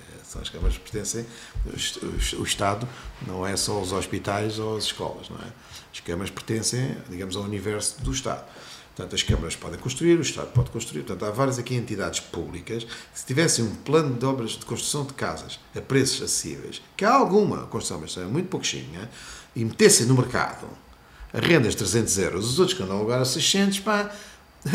eh, 0.00 0.20
são 0.22 0.42
as 0.42 0.50
câmaras 0.50 0.76
que 0.76 0.90
pertencem, 0.90 1.26
o 2.38 2.42
Estado 2.42 2.88
não 3.26 3.46
é 3.46 3.56
só 3.56 3.80
os 3.80 3.92
hospitais 3.92 4.58
ou 4.58 4.76
as 4.76 4.84
escolas, 4.84 5.28
não 5.28 5.38
é? 5.38 5.52
As 5.94 6.00
câmaras 6.00 6.30
pertencem, 6.30 6.96
digamos, 7.08 7.36
ao 7.36 7.44
universo 7.44 8.02
do 8.02 8.10
Estado. 8.10 8.44
Portanto, 8.96 9.14
as 9.14 9.22
câmaras 9.22 9.54
podem 9.54 9.78
construir, 9.78 10.18
o 10.18 10.22
Estado 10.22 10.48
pode 10.48 10.70
construir. 10.70 11.04
Portanto, 11.04 11.24
há 11.24 11.30
várias 11.30 11.56
aqui 11.56 11.76
entidades 11.76 12.18
públicas 12.18 12.82
que, 12.82 12.90
se 13.20 13.24
tivessem 13.24 13.64
um 13.64 13.76
plano 13.76 14.18
de 14.18 14.26
obras 14.26 14.52
de 14.52 14.64
construção 14.64 15.04
de 15.04 15.12
casas 15.12 15.60
a 15.74 15.80
preços 15.80 16.20
acessíveis, 16.20 16.82
que 16.96 17.04
há 17.04 17.14
alguma 17.14 17.66
construção, 17.66 18.00
mas 18.00 18.16
é 18.16 18.24
muito 18.24 18.48
pouquinha, 18.48 19.08
e 19.54 19.64
metessem 19.64 20.06
no 20.06 20.14
mercado 20.14 20.66
a 21.32 21.38
rendas 21.38 21.76
300 21.76 22.18
euros, 22.18 22.50
os 22.50 22.58
outros 22.58 22.76
que 22.76 22.82
andam 22.82 23.08
a 23.08 23.20
a 23.20 23.24
600, 23.24 23.78
pá, 23.78 24.10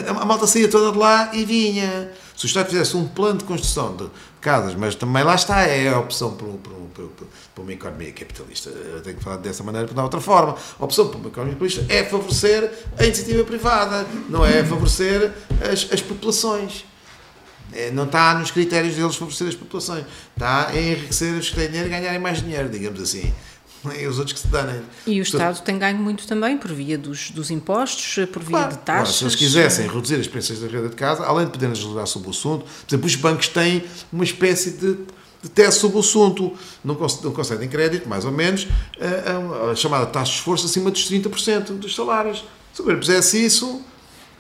a 0.07 0.25
malta 0.25 0.47
saía 0.47 0.69
toda 0.69 0.91
de 0.91 0.97
lá 0.97 1.31
e 1.33 1.43
vinha. 1.43 2.11
Se 2.35 2.45
o 2.45 2.47
Estado 2.47 2.69
fizesse 2.69 2.95
um 2.95 3.07
plano 3.07 3.39
de 3.39 3.45
construção 3.45 3.95
de 3.95 4.07
casas, 4.41 4.75
mas 4.75 4.95
também 4.95 5.23
lá 5.23 5.35
está, 5.35 5.61
é 5.61 5.89
a 5.89 5.99
opção 5.99 6.35
para, 6.35 6.47
para, 6.47 7.05
para 7.53 7.61
uma 7.61 7.73
economia 7.73 8.11
capitalista. 8.11 8.69
Eu 8.69 9.01
tenho 9.01 9.17
que 9.17 9.23
falar 9.23 9.37
dessa 9.37 9.63
maneira, 9.63 9.87
para 9.87 9.95
dar 9.95 10.03
outra 10.03 10.21
forma. 10.21 10.55
A 10.79 10.83
opção 10.83 11.07
para 11.07 11.17
uma 11.17 11.27
economia 11.27 11.55
capitalista 11.55 11.93
é 11.93 12.03
favorecer 12.03 12.71
a 12.97 13.05
iniciativa 13.05 13.43
privada, 13.43 14.05
não 14.29 14.45
é 14.45 14.63
favorecer 14.63 15.31
as, 15.61 15.91
as 15.91 16.01
populações. 16.01 16.85
É, 17.71 17.91
não 17.91 18.05
está 18.05 18.33
nos 18.33 18.49
critérios 18.49 18.95
deles 18.95 19.15
favorecer 19.15 19.47
as 19.47 19.55
populações. 19.55 20.05
Está 20.35 20.71
em 20.73 20.91
enriquecer 20.91 21.33
os 21.33 21.49
que 21.49 21.55
têm 21.55 21.67
dinheiro 21.67 21.87
e 21.87 21.91
ganharem 21.91 22.19
mais 22.19 22.41
dinheiro, 22.41 22.69
digamos 22.69 23.01
assim 23.01 23.33
e 23.97 24.05
os 24.07 24.17
outros 24.17 24.33
que 24.33 24.39
se 24.39 24.47
danem. 24.47 24.81
E 25.07 25.19
o 25.19 25.23
Estado 25.23 25.61
tem 25.61 25.77
ganho 25.77 25.97
muito 25.97 26.27
também 26.27 26.57
por 26.57 26.71
via 26.73 26.97
dos, 26.97 27.31
dos 27.31 27.49
impostos, 27.49 28.25
por 28.31 28.41
via 28.41 28.57
claro, 28.57 28.71
de 28.71 28.77
taxas. 28.79 28.85
Claro, 28.85 29.13
se 29.13 29.23
eles 29.23 29.35
quisessem 29.35 29.87
reduzir 29.87 30.15
as 30.15 30.21
expensas 30.21 30.59
da 30.59 30.67
renda 30.67 30.89
de 30.89 30.95
casa, 30.95 31.23
além 31.25 31.45
de 31.45 31.51
poderem 31.51 31.73
legislar 31.73 32.05
sobre 32.07 32.27
o 32.27 32.31
assunto, 32.31 32.65
por 32.65 32.89
exemplo, 32.89 33.07
os 33.07 33.15
bancos 33.15 33.47
têm 33.47 33.83
uma 34.11 34.23
espécie 34.23 34.71
de, 34.71 34.97
de 35.41 35.49
tese 35.49 35.79
sobre 35.79 35.97
o 35.97 35.99
assunto, 36.01 36.53
não, 36.83 36.95
não 36.95 37.31
concedem 37.31 37.69
crédito, 37.69 38.07
mais 38.09 38.25
ou 38.25 38.31
menos, 38.31 38.67
a, 38.99 39.67
a, 39.67 39.71
a 39.71 39.75
chamada 39.75 40.05
taxa 40.05 40.31
de 40.31 40.37
esforço 40.37 40.65
acima 40.65 40.91
dos 40.91 41.09
30% 41.09 41.77
dos 41.77 41.95
salários. 41.95 42.43
Se 42.73 42.81
o 42.81 42.85
governo 42.85 43.03
isso, 43.33 43.81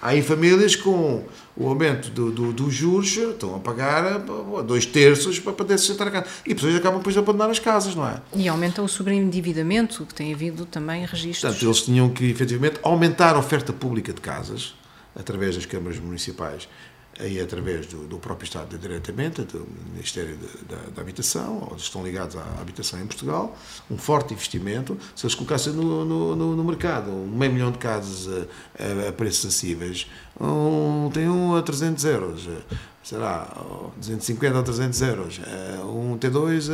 aí 0.01 0.21
famílias 0.21 0.75
com 0.75 1.23
o 1.55 1.67
aumento 1.67 2.09
dos 2.09 2.33
do, 2.33 2.53
do 2.53 2.71
juros 2.71 3.17
estão 3.17 3.55
a 3.55 3.59
pagar 3.59 4.19
dois 4.65 4.85
terços 4.85 5.39
para 5.39 5.51
poder 5.51 5.77
sustentar 5.77 6.07
a 6.07 6.11
casa. 6.11 6.27
E 6.45 6.55
pessoas 6.55 6.75
acabam 6.75 6.99
depois 6.99 7.13
de 7.13 7.19
abandonar 7.19 7.49
as 7.49 7.59
casas, 7.59 7.95
não 7.95 8.07
é? 8.07 8.21
E 8.33 8.47
aumenta 8.47 8.81
o 8.81 8.87
sobreendividamento, 8.87 10.05
que 10.05 10.13
tem 10.13 10.33
havido 10.33 10.65
também 10.65 11.05
registros. 11.05 11.41
Portanto, 11.41 11.65
eles 11.65 11.81
tinham 11.81 12.09
que, 12.09 12.29
efetivamente, 12.29 12.79
aumentar 12.81 13.35
a 13.35 13.39
oferta 13.39 13.73
pública 13.73 14.13
de 14.13 14.21
casas, 14.21 14.73
através 15.15 15.55
das 15.55 15.65
câmaras 15.65 15.99
municipais, 15.99 16.69
aí 17.19 17.39
através 17.39 17.85
do, 17.87 18.07
do 18.07 18.17
próprio 18.17 18.45
Estado 18.45 18.77
diretamente, 18.77 19.41
do 19.43 19.67
Ministério 19.91 20.37
da, 20.67 20.77
da, 20.95 21.01
Habitação, 21.01 21.67
ou 21.69 21.75
estão 21.75 22.03
ligados 22.03 22.35
à 22.35 22.43
habitação 22.61 22.99
em 22.99 23.05
Portugal, 23.05 23.57
um 23.91 23.97
forte 23.97 24.33
investimento. 24.33 24.97
Se 25.15 25.25
eles 25.25 25.35
colocassem 25.35 25.73
no, 25.73 26.05
no, 26.05 26.55
no 26.55 26.63
mercado 26.63 27.11
um 27.11 27.27
meio 27.27 27.51
milhão 27.51 27.71
de 27.71 27.77
casas 27.77 28.27
a, 28.77 29.09
a, 29.09 29.11
preços 29.11 29.45
acessíveis, 29.45 30.07
um, 30.39 31.09
tem 31.13 31.29
um 31.29 31.55
a 31.55 31.61
300 31.61 32.05
euros 32.05 32.47
sei 33.09 33.17
lá, 33.17 33.51
250 33.97 34.55
ou 34.55 34.63
300 34.63 35.01
euros, 35.01 35.41
eh, 35.43 35.79
um 35.83 36.15
T2 36.15 36.69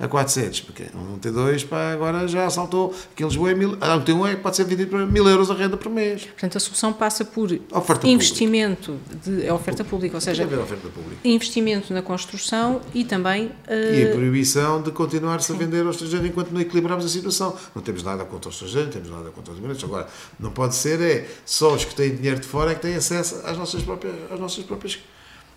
a, 0.00 0.04
a 0.04 0.08
400, 0.08 0.62
porque 0.62 0.82
um 0.92 1.16
T2 1.16 1.64
pá, 1.64 1.92
agora 1.92 2.26
já 2.26 2.50
saltou, 2.50 2.92
aqui 3.12 3.22
em 3.22 3.26
Lisboa 3.28 3.52
é 3.52 3.54
mil, 3.54 3.78
ah, 3.80 3.94
um 3.94 4.02
T1 4.02 4.32
é, 4.32 4.34
pode 4.34 4.56
ser 4.56 4.64
vendido 4.64 4.90
para 4.90 5.06
mil 5.06 5.28
euros 5.28 5.48
a 5.48 5.54
renda 5.54 5.76
por 5.76 5.88
mês. 5.88 6.24
Portanto, 6.24 6.56
a 6.56 6.60
solução 6.60 6.92
passa 6.92 7.24
por 7.24 7.56
oferta 7.70 8.08
investimento, 8.08 8.94
pública. 8.94 9.30
de, 9.30 9.46
é 9.46 9.52
oferta 9.52 9.84
pública, 9.84 10.16
ou 10.16 10.20
seja, 10.20 10.44
oferta 10.44 10.88
pública. 10.88 11.20
investimento 11.22 11.94
na 11.94 12.02
construção 12.02 12.80
e 12.92 13.04
também... 13.04 13.46
Uh... 13.68 13.94
E 13.94 14.08
a 14.08 14.10
proibição 14.10 14.82
de 14.82 14.90
continuar-se 14.90 15.52
a 15.52 15.54
vender 15.54 15.84
ao 15.84 15.90
estrangeiro 15.90 16.26
enquanto 16.26 16.50
não 16.50 16.60
equilibramos 16.60 17.04
a 17.04 17.08
situação. 17.08 17.56
Não 17.72 17.80
temos 17.80 18.02
nada 18.02 18.24
contra 18.24 18.50
o 18.50 18.52
estrangeiro, 18.52 18.86
não 18.86 18.92
temos 18.92 19.10
nada 19.10 19.30
contra 19.30 19.52
os 19.52 19.58
imigrantes. 19.58 19.84
Agora, 19.84 20.08
não 20.40 20.50
pode 20.50 20.74
ser 20.74 21.00
é 21.00 21.28
só 21.44 21.76
os 21.76 21.84
que 21.84 21.94
têm 21.94 22.16
dinheiro 22.16 22.40
de 22.40 22.46
fora 22.48 22.72
é 22.72 22.74
que 22.74 22.82
têm 22.82 22.96
acesso 22.96 23.40
às 23.44 23.56
nossas 23.56 23.84
próprias, 23.84 24.16
às 24.32 24.40
nossas 24.40 24.64
próprias 24.64 24.98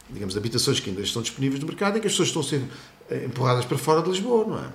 digamos, 0.10 0.36
habitações 0.36 0.80
que 0.80 0.90
ainda 0.90 1.02
estão 1.02 1.22
disponíveis 1.22 1.60
no 1.62 1.68
mercado 1.68 1.98
e 1.98 2.02
que 2.02 2.08
as 2.08 2.14
pessoas 2.14 2.30
estão 2.30 2.44
ser 2.44 2.62
eh, 3.10 3.26
empurradas 3.26 3.66
para 3.66 3.78
fora 3.78 4.02
de 4.02 4.10
Lisboa, 4.10 4.46
não 4.46 4.60
é? 4.60 4.70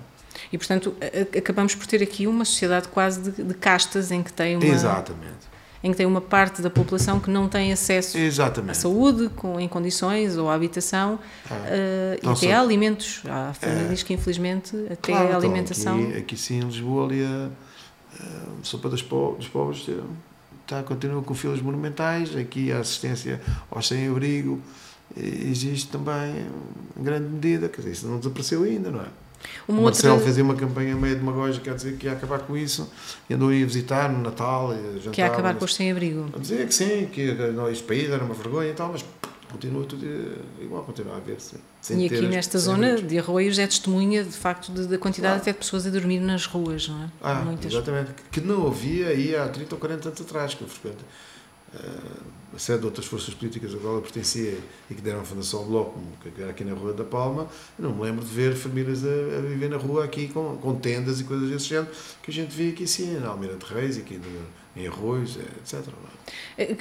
E, 0.53 0.59
portanto, 0.59 0.95
acabamos 1.37 1.75
por 1.75 1.87
ter 1.87 2.03
aqui 2.03 2.27
uma 2.27 2.45
sociedade 2.45 2.89
quase 2.89 3.31
de, 3.31 3.43
de 3.43 3.55
castas 3.55 4.11
em 4.11 4.23
que 4.23 4.33
tem 4.33 4.57
uma... 4.57 4.65
Exatamente 4.65 5.55
em 5.85 5.91
que 5.91 5.99
tem 5.99 6.07
uma 6.07 6.21
parte 6.23 6.63
da 6.63 6.71
população 6.71 7.21
que 7.21 7.29
não 7.29 7.47
tem 7.47 7.71
acesso 7.71 8.17
Exatamente. 8.17 8.71
à 8.71 8.75
saúde 8.75 9.29
com, 9.37 9.61
em 9.61 9.69
condições 9.69 10.39
ou 10.39 10.49
à 10.49 10.55
habitação 10.55 11.19
é. 11.51 12.19
uh, 12.25 12.27
e 12.27 12.33
até 12.33 12.55
a 12.55 12.61
alimentos. 12.63 13.21
Há 13.29 13.53
famílias 13.53 14.01
é. 14.01 14.05
que, 14.05 14.15
infelizmente, 14.15 14.75
até 14.91 15.13
claro, 15.13 15.25
a 15.25 15.29
então, 15.29 15.41
alimentação. 15.41 16.03
Aqui, 16.03 16.17
aqui, 16.17 16.37
sim, 16.39 16.61
em 16.61 16.63
Lisboa, 16.63 17.05
ali 17.05 17.23
a, 17.23 17.51
a 18.19 18.65
sopa 18.65 18.89
dos, 18.89 19.03
po 19.03 19.37
dos 19.39 19.47
pobres 19.47 19.87
está, 20.63 20.83
continua 20.83 21.23
com 21.23 21.35
filas 21.35 21.61
monumentais. 21.61 22.35
Aqui 22.35 22.73
a 22.73 22.79
assistência 22.79 23.39
aos 23.71 23.87
sem-abrigo 23.87 24.63
existe 25.17 25.89
também, 25.89 26.47
em 26.97 27.03
grande 27.03 27.29
medida, 27.29 27.69
quer 27.69 27.79
dizer, 27.79 27.93
isso 27.93 28.07
não 28.07 28.19
desapareceu 28.19 28.63
ainda, 28.63 28.91
não 28.91 29.01
é? 29.01 29.09
Uma 29.69 29.81
o 29.81 29.85
Marcelo 29.85 30.15
outra... 30.15 30.27
fazia 30.27 30.43
uma 30.43 30.55
campanha 30.55 30.95
meio 30.97 31.17
demagógica 31.17 31.71
a 31.71 31.75
dizer 31.75 31.97
que 31.97 32.07
ia 32.07 32.13
acabar 32.13 32.41
com 32.41 32.57
isso 32.57 32.91
e 33.29 33.35
andou 33.35 33.51
a 33.51 33.55
ir 33.55 33.65
visitar 33.65 34.11
no 34.11 34.23
Natal. 34.23 34.75
Jantar, 34.97 35.13
que 35.13 35.21
ia 35.21 35.27
acabar 35.27 35.55
com 35.55 35.65
os 35.65 35.75
sem-abrigo. 35.75 36.31
A 36.35 36.39
dizer 36.39 36.67
que 36.67 36.75
sim, 36.75 37.07
que 37.07 37.37
este 37.71 37.85
país 37.85 38.11
era 38.11 38.25
uma 38.25 38.35
vergonha 38.35 38.71
e 38.71 38.75
tal, 38.75 38.91
mas 38.93 39.05
continua 39.51 39.85
tudo 39.85 40.05
igual, 40.61 40.83
continua 40.83 41.15
a 41.15 41.17
haver-se. 41.19 41.57
E 41.91 42.07
aqui 42.07 42.27
nesta 42.27 42.59
zona 42.59 43.01
de 43.01 43.19
Arroios 43.19 43.59
é 43.59 43.67
testemunha, 43.67 44.25
de 44.25 44.31
facto, 44.31 44.73
da 44.73 44.99
quantidade 44.99 45.35
claro. 45.35 45.43
até 45.43 45.53
de 45.53 45.59
pessoas 45.59 45.87
a 45.87 45.91
dormir 45.91 46.19
nas 46.19 46.47
ruas, 46.47 46.89
não 46.89 47.05
é? 47.05 47.11
Ah, 47.23 47.35
Muitas. 47.35 47.73
exatamente. 47.73 48.13
Que 48.33 48.41
não 48.41 48.67
havia 48.67 49.09
aí 49.09 49.37
há 49.37 49.47
30 49.47 49.75
ou 49.75 49.81
40 49.81 50.09
anos 50.09 50.21
atrás, 50.21 50.55
que 50.55 50.63
eu 50.63 50.69
frequento. 50.69 51.05
Uh, 51.75 52.35
a 52.55 52.59
sede 52.59 52.81
de 52.81 52.87
outras 52.87 53.07
forças 53.07 53.35
políticas 53.35 53.75
a 53.75 53.79
qual 53.79 53.97
eu 53.97 54.03
pertencia 54.03 54.57
e 54.89 54.95
que 54.95 55.03
deram 55.03 55.25
fundação 55.25 55.61
ao 55.61 55.67
Bloco, 55.67 56.01
que 56.23 56.41
era 56.41 56.51
aqui 56.51 56.63
na 56.63 56.73
Rua 56.73 56.93
da 56.93 57.05
Palma, 57.05 57.49
não 57.77 57.93
me 57.93 58.03
lembro 58.03 58.25
de 58.25 58.33
ver 58.33 58.55
famílias 58.55 59.05
a, 59.05 59.09
a 59.09 59.41
viver 59.41 59.69
na 59.69 59.77
rua 59.77 60.05
aqui 60.05 60.29
com, 60.29 60.57
com, 60.59 60.77
tendas 60.77 61.21
e 61.21 61.25
coisas 61.25 61.49
desse 61.51 61.67
género, 61.67 61.89
que 62.23 62.31
a 62.31 62.35
gente 62.35 62.55
via 62.55 62.71
aqui 62.71 62.87
sim, 62.87 63.19
na 63.19 63.29
Almirante 63.29 63.65
Reis, 63.67 63.99
aqui 63.99 64.19
no, 64.19 64.64
em 64.77 64.87
Arroz, 64.89 65.37
etc. 65.37 65.85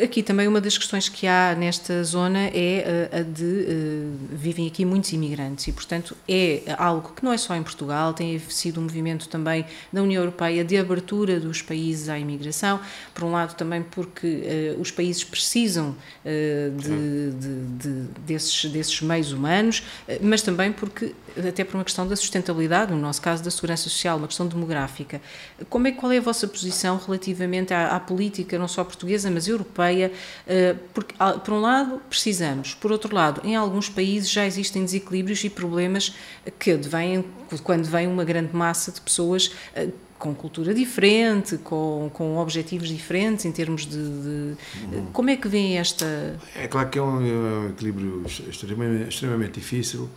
Aqui 0.03 0.23
também 0.23 0.47
uma 0.47 0.61
das 0.61 0.77
questões 0.77 1.09
que 1.09 1.27
há 1.27 1.55
nesta 1.55 2.03
zona 2.03 2.39
é 2.39 3.09
eh, 3.11 3.19
a 3.19 3.21
de 3.21 3.43
uh, 3.43 4.17
vivem 4.31 4.67
aqui 4.67 4.85
muitos 4.85 5.11
imigrantes 5.13 5.67
e, 5.67 5.71
portanto, 5.71 6.15
é 6.27 6.61
algo 6.77 7.11
que 7.15 7.23
não 7.23 7.33
é 7.33 7.37
só 7.37 7.55
em 7.55 7.63
Portugal, 7.63 8.13
tem 8.13 8.39
sido 8.39 8.79
um 8.79 8.83
movimento 8.83 9.27
também 9.27 9.65
da 9.91 10.01
União 10.01 10.21
Europeia 10.21 10.63
de 10.63 10.77
abertura 10.77 11.39
dos 11.39 11.61
países 11.61 12.07
à 12.07 12.17
imigração, 12.17 12.79
por 13.13 13.25
um 13.25 13.31
lado 13.31 13.55
também 13.55 13.83
porque 13.83 14.75
os 14.79 14.91
países 14.91 15.23
precisam 15.23 15.95
de, 16.23 17.31
de, 17.31 17.61
de, 17.77 17.89
desses, 18.21 18.65
desses 18.65 19.01
meios 19.01 19.31
humanos, 19.31 19.83
mas 20.21 20.41
também 20.41 20.71
porque, 20.71 21.13
até 21.37 21.63
por 21.63 21.75
uma 21.75 21.83
questão 21.83 22.07
da 22.07 22.15
sustentabilidade, 22.15 22.91
no 22.91 22.99
nosso 22.99 23.21
caso 23.21 23.43
da 23.43 23.51
segurança 23.51 23.83
social, 23.83 24.17
uma 24.17 24.27
questão 24.27 24.47
demográfica. 24.47 25.21
Como 25.69 25.87
é, 25.87 25.91
qual 25.91 26.11
é 26.11 26.17
a 26.17 26.21
vossa 26.21 26.47
posição 26.47 26.97
relativamente 26.97 27.73
à, 27.73 27.82
à 27.88 27.99
política, 27.99 28.57
não 28.57 28.67
só 28.67 28.84
portuguesa, 28.84 29.29
mas 29.31 29.47
europeia? 29.47 30.11
Eh, 30.47 30.75
porque, 30.93 31.15
por 31.43 31.53
um 31.53 31.61
lado, 31.61 32.01
precisamos, 32.09 32.73
por 32.73 32.91
outro 32.91 33.13
lado, 33.13 33.41
em 33.43 33.55
alguns 33.55 33.89
países 33.89 34.29
já 34.29 34.45
existem 34.45 34.84
desequilíbrios 34.84 35.43
e 35.43 35.49
problemas 35.49 36.15
que 36.59 36.71
advêm 36.71 37.25
quando 37.63 37.86
vem 37.86 38.07
uma 38.07 38.23
grande 38.23 38.55
massa 38.55 38.91
de 38.91 39.01
pessoas 39.01 39.51
eh, 39.75 39.89
com 40.23 40.34
cultura 40.34 40.73
diferente, 40.73 41.57
com, 41.57 42.09
com 42.13 42.38
objetivos 42.38 42.88
diferentes 42.88 43.43
em 43.43 43.51
termos 43.51 43.86
de, 43.86 43.97
de 43.97 44.57
uhum. 44.95 45.05
como 45.11 45.29
é 45.29 45.36
que 45.36 45.49
vem 45.49 45.77
esta 45.77 46.39
é 46.55 46.65
claro 46.65 46.89
que 46.89 46.97
é 46.97 47.01
um, 47.01 47.65
é 47.65 47.69
equilíbrio 47.71 48.23
extremamente, 48.25 49.09
extremamente 49.09 49.59
difícil 49.59 50.09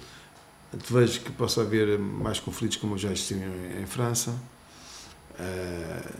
vejo 0.88 1.22
que 1.22 1.32
possa 1.32 1.62
haver 1.62 1.98
mais 1.98 2.38
conflitos 2.38 2.76
como 2.76 2.96
já 2.96 3.10
existiam 3.10 3.40
em, 3.40 3.82
em 3.82 3.86
França 3.86 4.30
uh, 5.40 6.12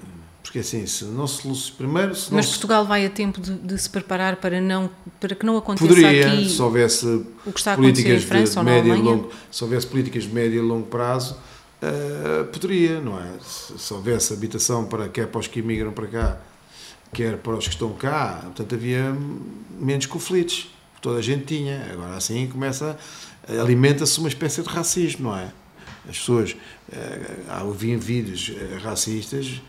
porque 0.46 0.60
assim, 0.60 0.86
se 0.86 1.04
não 1.04 1.26
se 1.26 1.72
primeiro. 1.72 2.14
Se 2.14 2.32
Mas 2.32 2.46
Portugal 2.46 2.86
vai 2.86 3.04
a 3.04 3.10
tempo 3.10 3.40
de, 3.40 3.52
de, 3.52 3.78
se 3.78 3.90
preparar 3.90 4.36
para, 4.36 4.60
não, 4.60 4.88
para 5.18 5.34
que 5.34 5.44
não 5.44 5.56
aconteça 5.56 5.88
Poderia, 5.88 6.32
aqui 6.32 6.48
se 6.48 6.62
houvesse 6.62 7.04
o 7.44 7.52
que 7.52 7.58
está 7.58 7.72
a 7.72 7.76
políticas 7.76 8.22
em 8.22 8.26
França 8.26 8.62
de, 8.62 8.70
e 8.70 8.94
longo, 8.94 9.30
se 9.50 9.64
houvesse 9.64 9.86
políticas 9.88 10.22
de 10.22 10.28
médio 10.32 10.58
e 10.58 10.60
longo 10.60 10.86
prazo, 10.86 11.36
uh, 11.82 12.44
poderia, 12.44 13.00
não 13.00 13.18
é? 13.18 13.26
Se, 13.42 13.76
se, 13.76 13.92
houvesse 13.92 14.32
habitação 14.32 14.84
para 14.84 15.08
quer 15.08 15.26
para 15.26 15.40
os 15.40 15.48
que 15.48 15.58
imigram 15.58 15.92
para 15.92 16.06
cá, 16.06 16.40
quer 17.12 17.38
para 17.38 17.56
os 17.56 17.66
que 17.66 17.74
estão 17.74 17.92
cá, 17.94 18.42
portanto 18.44 18.74
havia 18.74 19.16
menos 19.80 20.06
conflitos. 20.06 20.70
Toda 21.02 21.18
a 21.18 21.22
gente 21.22 21.44
tinha. 21.44 21.88
Agora 21.92 22.14
assim 22.14 22.46
começa, 22.46 22.96
alimenta-se 23.48 24.16
uma 24.20 24.28
espécie 24.28 24.62
de 24.62 24.68
racismo, 24.68 25.30
não 25.30 25.36
é? 25.36 25.52
As 26.08 26.18
pessoas 26.18 26.56
ouviam 27.64 27.98
vídeos 27.98 28.52
racistas 28.80 29.60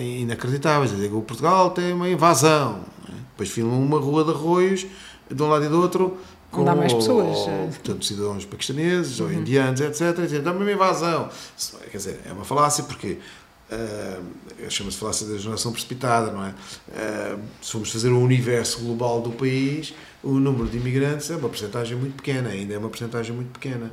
inacreditáveis. 0.00 0.90
Dizer, 0.90 1.12
o 1.12 1.22
Portugal 1.22 1.70
tem 1.70 1.92
uma 1.92 2.08
invasão. 2.08 2.80
É? 3.08 3.12
Depois 3.30 3.50
filmam 3.50 3.80
uma 3.80 3.98
rua 3.98 4.24
de 4.24 4.30
arroios, 4.30 4.86
de 5.30 5.42
um 5.42 5.48
lado 5.48 5.64
e 5.64 5.68
do 5.68 5.80
outro, 5.80 6.18
com 6.50 6.68
há 6.68 6.74
mais 6.74 6.92
pessoas. 6.92 7.38
Ou, 7.38 7.68
portanto, 7.68 8.04
cidadãos 8.04 8.44
paquistaneses 8.44 9.18
uhum. 9.18 9.26
ou 9.26 9.32
indianos, 9.32 9.80
etc. 9.80 10.18
E 10.18 10.22
dizem, 10.22 10.40
uma 10.40 10.70
invasão. 10.70 11.28
Quer 11.90 11.96
dizer, 11.96 12.20
é 12.26 12.32
uma 12.32 12.44
falácia 12.44 12.84
porque 12.84 13.18
uh, 13.72 14.70
chama-se 14.70 14.98
falácia 14.98 15.26
da 15.26 15.38
geração 15.38 15.72
precipitada, 15.72 16.30
não 16.30 16.44
é? 16.44 16.50
Uh, 16.50 17.40
se 17.60 17.72
formos 17.72 17.90
fazer 17.90 18.10
o 18.10 18.20
universo 18.20 18.80
global 18.80 19.22
do 19.22 19.30
país, 19.30 19.94
o 20.22 20.34
número 20.34 20.68
de 20.68 20.76
imigrantes 20.76 21.30
é 21.30 21.36
uma 21.36 21.48
porcentagem 21.48 21.96
muito 21.96 22.16
pequena, 22.16 22.50
ainda 22.50 22.74
é 22.74 22.78
uma 22.78 22.88
porcentagem 22.88 23.34
muito 23.34 23.58
pequena. 23.58 23.90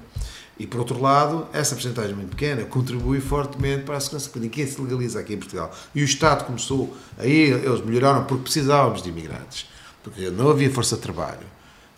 E, 0.59 0.67
por 0.67 0.81
outro 0.81 1.01
lado, 1.01 1.47
essa 1.53 1.73
porcentagem 1.73 2.13
muito 2.13 2.31
pequena 2.31 2.65
contribui 2.65 3.21
fortemente 3.21 3.83
para 3.83 3.95
a 3.95 3.99
segurança, 3.99 4.29
porque 4.29 4.45
ninguém 4.45 4.67
se 4.67 4.79
legaliza 4.81 5.19
aqui 5.21 5.33
em 5.33 5.37
Portugal. 5.37 5.71
E 5.95 6.01
o 6.01 6.05
Estado 6.05 6.43
começou, 6.43 6.93
aí 7.17 7.49
eles 7.49 7.79
melhoraram 7.81 8.25
porque 8.25 8.43
precisávamos 8.43 9.01
de 9.01 9.07
imigrantes, 9.07 9.67
porque 10.03 10.29
não 10.29 10.49
havia 10.49 10.69
força 10.69 10.97
de 10.97 11.01
trabalho. 11.01 11.47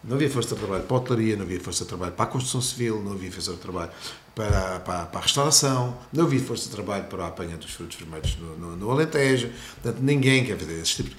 Não 0.03 0.15
havia 0.15 0.29
força 0.31 0.55
de 0.55 0.61
trabalho 0.61 0.83
para 0.83 0.97
a 0.97 0.99
hotelaria, 0.99 1.35
não 1.35 1.43
havia 1.43 1.59
força 1.59 1.83
de 1.83 1.89
trabalho 1.89 2.11
para 2.13 2.25
a 2.25 2.27
construção 2.27 2.59
civil, 2.59 3.01
não 3.03 3.13
havia 3.13 3.31
força 3.31 3.51
de 3.51 3.57
trabalho 3.57 3.91
para, 4.33 4.79
para, 4.79 5.05
para 5.05 5.19
a 5.19 5.23
restauração, 5.23 5.95
não 6.11 6.25
havia 6.25 6.39
força 6.39 6.65
de 6.65 6.71
trabalho 6.71 7.03
para 7.03 7.25
a 7.25 7.27
apanha 7.27 7.55
dos 7.55 7.71
frutos 7.71 7.97
vermelhos 7.97 8.35
no, 8.37 8.57
no, 8.57 8.77
no, 8.77 8.89
Alentejo. 8.89 9.51
Portanto, 9.81 10.01
ninguém 10.01 10.43
quer 10.43 10.57
fazer 10.57 10.73
esses 10.73 10.95
tipos. 10.95 11.15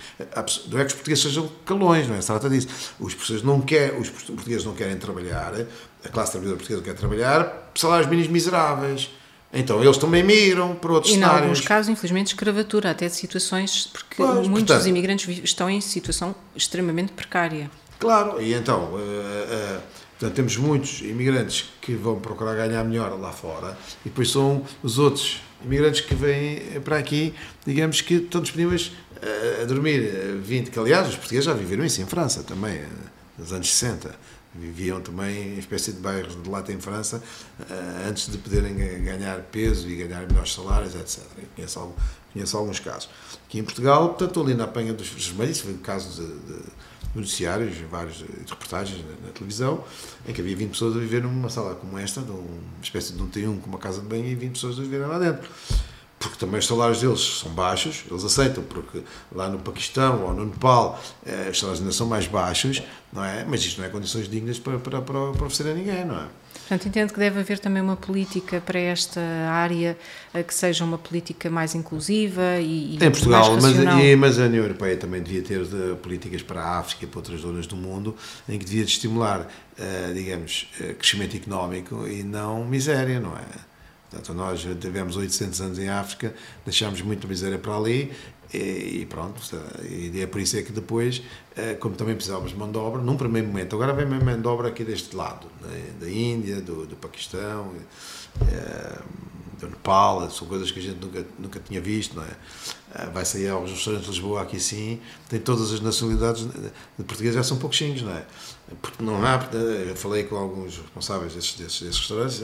Não 0.68 0.80
é 0.80 0.84
que 0.84 0.88
os 0.88 0.95
portugueses 0.95 1.22
sejam 1.22 1.49
calões, 1.64 2.09
não 2.09 2.16
é? 2.16 2.20
Se 2.20 2.26
trata 2.26 2.51
disso. 2.51 2.68
Os 2.99 3.14
portugueses 3.14 3.45
não, 3.45 3.61
quer, 3.61 3.95
os 3.95 4.11
portugueses 4.11 4.64
não 4.64 4.74
querem 4.74 4.97
trabalhar, 4.97 5.55
a 6.05 6.09
classe 6.09 6.32
trabalhadora 6.32 6.59
portuguesa 6.59 6.82
quer 6.82 6.94
trabalhar, 6.94 7.70
salários 7.74 8.09
mínimos 8.09 8.30
miseráveis. 8.30 9.11
Então 9.53 9.82
eles 9.82 9.98
também 9.98 10.22
migram 10.22 10.74
para 10.74 10.92
outros 10.92 11.12
e, 11.12 11.16
cenários. 11.16 11.36
E 11.36 11.40
em 11.40 11.48
alguns 11.48 11.61
casos, 11.61 11.88
infelizmente, 11.90 12.28
escravatura, 12.28 12.90
até 12.90 13.07
de 13.07 13.14
situações, 13.14 13.86
porque 13.92 14.16
pois, 14.16 14.48
muitos 14.48 14.53
portanto, 14.53 14.78
dos 14.78 14.86
imigrantes 14.86 15.40
estão 15.44 15.68
em 15.68 15.80
situação 15.80 16.34
extremamente 16.57 17.12
precária. 17.12 17.70
Claro, 17.98 18.40
e 18.40 18.55
então, 18.55 18.94
uh, 18.94 18.96
uh, 18.96 19.82
portanto, 20.18 20.34
temos 20.34 20.57
muitos 20.57 21.03
imigrantes 21.03 21.70
que 21.80 21.94
vão 21.94 22.18
procurar 22.18 22.55
ganhar 22.55 22.82
melhor 22.82 23.12
lá 23.20 23.30
fora, 23.30 23.76
e 24.05 24.09
depois 24.09 24.30
são 24.30 24.64
os 24.82 24.98
outros 24.98 25.40
imigrantes 25.62 26.00
que 26.00 26.14
vêm 26.14 26.80
para 26.82 26.96
aqui, 26.96 27.34
digamos 27.64 28.00
que 28.00 28.14
estão 28.14 28.40
disponíveis 28.40 28.90
a 29.61 29.64
dormir 29.66 30.00
20, 30.42 30.72
que 30.72 30.78
aliás 30.80 31.09
os 31.09 31.14
portugueses 31.14 31.44
já 31.44 31.53
viveram 31.53 31.84
isso 31.84 32.03
em 32.03 32.07
França 32.07 32.42
também, 32.42 32.80
nos 33.38 33.53
anos 33.53 33.72
60 33.72 34.12
viviam 34.55 35.00
também 35.00 35.55
em 35.55 35.59
espécie 35.59 35.92
de 35.92 36.00
bairros 36.00 36.40
de 36.40 36.48
lata 36.48 36.72
em 36.72 36.80
França 36.80 37.22
antes 38.07 38.30
de 38.30 38.38
poderem 38.38 38.74
ganhar 38.74 39.40
peso 39.50 39.88
e 39.88 39.96
ganhar 39.96 40.26
melhores 40.26 40.53
salários, 40.53 40.94
etc. 40.94 41.22
conheço, 41.57 41.94
conheço 42.32 42.57
alguns 42.57 42.80
casos. 42.80 43.09
Aqui 43.46 43.59
em 43.59 43.64
Portugal, 43.64 44.11
portanto, 44.11 44.40
ali 44.40 44.55
na 44.55 44.64
apanha 44.64 44.92
dos 44.92 45.09
vermelhos, 45.09 45.61
foi 45.61 45.72
o 45.72 45.78
caso 45.78 46.22
de, 46.22 46.55
de 46.55 46.62
noticiários, 47.14 47.76
várias 47.90 48.24
reportagens 48.48 49.05
na, 49.05 49.26
na, 49.26 49.32
televisão, 49.32 49.84
em 50.26 50.32
que 50.32 50.40
havia 50.40 50.57
20 50.57 50.70
pessoas 50.70 50.96
a 50.96 50.98
viver 50.98 51.22
numa 51.22 51.48
sala 51.48 51.74
como 51.74 51.98
esta, 51.98 52.20
uma 52.20 52.82
espécie 52.82 53.12
de 53.12 53.22
um 53.22 53.28
T1 53.28 53.61
com 53.61 53.68
uma 53.68 53.78
casa 53.78 54.00
de 54.00 54.07
banho 54.07 54.26
e 54.26 54.34
20 54.34 54.53
pessoas 54.53 54.78
a 54.78 54.82
viverem 54.82 55.07
lá 55.07 55.18
dentro. 55.18 55.48
Porque 56.22 56.36
também 56.36 56.60
os 56.60 56.66
salários 56.68 57.00
deles 57.00 57.40
são 57.40 57.50
baixos, 57.50 58.04
eles 58.08 58.22
aceitam, 58.22 58.62
porque 58.62 59.02
lá 59.32 59.48
no 59.48 59.58
Paquistão 59.58 60.22
ou 60.22 60.32
no 60.32 60.44
Nepal 60.44 61.02
eh, 61.26 61.48
os 61.50 61.58
salários 61.58 61.80
ainda 61.80 61.92
são 61.92 62.06
mais 62.06 62.28
baixos, 62.28 62.80
não 63.12 63.24
é? 63.24 63.44
Mas 63.44 63.60
isto 63.62 63.80
não 63.80 63.88
é 63.88 63.90
condições 63.90 64.28
dignas 64.28 64.56
para, 64.56 64.78
para, 64.78 65.02
para, 65.02 65.18
oferecer 65.18 65.66
a 65.66 65.74
ninguém, 65.74 66.04
não 66.04 66.14
é? 66.14 66.26
Portanto, 66.60 66.86
entendo 66.86 67.12
que 67.12 67.18
deve 67.18 67.40
haver 67.40 67.58
também 67.58 67.82
uma 67.82 67.96
política 67.96 68.60
para 68.60 68.78
esta 68.78 69.20
área 69.20 69.98
que 70.46 70.54
seja 70.54 70.84
uma 70.84 70.96
política 70.96 71.50
mais 71.50 71.74
inclusiva 71.74 72.60
e, 72.60 72.94
e 72.94 73.04
em 73.04 73.10
Portugal, 73.10 73.58
mas, 73.60 73.76
e, 74.04 74.16
mas 74.16 74.38
a 74.38 74.44
União 74.44 74.62
Europeia 74.62 74.96
também 74.96 75.20
devia 75.20 75.42
ter 75.42 75.64
de, 75.64 75.96
políticas 75.96 76.40
para 76.40 76.62
a 76.62 76.78
África 76.78 77.04
e 77.04 77.08
para 77.08 77.18
outras 77.18 77.40
zonas 77.40 77.66
do 77.66 77.76
mundo 77.76 78.14
em 78.48 78.58
que 78.58 78.64
devia 78.64 78.84
de 78.84 78.92
estimular, 78.92 79.40
uh, 79.40 80.14
digamos, 80.14 80.70
uh, 80.80 80.94
crescimento 80.94 81.36
económico 81.36 82.06
e 82.06 82.22
não 82.22 82.64
miséria, 82.64 83.18
não 83.18 83.36
é? 83.36 83.71
Portanto, 84.12 84.34
nós 84.34 84.60
tivemos 84.78 85.16
800 85.16 85.60
anos 85.62 85.78
em 85.78 85.88
África, 85.88 86.34
deixámos 86.66 87.00
muita 87.00 87.26
miséria 87.26 87.58
para 87.58 87.74
ali 87.74 88.12
e, 88.52 89.06
pronto, 89.08 89.40
e 89.82 90.20
é 90.20 90.26
por 90.26 90.38
isso 90.38 90.58
é 90.58 90.62
que 90.62 90.72
depois, 90.72 91.22
eh, 91.56 91.72
como 91.74 91.94
também 91.96 92.14
precisávamos 92.14 92.52
de 92.52 92.58
mão 92.58 92.70
de 92.70 92.76
obra, 92.76 93.00
num 93.00 93.16
primeiro 93.16 93.48
momento, 93.48 93.74
agora 93.74 93.94
vem 93.94 94.04
mão 94.04 94.38
de 94.38 94.46
obra 94.46 94.68
aqui 94.68 94.84
deste 94.84 95.16
lado, 95.16 95.46
da 95.98 96.10
Índia, 96.10 96.60
do, 96.60 96.86
do 96.86 96.94
Paquistão, 96.94 97.72
eh, 99.62 99.66
do 99.66 99.70
Nepal, 99.70 100.30
são 100.30 100.46
coisas 100.46 100.70
que 100.70 100.78
a 100.78 100.82
gente 100.82 100.98
nunca, 101.04 101.26
nunca 101.38 101.60
tinha 101.60 101.80
visto, 101.80 102.16
não 102.16 102.22
é? 102.22 102.36
Eh, 102.94 103.06
vai 103.12 103.24
sair 103.24 103.48
aos 103.48 103.70
restaurantes 103.70 104.06
de 104.06 104.12
Lisboa, 104.12 104.42
aqui 104.42 104.58
sim, 104.58 105.00
tem 105.28 105.40
todas 105.40 105.72
as 105.72 105.80
nacionalidades 105.80 106.44
de 106.44 107.04
portugueses, 107.04 107.34
já 107.34 107.42
são 107.42 107.56
pouquinhos, 107.58 108.02
não 108.02 108.12
é? 108.12 108.24
Porque 108.80 109.02
não 109.02 109.24
há, 109.24 109.38
eu 109.86 109.94
falei 109.96 110.24
com 110.24 110.36
alguns 110.36 110.78
responsáveis 110.78 111.34
desses, 111.34 111.54
desses, 111.54 111.82
desses 111.82 111.98
restaurantes, 111.98 112.40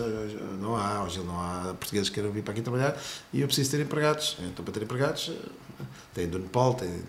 não 0.60 0.76
há, 0.76 1.02
hoje 1.02 1.20
não 1.20 1.38
há 1.40 1.74
portugueses 1.78 2.08
que 2.08 2.14
queiram 2.14 2.30
vir 2.30 2.42
para 2.42 2.52
aqui 2.52 2.62
trabalhar 2.62 3.00
e 3.32 3.40
eu 3.40 3.46
preciso 3.46 3.70
ter 3.70 3.80
empregados. 3.80 4.36
Então, 4.40 4.64
para 4.64 4.74
ter 4.74 4.82
empregados, 4.82 5.32
tem 6.14 6.28
do 6.28 6.38
Nepal, 6.38 6.74
tem 6.74 7.02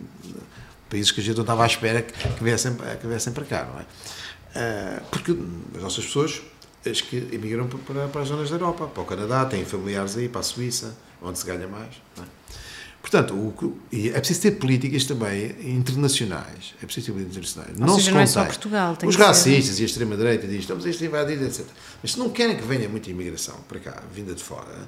países 0.89 1.11
que 1.11 1.19
a 1.19 1.23
gente 1.23 1.35
não 1.35 1.43
estava 1.43 1.63
à 1.63 1.67
espera 1.67 2.01
que, 2.01 2.13
que, 2.13 2.43
viessem, 2.43 2.75
que 2.99 3.07
viessem 3.07 3.33
para 3.33 3.45
cá, 3.45 3.65
não 3.65 3.79
é? 3.79 5.01
Porque 5.11 5.35
as 5.75 5.81
nossas 5.81 6.05
pessoas, 6.05 6.41
as 6.85 7.01
que 7.01 7.17
emigram 7.31 7.67
para, 7.67 8.07
para 8.07 8.21
as 8.21 8.27
zonas 8.27 8.49
da 8.49 8.55
Europa, 8.55 8.87
para 8.87 9.03
o 9.03 9.05
Canadá, 9.05 9.45
têm 9.45 9.65
familiares 9.65 10.17
aí, 10.17 10.29
para 10.29 10.41
a 10.41 10.43
Suíça, 10.43 10.95
onde 11.21 11.39
se 11.39 11.45
ganha 11.45 11.67
mais, 11.67 11.95
é? 12.17 12.39
Portanto, 13.01 13.33
o, 13.33 13.77
é 13.93 14.19
preciso 14.19 14.41
ter 14.41 14.51
políticas 14.51 15.05
também 15.05 15.55
internacionais. 15.63 16.75
É 16.81 16.85
preciso 16.85 17.07
ter 17.07 17.11
políticas 17.13 17.37
internacionais. 17.37 17.79
Ou 17.79 17.87
não 17.87 17.95
seja, 17.95 18.11
não 18.11 18.19
é 18.19 18.25
só 18.25 18.45
Portugal. 18.45 18.97
Os 19.05 19.15
racistas 19.15 19.75
ser... 19.75 19.81
e 19.81 19.83
a 19.83 19.85
extrema-direita 19.85 20.45
dizem 20.45 20.59
estamos 20.59 20.85
a 20.85 20.89
invadir, 20.89 21.41
etc. 21.41 21.65
Mas 22.01 22.11
se 22.11 22.19
não 22.19 22.29
querem 22.29 22.57
que 22.57 22.63
venha 22.63 22.89
muita 22.89 23.09
imigração 23.09 23.55
para 23.67 23.79
cá, 23.79 24.03
vinda 24.13 24.33
de 24.33 24.43
fora, 24.43 24.87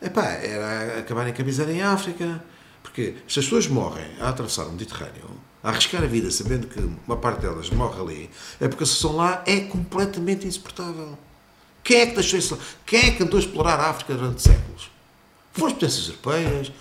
epá, 0.00 0.24
era 0.24 1.00
acabarem 1.00 1.34
com 1.34 1.42
a 1.42 1.44
miséria 1.44 1.72
em 1.72 1.82
África, 1.82 2.42
porque 2.82 3.16
se 3.26 3.40
as 3.40 3.44
pessoas 3.44 3.66
morrem 3.66 4.06
a 4.20 4.28
atravessar 4.28 4.64
o 4.64 4.72
Mediterrâneo, 4.72 5.28
a 5.62 5.70
arriscar 5.70 6.02
a 6.02 6.06
vida 6.06 6.30
sabendo 6.30 6.68
que 6.68 6.80
uma 7.06 7.16
parte 7.16 7.42
delas 7.42 7.68
morre 7.70 8.00
ali, 8.00 8.30
é 8.60 8.68
porque 8.68 8.84
a 8.84 8.86
situação 8.86 9.16
lá 9.16 9.42
é 9.44 9.60
completamente 9.60 10.46
insuportável. 10.46 11.18
Quem 11.88 12.02
é 12.02 12.06
que 12.06 12.16
deixou 12.16 12.38
isso? 12.38 12.58
Quem 12.84 13.00
é 13.00 13.10
que 13.12 13.22
andou 13.22 13.38
a 13.38 13.40
explorar 13.40 13.80
a 13.80 13.88
África 13.88 14.12
durante 14.12 14.42
séculos? 14.42 14.90
Foram 15.54 15.68
as 15.68 15.72
potências 15.72 16.08
europeias, 16.08 16.72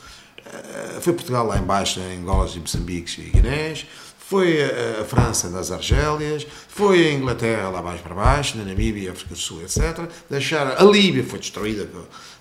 eh, 0.45 0.99
foi 0.99 1.14
Portugal 1.14 1.47
lá 1.47 1.58
embaixo, 1.58 2.01
em 2.01 2.18
Angola 2.18 2.51
e 2.53 2.60
Moçambiques 2.60 3.18
e 3.18 3.22
Guinés, 3.30 3.86
foi 4.18 4.62
a, 4.62 5.05
França 5.05 5.49
nas 5.49 5.72
Argélias, 5.72 6.45
foi 6.68 7.08
a 7.08 7.14
Inglaterra 7.14 7.70
lá 7.70 7.82
mais 7.82 8.01
para 8.01 8.14
baixo, 8.14 8.58
na 8.58 8.66
Namíbia, 8.66 9.14
África 9.14 9.34
do 9.34 9.39
Sul, 9.39 9.62
etc. 9.62 10.10
Deixar, 10.30 10.76
a 10.78 10.84
Líbia 10.84 11.24
foi 11.24 11.39
destruída 11.39 11.88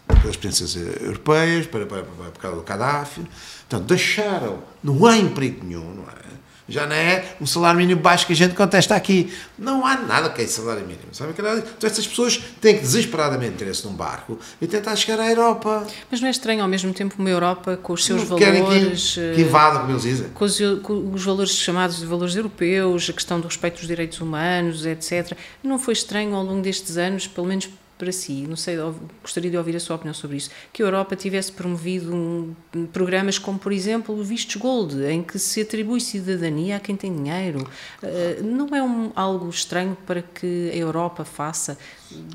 pelas 0.09 0.35
potências 0.35 0.75
europeias, 0.75 1.69
para, 1.69 1.87
para, 1.87 2.03
para, 2.03 2.31
por 2.33 2.41
causa 2.41 2.57
do 2.57 2.65
Gaddafi. 2.65 3.21
Portanto, 3.69 3.87
deixaram, 3.87 4.65
não 4.83 5.07
há 5.07 5.17
emprego 5.17 5.65
nenhum, 5.65 5.95
não 5.95 6.03
é? 6.03 6.37
Já 6.69 6.87
não 6.87 6.97
é 6.97 7.25
um 7.41 7.47
salário 7.47 7.79
mínimo 7.79 8.01
baixo 8.01 8.27
que 8.27 8.33
a 8.33 8.37
gente 8.37 8.55
contesta 8.55 8.95
aqui. 8.97 9.33
Não 9.57 9.87
há 9.87 9.97
nada 9.97 10.31
que 10.31 10.43
é 10.43 10.47
salário 10.47 10.83
mínimo. 10.83 11.09
Sabe? 11.13 11.31
Então, 11.31 11.89
essas 11.89 12.07
pessoas 12.07 12.39
têm 12.61 12.75
que 12.75 12.81
desesperadamente 12.81 13.57
ter-se 13.57 13.87
num 13.87 13.93
barco 13.93 14.39
e 14.61 14.67
tentar 14.67 14.97
chegar 14.97 15.21
à 15.21 15.29
Europa. 15.29 15.87
Mas 16.11 16.21
não 16.21 16.29
é 16.29 16.31
estranho, 16.31 16.63
ao 16.63 16.69
mesmo 16.69 16.93
tempo, 16.93 17.15
uma 17.19 17.31
Europa 17.31 17.79
com 17.81 17.93
os 17.93 18.05
seus 18.05 18.29
não 18.29 18.39
valores. 18.39 19.15
Que, 19.15 19.35
que 19.37 19.41
invada, 19.43 19.79
como 19.79 19.93
eles 19.93 20.03
dizem. 20.03 20.29
Com 20.31 20.45
os, 20.45 20.59
com 20.83 21.13
os 21.13 21.25
valores 21.25 21.53
chamados 21.53 21.99
de 21.99 22.07
valores 22.07 22.35
europeus, 22.35 23.09
a 23.09 23.13
questão 23.13 23.41
do 23.41 23.47
respeito 23.47 23.77
dos 23.77 23.87
direitos 23.87 24.21
humanos, 24.21 24.85
etc. 24.85 25.37
Não 25.63 25.79
foi 25.79 25.95
estranho 25.95 26.35
ao 26.35 26.43
longo 26.43 26.63
destes 26.63 26.97
anos, 26.97 27.29
pelo 27.29 27.47
menos 27.47 27.69
para 27.99 28.13
si, 28.13 28.47
não 28.47 28.57
sei, 28.57 28.77
gostaria 29.23 29.51
de 29.51 29.57
ouvir 29.57 29.77
a 29.77 29.81
sua 29.81 29.97
opinião 29.97 30.15
sobre 30.15 30.37
isso, 30.37 30.51
que 30.73 30.83
a 30.83 30.87
Europa 30.87 31.17
tivesse 31.17 31.51
promovido 31.53 32.15
um, 32.15 32.55
programas 32.93 33.39
como, 33.39 33.59
por 33.59 33.73
exemplo, 33.73 34.19
o 34.19 34.23
Vistos 34.23 34.57
Gold, 34.57 35.03
em 35.05 35.23
que 35.23 35.39
se 35.39 35.63
atribui 35.63 36.01
cidadania 36.01 36.77
a 36.77 36.81
quem 36.81 36.97
tem 36.97 37.15
dinheiro. 37.15 37.67
Uh, 38.03 38.45
não 38.45 38.75
é 38.75 38.83
um, 38.83 39.13
algo 39.15 39.49
estranho 39.49 39.97
para 40.07 40.23
que 40.23 40.71
a 40.73 40.77
Europa 40.77 41.25
faça? 41.25 41.79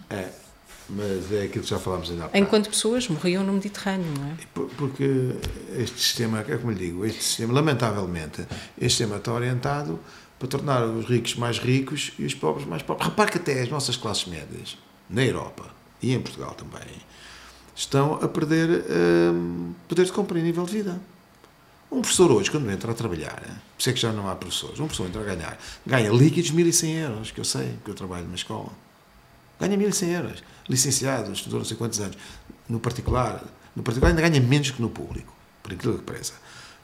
É, 0.09 0.29
mas 0.89 1.31
é 1.31 1.43
aquilo 1.43 1.63
que 1.63 1.69
já 1.69 1.79
falámos 1.79 2.09
ainda 2.09 2.29
há 2.31 2.37
Enquanto 2.37 2.69
pessoas 2.69 3.07
morriam 3.07 3.43
no 3.43 3.53
Mediterrâneo, 3.53 4.11
não 4.17 4.27
é? 4.31 4.67
Porque 4.77 5.35
este 5.77 5.99
sistema, 5.99 6.39
é 6.39 6.57
como 6.57 6.71
lhe 6.71 6.79
digo, 6.79 7.05
este 7.05 7.23
sistema, 7.23 7.53
lamentavelmente, 7.53 8.41
este 8.77 8.97
sistema 8.97 9.17
está 9.17 9.31
orientado 9.31 9.99
para 10.39 10.47
tornar 10.47 10.83
os 10.83 11.05
ricos 11.05 11.35
mais 11.35 11.59
ricos 11.59 12.13
e 12.17 12.25
os 12.25 12.33
pobres 12.33 12.65
mais 12.65 12.81
pobres. 12.81 13.07
Repare 13.07 13.31
que 13.31 13.37
até 13.37 13.61
as 13.61 13.69
nossas 13.69 13.95
classes 13.95 14.25
médias 14.25 14.75
na 15.11 15.23
Europa 15.23 15.69
e 16.01 16.13
em 16.13 16.21
Portugal 16.21 16.55
também, 16.55 16.87
estão 17.75 18.15
a 18.15 18.27
perder 18.27 18.85
um, 18.89 19.73
poder 19.87 20.05
de 20.05 20.11
compra 20.11 20.39
em 20.39 20.43
nível 20.43 20.65
de 20.65 20.71
vida. 20.71 20.99
Um 21.91 22.01
professor 22.01 22.31
hoje, 22.31 22.49
quando 22.49 22.71
entra 22.71 22.91
a 22.91 22.95
trabalhar, 22.95 23.41
por 23.41 23.79
isso 23.79 23.89
é 23.89 23.93
que 23.93 23.99
já 23.99 24.13
não 24.13 24.29
há 24.29 24.35
professores, 24.35 24.79
um 24.79 24.85
professor 24.85 25.07
entra 25.07 25.21
a 25.21 25.23
ganhar, 25.25 25.59
ganha 25.85 26.09
líquidos 26.09 26.51
1.100 26.51 26.95
euros, 26.95 27.31
que 27.31 27.39
eu 27.39 27.43
sei, 27.43 27.77
que 27.83 27.91
eu 27.91 27.93
trabalho 27.93 28.23
numa 28.23 28.35
escola. 28.35 28.69
ganha 29.59 29.77
1.100 29.77 30.07
euros. 30.07 30.43
Licenciado, 30.69 31.33
estudou 31.33 31.59
não 31.59 31.65
sei 31.65 31.75
quantos 31.75 31.99
anos. 31.99 32.17
No 32.69 32.79
particular, 32.79 33.43
no 33.75 33.83
particular 33.83 34.11
ainda 34.11 34.21
ganha 34.21 34.39
menos 34.39 34.71
que 34.71 34.81
no 34.81 34.89
público, 34.89 35.33
por 35.61 35.73
aquilo 35.73 35.97
que 35.97 36.03
parece. 36.03 36.33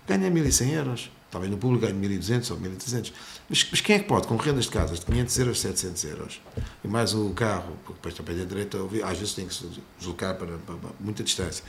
Ganha 0.06 0.30
1.100 0.30 0.74
euros. 0.74 1.12
No 1.40 1.58
público 1.58 1.86
ganhe 1.86 2.20
1.200 2.20 2.52
ou 2.52 2.58
1.300. 2.58 3.14
Mas, 3.50 3.68
mas, 3.70 3.82
quem 3.82 3.96
é 3.96 4.00
que 4.00 4.06
pode, 4.06 4.28
com 4.28 4.36
rendas 4.36 4.66
de 4.66 4.72
casas 4.72 5.00
de 5.00 5.06
500 5.06 5.40
euros, 5.40 5.60
700 5.62 6.04
euros, 6.06 6.42
e 6.84 6.88
mais 6.88 7.14
o 7.14 7.30
carro, 7.32 7.78
porque 7.86 7.94
depois 7.94 8.14
também 8.14 8.36
tem 8.36 8.48
direito 8.48 8.78
a 8.78 9.10
às 9.10 9.18
vezes 9.18 9.34
tem 9.34 9.48
que 9.48 9.54
se 9.54 9.66
deslocar 9.98 10.36
para, 10.36 10.58
para, 10.58 10.76
para 10.76 10.90
muita 11.00 11.24
distância. 11.24 11.64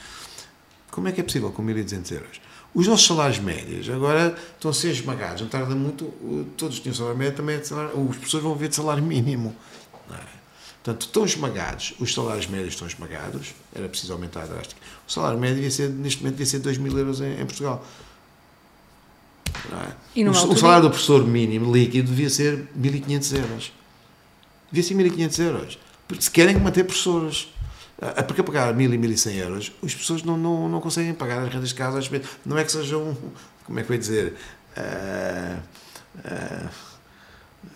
Como 0.91 1.09
é 1.09 1.13
que 1.13 1.21
é 1.21 1.25
possível 1.25 1.51
com 1.51 1.63
1.200 1.65 2.13
euros? 2.13 2.41
Os 2.75 2.87
nossos 2.87 3.07
salários 3.07 3.39
médios 3.39 3.89
agora 3.89 4.37
estão 4.55 4.71
a 4.71 4.75
ser 4.75 4.91
esmagados, 4.91 5.43
não 5.43 5.49
tarda 5.49 5.75
muito, 5.75 6.05
todos 6.57 6.81
tinham 6.81 6.95
salário 6.95 7.19
médio, 7.19 7.37
também 7.37 7.57
é 7.57 7.63
salário, 7.63 8.09
as 8.11 8.17
pessoas 8.17 8.43
vão 8.43 8.55
ver 8.55 8.69
de 8.69 8.77
salário 8.77 9.03
mínimo. 9.03 9.55
É? 10.11 10.39
Portanto, 10.83 11.07
estão 11.07 11.25
esmagados, 11.25 11.95
os 11.99 12.15
salários 12.15 12.47
médios 12.47 12.75
estão 12.75 12.87
esmagados, 12.87 13.55
era 13.75 13.89
preciso 13.89 14.13
aumentar 14.13 14.47
drásticamente. 14.47 14.93
O 15.07 15.13
salário 15.13 15.39
médio 15.39 15.57
devia 15.57 15.71
ser, 15.71 15.91
neste 15.91 16.21
momento 16.21 16.37
devia 16.37 16.47
ser 16.47 16.61
2 16.61 16.79
mil 16.79 16.97
euros 16.97 17.21
em, 17.21 17.41
em 17.41 17.45
Portugal. 17.45 17.85
É? 20.17 20.21
O, 20.23 20.31
o, 20.31 20.57
salário 20.57 20.85
do 20.85 20.91
professor 20.91 21.27
mínimo 21.27 21.73
líquido 21.73 22.09
devia 22.09 22.31
ser 22.31 22.67
1.500 22.79 23.37
euros. 23.37 23.73
Devia 24.71 24.89
ser 24.89 24.95
1.500 24.95 25.45
euros. 25.45 25.79
Porque 26.07 26.23
se 26.23 26.31
querem 26.31 26.57
manter 26.57 26.85
professores. 26.85 27.49
Porque 28.27 28.41
a 28.41 28.45
pagar 28.45 28.75
1.000 28.75 28.95
e 28.95 28.99
1.100 28.99 29.35
euros, 29.35 29.73
as 29.83 29.95
pessoas 29.95 30.23
não, 30.23 30.37
não, 30.37 30.69
não 30.69 30.81
conseguem 30.81 31.13
pagar 31.13 31.43
as 31.43 31.53
rendas 31.53 31.71
de 31.71 31.75
casa. 31.75 32.01
Não 32.47 32.57
é 32.57 32.65
que 32.65 32.71
sejam, 32.71 33.17
como 33.65 33.81
é 33.81 33.83
que 33.83 33.91
eu 33.91 33.95
ia 33.95 33.99
dizer, 33.99 34.35
uh, 34.77 35.59
uh, 36.19 36.69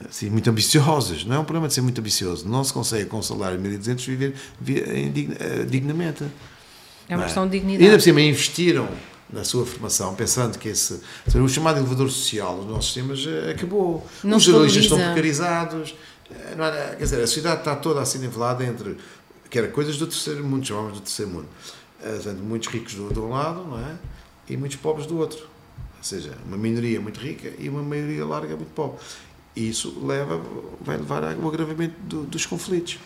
assim, 0.08 0.30
muito 0.30 0.48
ambiciosas. 0.48 1.24
Não 1.24 1.36
é 1.36 1.38
um 1.40 1.44
problema 1.44 1.66
de 1.66 1.74
ser 1.74 1.80
muito 1.80 2.00
ambicioso. 2.00 2.48
Não 2.48 2.62
se 2.62 2.72
consegue 2.72 3.06
com 3.06 3.18
um 3.18 3.22
salário 3.22 3.58
de 3.58 3.68
1.200 3.68 4.06
viver, 4.06 4.34
viver 4.60 5.28
uh, 5.30 5.66
dignamente. 5.66 6.24
É 7.08 7.16
uma 7.16 7.24
questão 7.24 7.44
de 7.46 7.58
dignidade. 7.58 7.82
E 7.82 7.86
ainda 7.86 7.98
por 7.98 8.04
cima 8.04 8.20
investiram 8.20 8.88
na 9.32 9.44
sua 9.44 9.64
formação, 9.64 10.14
pensando 10.14 10.58
que 10.58 10.68
esse 10.68 11.00
o 11.34 11.48
chamado 11.48 11.78
elevador 11.78 12.10
social 12.10 12.58
dos 12.58 12.66
nossos 12.66 12.92
sistemas 12.92 13.20
acabou. 13.50 14.06
Não 14.22 14.36
Os 14.36 14.42
jornalistas 14.42 14.84
estão 14.84 14.98
precarizados. 14.98 15.94
Não 16.56 16.64
era, 16.64 16.96
quer 16.96 17.04
dizer, 17.04 17.16
a 17.16 17.26
sociedade 17.26 17.60
está 17.60 17.76
toda 17.76 18.00
assim 18.00 18.18
nivelada 18.18 18.64
entre 18.64 18.96
que 19.50 19.58
era 19.58 19.68
coisas 19.68 19.98
do 19.98 20.06
terceiro 20.06 20.42
mundo, 20.42 20.66
chamávamos 20.66 20.98
do 20.98 21.02
terceiro 21.02 21.30
mundo. 21.30 21.48
Portanto, 22.00 22.38
muitos 22.42 22.68
ricos 22.68 22.94
do, 22.94 23.12
de 23.12 23.20
um 23.20 23.28
lado 23.28 23.64
não 23.64 23.78
é? 23.78 23.96
e 24.48 24.56
muitos 24.56 24.78
pobres 24.78 25.06
do 25.06 25.18
outro. 25.18 25.40
Ou 25.40 26.04
seja, 26.04 26.36
uma 26.46 26.56
minoria 26.56 27.00
muito 27.00 27.20
rica 27.20 27.52
e 27.58 27.68
uma 27.68 27.82
maioria 27.82 28.24
larga 28.24 28.56
muito 28.56 28.72
pobre. 28.72 28.98
E 29.54 29.68
isso 29.68 30.04
leva, 30.04 30.40
vai 30.80 30.96
levar 30.96 31.22
ao 31.22 31.48
agravamento 31.48 31.94
do, 32.00 32.24
dos 32.24 32.46
conflitos. 32.46 32.98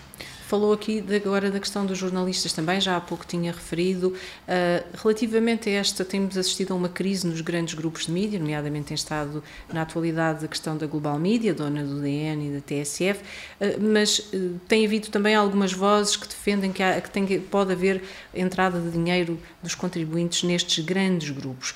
Falou 0.47 0.73
aqui 0.73 1.01
de, 1.01 1.17
agora 1.17 1.51
da 1.51 1.59
questão 1.59 1.85
dos 1.85 1.99
jornalistas 1.99 2.53
também, 2.53 2.81
já 2.81 2.97
há 2.97 3.01
pouco 3.01 3.27
tinha 3.27 3.51
referido. 3.51 4.11
Uh, 4.11 4.97
relativamente 4.97 5.69
a 5.69 5.73
esta, 5.73 6.05
temos 6.05 6.39
assistido 6.39 6.73
a 6.73 6.77
uma 6.77 6.89
crise 6.89 7.27
nos 7.27 7.41
grandes 7.41 7.75
grupos 7.75 8.07
de 8.07 8.13
mídia, 8.13 8.39
nomeadamente 8.39 8.87
tem 8.87 8.95
estado 8.95 9.43
na 9.73 9.83
atualidade 9.83 10.45
a 10.45 10.49
questão 10.49 10.77
da 10.77 10.87
Global 10.87 11.19
Media, 11.19 11.53
dona 11.53 11.83
do 11.83 12.01
DN 12.01 12.47
e 12.47 12.53
da 12.53 12.61
TSF, 12.61 13.21
uh, 13.21 13.83
mas 13.93 14.21
uh, 14.21 14.61
tem 14.69 14.87
havido 14.87 15.09
também 15.09 15.35
algumas 15.35 15.73
vozes 15.73 16.17
que 16.17 16.29
defendem 16.29 16.73
que, 16.73 16.81
há, 16.81 17.01
que, 17.01 17.11
tem, 17.11 17.27
pode 17.41 17.73
haver 17.73 18.05
entrada 18.33 18.81
de 18.81 18.93
dinheiro 18.93 19.41
dos 19.61 19.75
contribuintes 19.75 20.45
nestes 20.45 20.85
grandes 20.85 21.29
grupos. 21.31 21.75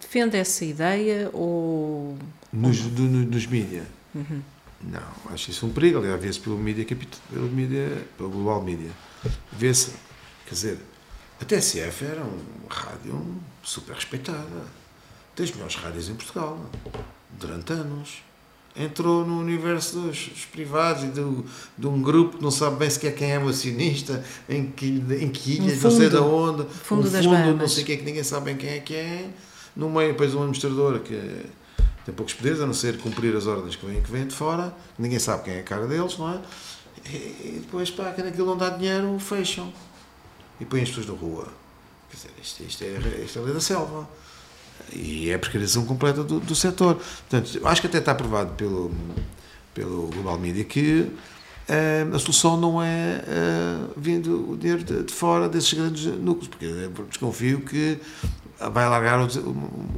defende 0.00 0.38
essa 0.38 0.64
ideia 0.64 1.28
ou. 1.34 2.16
Nos, 2.50 2.80
do, 2.80 3.02
nos 3.02 3.46
mídia? 3.46 3.82
Uhum. 4.14 4.40
Não, 4.82 5.32
acho 5.32 5.50
isso 5.50 5.66
um 5.66 5.70
perigo. 5.70 5.98
Aliás, 5.98 6.20
vê-se 6.20 6.40
pelo 6.40 6.58
mídia, 6.58 6.84
pelo 6.84 7.48
mídia, 7.48 8.06
pelo 8.16 8.30
global 8.30 8.62
mídia. 8.62 8.90
Vê-se, 9.52 9.92
quer 10.46 10.54
dizer, 10.54 10.78
a 11.40 11.44
TSF 11.44 12.04
era 12.04 12.22
um 12.22 12.66
rádio 12.68 13.40
super 13.62 13.94
respeitada. 13.94 14.82
Das 15.36 15.50
melhores 15.50 15.76
rádios 15.76 16.08
em 16.08 16.14
Portugal, 16.14 16.58
durante 17.30 17.72
anos. 17.72 18.22
Entrou 18.74 19.26
no 19.26 19.38
universo 19.38 20.00
dos, 20.00 20.28
dos 20.28 20.44
privados 20.46 21.04
e 21.04 21.08
do, 21.08 21.44
de 21.76 21.86
um 21.86 22.00
grupo 22.00 22.38
que 22.38 22.42
não 22.42 22.50
sabe 22.50 22.76
bem 22.76 22.88
sequer 22.88 23.14
quem 23.14 23.32
é 23.32 23.38
o 23.38 23.48
acionista, 23.48 24.24
em 24.48 24.70
que, 24.70 25.02
em 25.20 25.28
que 25.28 25.56
ilha, 25.56 25.74
um 25.74 25.76
fundo, 25.76 25.82
não 25.82 25.90
sei 25.90 26.08
de 26.08 26.16
onde, 26.16 26.62
fundo, 26.74 27.08
um 27.08 27.22
fundo 27.22 27.56
não 27.56 27.68
sei 27.68 27.84
quem 27.84 27.96
é 27.96 27.98
que 27.98 28.04
ninguém 28.04 28.24
sabe 28.24 28.46
bem 28.46 28.56
quem 28.56 28.70
é 28.70 28.80
que 28.80 28.94
é. 28.94 29.30
No 29.76 29.90
meio, 29.90 30.12
depois, 30.12 30.34
um 30.34 30.40
administrador 30.40 31.00
que 31.00 31.14
tem 32.04 32.14
poucos 32.14 32.34
poderes, 32.34 32.60
a 32.60 32.66
não 32.66 32.74
ser 32.74 32.98
cumprir 32.98 33.34
as 33.36 33.46
ordens 33.46 33.76
que 33.76 33.86
vêm, 33.86 34.02
que 34.02 34.10
vêm 34.10 34.26
de 34.26 34.34
fora, 34.34 34.74
ninguém 34.98 35.18
sabe 35.18 35.44
quem 35.44 35.54
é 35.54 35.60
a 35.60 35.62
cara 35.62 35.86
deles, 35.86 36.18
não 36.18 36.30
é? 36.30 36.40
E 37.04 37.60
depois, 37.62 37.90
pá, 37.90 38.12
quando 38.12 38.28
aquilo 38.28 38.46
não 38.46 38.56
dá 38.56 38.70
dinheiro, 38.70 39.18
fecham 39.18 39.72
e 40.60 40.64
põem 40.64 40.82
as 40.82 40.88
pessoas 40.88 41.06
na 41.08 41.14
rua. 41.14 41.48
Quer 42.10 42.16
dizer, 42.16 42.30
isto, 42.42 42.62
isto, 42.62 42.84
é, 42.84 43.24
isto 43.24 43.38
é 43.38 43.42
a 43.42 43.44
lei 43.44 43.54
da 43.54 43.60
selva. 43.60 44.08
E 44.92 45.30
é 45.30 45.34
a 45.34 45.38
precarização 45.38 45.84
completa 45.84 46.22
do, 46.22 46.40
do 46.40 46.54
setor. 46.54 46.96
Portanto, 46.96 47.66
acho 47.66 47.80
que 47.80 47.86
até 47.86 47.98
está 47.98 48.14
provado 48.14 48.54
pelo, 48.54 48.92
pelo 49.74 50.08
Global 50.08 50.38
Media 50.38 50.64
que 50.64 51.00
uh, 51.02 52.14
a 52.14 52.18
solução 52.18 52.56
não 52.56 52.82
é 52.82 53.22
uh, 53.22 53.92
vindo 53.96 54.52
o 54.52 54.56
dinheiro 54.56 54.82
de, 54.84 55.12
fora 55.12 55.48
desses 55.48 55.72
grandes 55.72 56.04
núcleos, 56.04 56.48
porque 56.48 56.66
desconfio 57.08 57.60
que 57.60 57.98
vai 58.70 58.84
alargar 58.84 59.20
o, 59.20 59.28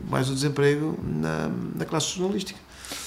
mais 0.08 0.28
o 0.28 0.34
desemprego 0.34 0.98
na, 1.02 1.50
na 1.74 1.84
classe 1.84 2.16
jornalística. 2.16 2.58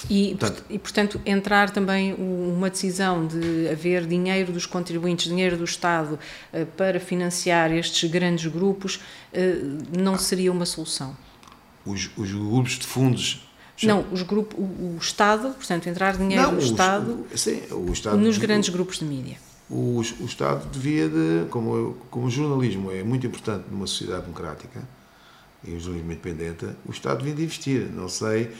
E 0.09 0.35
portanto, 0.39 0.63
e, 0.69 0.79
portanto, 0.79 1.21
entrar 1.25 1.69
também 1.69 2.13
uma 2.13 2.69
decisão 2.69 3.25
de 3.25 3.69
haver 3.69 4.05
dinheiro 4.05 4.51
dos 4.51 4.65
contribuintes, 4.65 5.27
dinheiro 5.27 5.57
do 5.57 5.63
Estado 5.63 6.19
eh, 6.51 6.65
para 6.65 6.99
financiar 6.99 7.71
estes 7.71 8.09
grandes 8.09 8.51
grupos, 8.51 8.99
eh, 9.33 9.57
não 9.97 10.17
seria 10.17 10.51
uma 10.51 10.65
solução? 10.65 11.15
Os, 11.85 12.09
os 12.17 12.31
grupos 12.31 12.79
de 12.79 12.87
fundos 12.87 13.47
já. 13.77 13.89
Não, 13.89 14.05
os 14.11 14.23
grupos, 14.23 14.57
o, 14.57 14.63
o, 14.63 14.97
Estado, 14.99 15.49
portanto, 15.49 15.87
entrar 15.87 16.17
dinheiro 16.17 16.43
não, 16.43 16.55
do 16.55 16.59
Estado, 16.59 17.25
sim, 17.35 17.61
o 17.71 17.91
Estado 17.91 18.17
nos 18.17 18.37
grandes 18.39 18.69
grupos 18.69 18.97
de 18.97 19.05
mídia. 19.05 19.37
O, 19.69 19.99
o 19.99 20.25
Estado 20.25 20.67
devia, 20.71 21.07
de, 21.07 21.45
como, 21.51 21.95
como 22.09 22.25
o 22.25 22.29
jornalismo 22.29 22.91
é 22.91 23.03
muito 23.03 23.27
importante 23.27 23.65
numa 23.69 23.85
sociedade 23.85 24.23
democrática, 24.23 24.81
e 25.63 25.71
o 25.71 25.79
jornalismo 25.79 26.11
independente, 26.11 26.65
o 26.85 26.91
Estado 26.91 27.19
devia 27.19 27.35
de 27.35 27.43
investir. 27.43 27.89
Não 27.91 28.09
sei, 28.09 28.51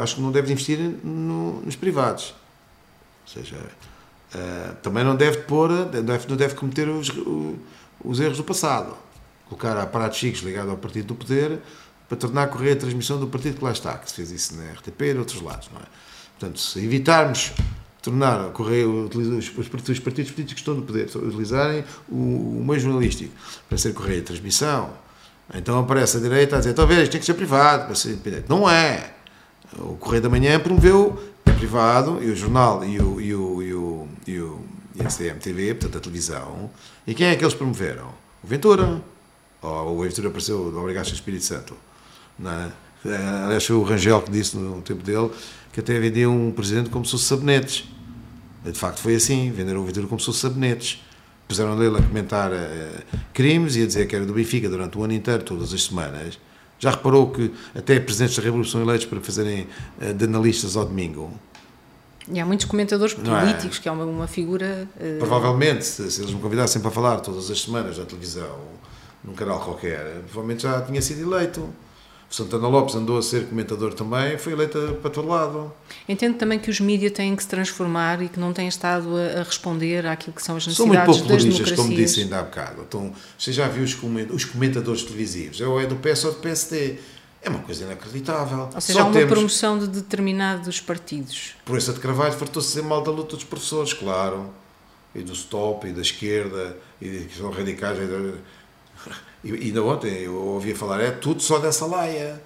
acho 0.00 0.16
que 0.16 0.20
não 0.20 0.32
deve 0.32 0.52
investir 0.52 0.78
no, 0.78 1.60
nos 1.62 1.76
privados. 1.76 2.34
Ou 3.26 3.32
seja, 3.32 3.56
uh, 3.56 4.74
também 4.82 5.04
não 5.04 5.16
deve 5.16 5.38
pôr, 5.38 5.70
não 5.70 6.04
deve, 6.04 6.28
não 6.28 6.36
deve 6.36 6.54
cometer 6.54 6.88
os, 6.88 7.10
os 8.04 8.20
erros 8.20 8.36
do 8.36 8.44
passado. 8.44 8.96
Colocar 9.48 9.76
aparatos 9.78 10.18
chiques 10.18 10.42
ligados 10.42 10.70
ao 10.70 10.78
partido 10.78 11.08
do 11.08 11.14
poder 11.14 11.60
para 12.08 12.16
tornar 12.16 12.44
a 12.44 12.46
correr 12.46 12.72
a 12.72 12.76
transmissão 12.76 13.18
do 13.18 13.26
partido 13.26 13.58
que 13.58 13.64
lá 13.64 13.72
está, 13.72 13.96
que 13.96 14.08
se 14.08 14.16
fez 14.16 14.30
isso 14.30 14.56
na 14.56 14.72
RTP 14.72 15.00
e 15.02 15.10
em 15.12 15.18
outros 15.18 15.40
lados. 15.40 15.68
Não 15.72 15.80
é? 15.80 15.84
Portanto, 16.38 16.58
se 16.58 16.78
evitarmos 16.78 17.52
tornar 18.02 18.50
correr 18.50 18.84
os, 18.84 19.14
os, 19.56 19.68
partidos 19.68 20.00
políticos 20.00 20.52
que 20.54 20.58
estão 20.58 20.74
no 20.74 20.82
poder, 20.82 21.08
utilizarem 21.14 21.84
o, 22.08 22.58
o 22.58 22.64
meio 22.66 22.80
jornalístico 22.80 23.32
para 23.68 23.78
ser 23.78 23.94
correio 23.94 24.20
de 24.20 24.26
transmissão, 24.26 24.90
então 25.54 25.78
aparece 25.78 26.16
a 26.16 26.20
direita 26.20 26.56
a 26.56 26.58
dizer, 26.58 26.74
talvez 26.74 27.02
isto 27.02 27.12
tem 27.12 27.20
que 27.20 27.26
ser 27.26 27.34
privado 27.34 27.86
para 27.86 27.94
ser 27.94 28.10
independente. 28.10 28.46
Não 28.48 28.68
é. 28.68 29.12
O 29.78 29.96
Correio 29.96 30.22
da 30.22 30.28
Manhã 30.28 30.58
promoveu 30.60 31.22
o 31.46 31.52
privado 31.54 32.22
e 32.22 32.30
o 32.30 32.36
jornal 32.36 32.84
e 32.84 32.98
o, 33.00 33.20
e 33.20 33.34
o, 33.34 33.62
e 33.62 33.74
o, 33.74 34.08
e 34.26 34.38
o 34.38 34.64
e 34.94 35.02
a 35.02 35.08
CMTV, 35.08 35.74
portanto 35.74 35.98
a 35.98 36.00
televisão. 36.00 36.70
E 37.06 37.14
quem 37.14 37.28
é 37.28 37.36
que 37.36 37.44
eles 37.44 37.54
promoveram? 37.54 38.08
O 38.42 38.46
Ventura. 38.46 39.02
Ou 39.60 39.98
o 39.98 40.02
Ventura 40.02 40.28
apareceu 40.28 40.70
do 40.70 40.78
Obrigação 40.78 41.14
Espírito 41.14 41.44
Santo. 41.44 41.76
É? 42.44 43.16
Aliás, 43.44 43.64
foi 43.64 43.76
o 43.76 43.82
Rangel 43.82 44.20
que 44.22 44.30
disse 44.30 44.56
no 44.56 44.80
tempo 44.82 45.02
dele 45.02 45.30
que 45.72 45.80
até 45.80 45.98
vendia 45.98 46.28
um 46.28 46.52
presidente 46.52 46.90
como 46.90 47.04
se 47.04 47.12
fosse 47.12 47.24
sabonetes. 47.24 47.84
De 48.64 48.78
facto 48.78 49.00
foi 49.00 49.16
assim, 49.16 49.50
venderam 49.50 49.80
o 49.80 49.84
Ventura 49.84 50.06
como 50.06 50.20
se 50.20 50.26
fosse 50.26 50.40
sabonetes 50.40 51.02
puseram 51.52 51.76
dele 51.76 51.98
a 51.98 52.02
comentar 52.02 52.50
uh, 52.50 53.18
crimes 53.34 53.76
e 53.76 53.82
a 53.82 53.86
dizer 53.86 54.06
que 54.06 54.16
era 54.16 54.24
do 54.24 54.32
Benfica 54.32 54.70
durante 54.70 54.96
o 54.96 55.04
ano 55.04 55.12
inteiro, 55.12 55.42
todas 55.42 55.72
as 55.74 55.84
semanas. 55.84 56.38
Já 56.78 56.90
reparou 56.92 57.30
que 57.30 57.52
até 57.74 58.00
presidentes 58.00 58.36
da 58.36 58.42
Revolução 58.42 58.80
eleitos 58.80 59.06
para 59.06 59.20
fazerem 59.20 59.68
uh, 60.00 60.14
de 60.14 60.24
analistas 60.24 60.76
ao 60.76 60.86
domingo? 60.86 61.30
E 62.32 62.40
há 62.40 62.46
muitos 62.46 62.64
comentadores 62.64 63.14
é? 63.14 63.16
políticos, 63.16 63.78
é? 63.78 63.82
que 63.82 63.88
é 63.88 63.92
uma, 63.92 64.04
uma 64.04 64.26
figura. 64.26 64.88
Uh... 64.96 65.18
Provavelmente, 65.18 65.84
se, 65.84 66.10
se, 66.10 66.22
eles 66.22 66.32
me 66.32 66.40
convidassem 66.40 66.80
para 66.80 66.90
falar 66.90 67.20
todas 67.20 67.50
as 67.50 67.60
semanas 67.60 67.98
na 67.98 68.06
televisão, 68.06 68.58
num 69.22 69.34
canal 69.34 69.60
qualquer, 69.60 70.22
provavelmente 70.22 70.62
já 70.62 70.80
tinha 70.80 71.02
sido 71.02 71.20
eleito. 71.30 71.68
Santana 72.32 72.66
Lopes 72.66 72.94
andou 72.94 73.18
a 73.18 73.22
ser 73.22 73.46
comentador 73.46 73.92
também, 73.92 74.38
foi 74.38 74.54
eleita 74.54 74.94
para 75.02 75.10
todo 75.10 75.28
lado. 75.28 75.70
Entendo 76.08 76.38
também 76.38 76.58
que 76.58 76.70
os 76.70 76.80
mídias 76.80 77.12
têm 77.12 77.36
que 77.36 77.42
se 77.42 77.48
transformar 77.48 78.22
e 78.22 78.28
que 78.30 78.40
não 78.40 78.54
têm 78.54 78.66
estado 78.66 79.10
a, 79.18 79.42
responder 79.42 80.06
àquilo 80.06 80.32
que 80.32 80.42
são 80.42 80.56
as 80.56 80.66
necessidades 80.66 81.16
são 81.16 81.26
muito 81.26 81.28
populistas, 81.28 81.72
como 81.72 81.94
disse 81.94 82.22
ainda 82.22 82.38
há 82.38 82.42
bocado. 82.42 82.82
Então, 82.88 83.12
você 83.38 83.52
já 83.52 83.68
viu 83.68 83.84
os 83.84 84.44
comentadores 84.46 85.02
televisivos? 85.02 85.60
Ou 85.60 85.78
é 85.78 85.86
do 85.86 85.96
PS 85.96 86.24
ou 86.24 86.32
do 86.32 86.38
PSD. 86.38 86.96
É 87.42 87.50
uma 87.50 87.58
coisa 87.58 87.84
inacreditável. 87.84 88.70
Ou 88.74 88.80
seja, 88.80 89.00
Só 89.00 89.04
há 89.04 89.08
uma 89.08 89.12
temos... 89.12 89.30
promoção 89.30 89.78
de 89.78 89.88
determinados 89.88 90.80
partidos. 90.80 91.54
Por 91.66 91.76
essa 91.76 91.92
de 91.92 92.00
Carvalho 92.00 92.32
fartou-se 92.32 92.68
dizer 92.68 92.82
mal 92.82 93.02
da 93.02 93.10
luta 93.10 93.36
dos 93.36 93.44
professores, 93.44 93.92
claro. 93.92 94.48
e 95.14 95.22
do 95.22 95.32
stop 95.32 95.86
e 95.86 95.92
da 95.92 96.00
esquerda 96.00 96.78
e 96.98 97.24
que 97.24 97.36
são 97.36 97.50
radicais. 97.50 97.98
E, 97.98 98.34
e 99.44 99.52
ainda 99.52 99.82
ontem 99.82 100.22
eu 100.22 100.34
ouvia 100.34 100.74
falar, 100.74 101.00
é 101.00 101.10
tudo 101.10 101.42
só 101.42 101.58
dessa 101.58 101.86
laia. 101.86 102.40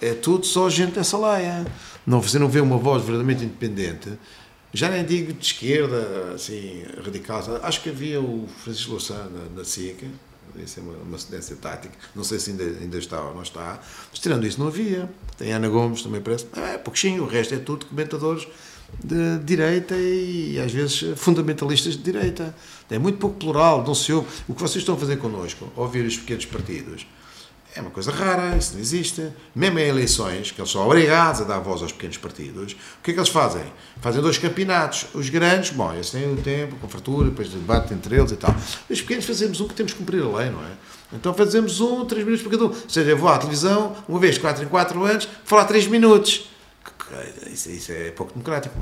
É 0.00 0.14
tudo 0.14 0.46
só 0.46 0.70
gente 0.70 0.92
dessa 0.92 1.18
laia. 1.18 1.66
Não, 2.06 2.22
você 2.22 2.38
não 2.38 2.48
vê 2.48 2.60
uma 2.60 2.78
voz 2.78 3.02
verdadeiramente 3.02 3.44
independente. 3.44 4.18
Já 4.72 4.88
nem 4.88 5.04
digo 5.04 5.32
de 5.32 5.44
esquerda, 5.44 6.34
assim, 6.34 6.84
radical. 7.04 7.42
Acho 7.62 7.82
que 7.82 7.88
havia 7.88 8.20
o 8.20 8.46
Francisco 8.62 8.92
Louçã 8.92 9.28
na, 9.28 9.58
na 9.58 9.64
SIC, 9.64 10.08
isso 10.56 10.80
é 10.80 10.82
uma, 10.82 10.94
uma 10.98 11.18
cedência 11.18 11.56
tática. 11.56 11.94
Não 12.14 12.24
sei 12.24 12.38
se 12.38 12.50
ainda, 12.50 12.64
ainda 12.64 12.98
está 12.98 13.20
ou 13.20 13.34
não 13.34 13.42
está. 13.42 13.80
Mas 14.10 14.18
tirando 14.18 14.46
isso, 14.46 14.58
não 14.60 14.68
havia. 14.68 15.08
Tem 15.36 15.52
Ana 15.52 15.68
Gomes, 15.68 16.02
também 16.02 16.20
parece. 16.20 16.46
É 16.56 16.78
pouquinho, 16.78 17.24
o 17.24 17.26
resto 17.26 17.54
é 17.54 17.58
tudo 17.58 17.86
comentadores 17.86 18.46
de 19.02 19.38
direita 19.44 19.94
e 19.96 20.58
às 20.58 20.72
vezes 20.72 21.04
fundamentalistas 21.16 21.94
de 21.94 22.02
direita. 22.02 22.54
É 22.90 22.98
muito 22.98 23.18
pouco 23.18 23.36
plural, 23.36 23.84
não 23.84 23.94
se 23.94 24.12
ouve. 24.12 24.28
O 24.48 24.54
que 24.54 24.62
vocês 24.62 24.82
estão 24.82 24.94
a 24.94 24.98
fazer 24.98 25.18
connosco, 25.18 25.70
ouvir 25.76 26.04
os 26.04 26.16
pequenos 26.16 26.46
partidos, 26.46 27.06
é 27.74 27.80
uma 27.80 27.90
coisa 27.90 28.10
rara, 28.10 28.56
isso 28.56 28.74
não 28.74 28.80
existe. 28.80 29.28
Mesmo 29.54 29.78
em 29.78 29.86
eleições, 29.86 30.50
que 30.50 30.60
eles 30.60 30.70
são 30.70 30.84
obrigados 30.84 31.42
a 31.42 31.44
dar 31.44 31.60
voz 31.60 31.82
aos 31.82 31.92
pequenos 31.92 32.16
partidos, 32.16 32.72
o 32.72 33.02
que 33.02 33.10
é 33.10 33.14
que 33.14 33.20
eles 33.20 33.28
fazem? 33.28 33.62
Fazem 34.00 34.20
dois 34.20 34.38
campeonatos. 34.38 35.06
Os 35.14 35.28
grandes, 35.28 35.70
bom, 35.70 35.92
eles 35.92 36.10
têm 36.10 36.32
o 36.32 36.36
tempo, 36.36 36.76
com 36.76 36.88
fartura, 36.88 37.28
depois 37.28 37.48
debate 37.50 37.94
entre 37.94 38.16
eles 38.16 38.32
e 38.32 38.36
tal. 38.36 38.54
Os 38.88 39.00
pequenos 39.00 39.24
fazemos 39.24 39.60
um 39.60 39.68
que 39.68 39.74
temos 39.74 39.92
que 39.92 39.98
cumprir 39.98 40.22
a 40.22 40.38
lei, 40.38 40.50
não 40.50 40.60
é? 40.60 40.72
Então 41.12 41.32
fazemos 41.32 41.80
um, 41.80 42.04
três 42.04 42.24
minutos 42.24 42.42
por 42.42 42.50
cada 42.50 42.64
um. 42.64 42.68
Ou 42.68 42.88
seja, 42.88 43.10
eu 43.10 43.16
vou 43.16 43.28
à 43.28 43.38
televisão, 43.38 43.94
uma 44.08 44.18
vez, 44.18 44.38
quatro 44.38 44.64
em 44.64 44.68
quatro 44.68 45.04
anos, 45.04 45.28
falar 45.44 45.64
três 45.64 45.86
minutos. 45.86 46.48
Isso, 47.50 47.70
isso, 47.70 47.92
é 47.92 48.10
pouco 48.10 48.32
democrático, 48.32 48.74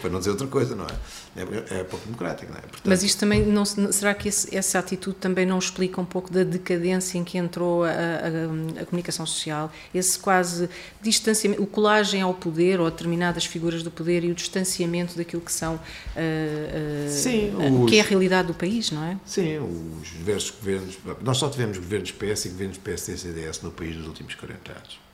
para 0.00 0.10
não 0.10 0.18
dizer 0.18 0.30
outra 0.30 0.46
coisa, 0.46 0.74
não 0.74 0.84
é? 0.84 0.88
É, 1.36 1.80
é 1.80 1.84
pouco 1.84 2.04
democrático, 2.04 2.50
não 2.50 2.58
é? 2.58 2.62
Portanto, 2.62 2.82
Mas 2.84 3.02
isto 3.02 3.18
também, 3.18 3.44
não, 3.44 3.64
será 3.64 4.14
que 4.14 4.28
esse, 4.28 4.54
essa 4.54 4.78
atitude 4.78 5.16
também 5.16 5.46
não 5.46 5.58
explica 5.58 6.00
um 6.00 6.04
pouco 6.04 6.32
da 6.32 6.44
decadência 6.44 7.18
em 7.18 7.24
que 7.24 7.38
entrou 7.38 7.84
a, 7.84 7.90
a, 7.90 8.82
a, 8.82 8.86
comunicação 8.86 9.26
social? 9.26 9.72
Esse 9.94 10.18
quase 10.18 10.68
distanciamento, 11.00 11.62
o 11.62 11.66
colagem 11.66 12.22
ao 12.22 12.34
poder 12.34 12.80
ou 12.80 12.86
a 12.86 12.90
determinadas 12.90 13.44
figuras 13.44 13.82
do 13.82 13.90
poder 13.90 14.24
e 14.24 14.30
o 14.30 14.34
distanciamento 14.34 15.16
daquilo 15.16 15.42
que 15.42 15.52
são, 15.52 15.74
uh, 15.74 15.78
uh, 15.78 17.10
Sim, 17.10 17.52
os, 17.82 17.90
que 17.90 17.98
é 17.98 18.00
a 18.00 18.04
realidade 18.04 18.48
do 18.48 18.54
país, 18.54 18.90
não 18.90 19.04
é? 19.04 19.18
Sim, 19.24 19.58
os 19.58 20.08
diversos 20.08 20.50
governos, 20.50 20.98
nós 21.22 21.36
só 21.36 21.48
tivemos 21.48 21.78
governos 21.78 22.10
PS 22.12 22.46
e 22.46 22.48
governos 22.50 22.78
PSD 22.78 23.12
e 23.12 23.18
CDS 23.18 23.62
no 23.62 23.70
país 23.70 23.96
nos 23.96 24.06
últimos 24.06 24.34
40 24.34 24.72
anos 24.72 25.11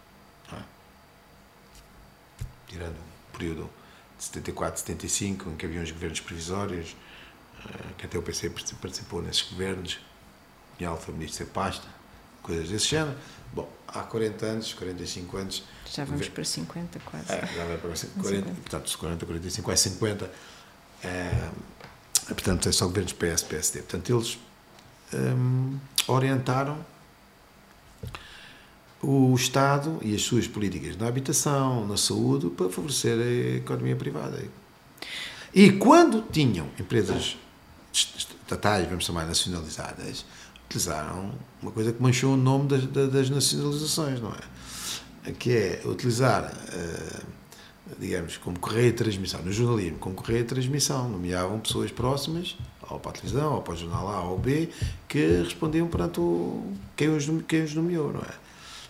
tirando 2.68 2.96
o 2.96 3.36
período 3.36 3.70
de 4.16 4.24
74, 4.24 4.80
75, 4.80 5.50
em 5.50 5.56
que 5.56 5.66
havia 5.66 5.80
uns 5.80 5.90
governos 5.90 6.20
provisórios, 6.20 6.96
eh, 7.64 7.92
que 7.96 8.06
até 8.06 8.18
o 8.18 8.22
PC 8.22 8.50
participou 8.80 9.22
nesses 9.22 9.42
governos, 9.42 9.98
e 10.78 10.84
Alfa 10.84 11.10
Ministro 11.12 11.44
de 11.44 11.50
Pasta, 11.50 11.86
coisas 12.42 12.68
desse 12.68 12.86
género. 12.86 13.16
Bom, 13.52 13.68
há 13.86 14.02
40 14.02 14.46
anos, 14.46 14.72
45 14.74 15.36
anos. 15.36 15.64
Já 15.90 16.04
vamos 16.04 16.28
para 16.28 16.44
50 16.44 17.00
quase. 17.00 17.32
É, 17.32 17.46
já 17.46 17.64
vai 17.64 17.78
para 17.78 17.90
40, 18.22 18.50
portanto, 18.52 18.98
40, 18.98 19.26
45, 19.26 19.70
é 19.72 19.76
50. 19.76 20.30
É, 21.02 21.50
portanto, 22.28 22.68
é 22.68 22.72
só 22.72 22.86
governos 22.86 23.12
PS, 23.12 23.42
PSD. 23.42 23.82
Portanto, 23.82 24.12
eles 24.12 24.38
um, 25.14 25.78
orientaram 26.06 26.84
o 29.02 29.34
Estado 29.34 29.98
e 30.02 30.14
as 30.14 30.22
suas 30.22 30.46
políticas 30.46 30.96
na 30.96 31.06
habitação, 31.06 31.86
na 31.86 31.96
saúde, 31.96 32.48
para 32.50 32.68
favorecer 32.68 33.18
a 33.18 33.56
economia 33.56 33.96
privada. 33.96 34.42
E 35.54 35.72
quando 35.72 36.22
tinham 36.30 36.66
empresas 36.78 37.36
estatais, 37.92 38.88
vamos 38.88 39.04
chamar 39.04 39.26
nacionalizadas, 39.26 40.24
utilizaram 40.66 41.32
uma 41.62 41.70
coisa 41.70 41.92
que 41.92 42.02
manchou 42.02 42.34
o 42.34 42.36
nome 42.36 42.68
das, 42.68 42.84
das 43.10 43.30
nacionalizações, 43.30 44.20
não 44.20 44.32
é? 44.32 45.32
Que 45.32 45.52
é 45.52 45.82
utilizar, 45.84 46.52
eh, 46.72 47.22
digamos, 47.98 48.36
como 48.36 48.58
correio 48.58 48.92
de 48.92 48.98
transmissão, 48.98 49.42
no 49.42 49.52
jornalismo, 49.52 49.98
como 49.98 50.14
correio 50.14 50.42
de 50.42 50.48
transmissão, 50.48 51.08
nomeavam 51.08 51.58
pessoas 51.60 51.90
próximas, 51.90 52.56
ou 52.90 52.98
para 52.98 53.10
a 53.10 53.14
televisão, 53.14 53.54
ou 53.54 53.62
para 53.62 53.74
o 53.74 53.76
jornal 53.76 54.08
A 54.08 54.22
ou 54.22 54.38
B, 54.38 54.68
que 55.06 55.42
respondiam 55.42 55.86
perante 55.88 56.20
o, 56.20 56.72
quem, 56.96 57.08
os, 57.08 57.26
quem 57.46 57.62
os 57.62 57.74
nomeou, 57.74 58.12
não 58.12 58.20
é? 58.20 58.47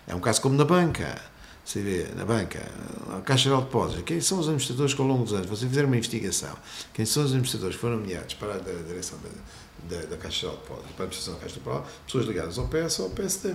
É 0.08 0.14
um 0.14 0.20
caso 0.20 0.40
como 0.40 0.56
na 0.56 0.64
banca. 0.64 1.20
Você 1.64 1.82
vê, 1.82 2.06
na 2.16 2.24
banca, 2.24 2.66
a 3.14 3.20
Caixa 3.20 3.50
de 3.50 3.56
Depósitos, 3.56 4.02
quem 4.04 4.22
são 4.22 4.38
os 4.38 4.46
administradores 4.46 4.94
que 4.94 5.02
ao 5.02 5.06
longo 5.06 5.24
dos 5.24 5.34
anos, 5.34 5.46
você 5.46 5.68
fizer 5.68 5.84
uma 5.84 5.98
investigação, 5.98 6.56
quem 6.94 7.04
são 7.04 7.22
os 7.22 7.28
administradores 7.28 7.76
que 7.76 7.82
foram 7.82 7.98
nomeados 7.98 8.32
para 8.34 8.54
a 8.54 8.58
direção 8.58 9.18
da, 9.18 9.96
da, 9.96 10.06
da 10.06 10.16
Caixa 10.16 10.46
de 10.48 10.52
Depósitos, 10.54 10.92
para 10.92 11.04
a 11.04 11.08
administração 11.08 11.34
da 11.34 11.40
Caixa 11.40 11.54
de 11.54 11.60
Depósitos, 11.60 11.92
pessoas 12.06 12.24
ligadas 12.26 12.58
ao 12.58 12.68
PS 12.68 12.98
ou 13.00 13.04
ao 13.04 13.10
PSD. 13.10 13.54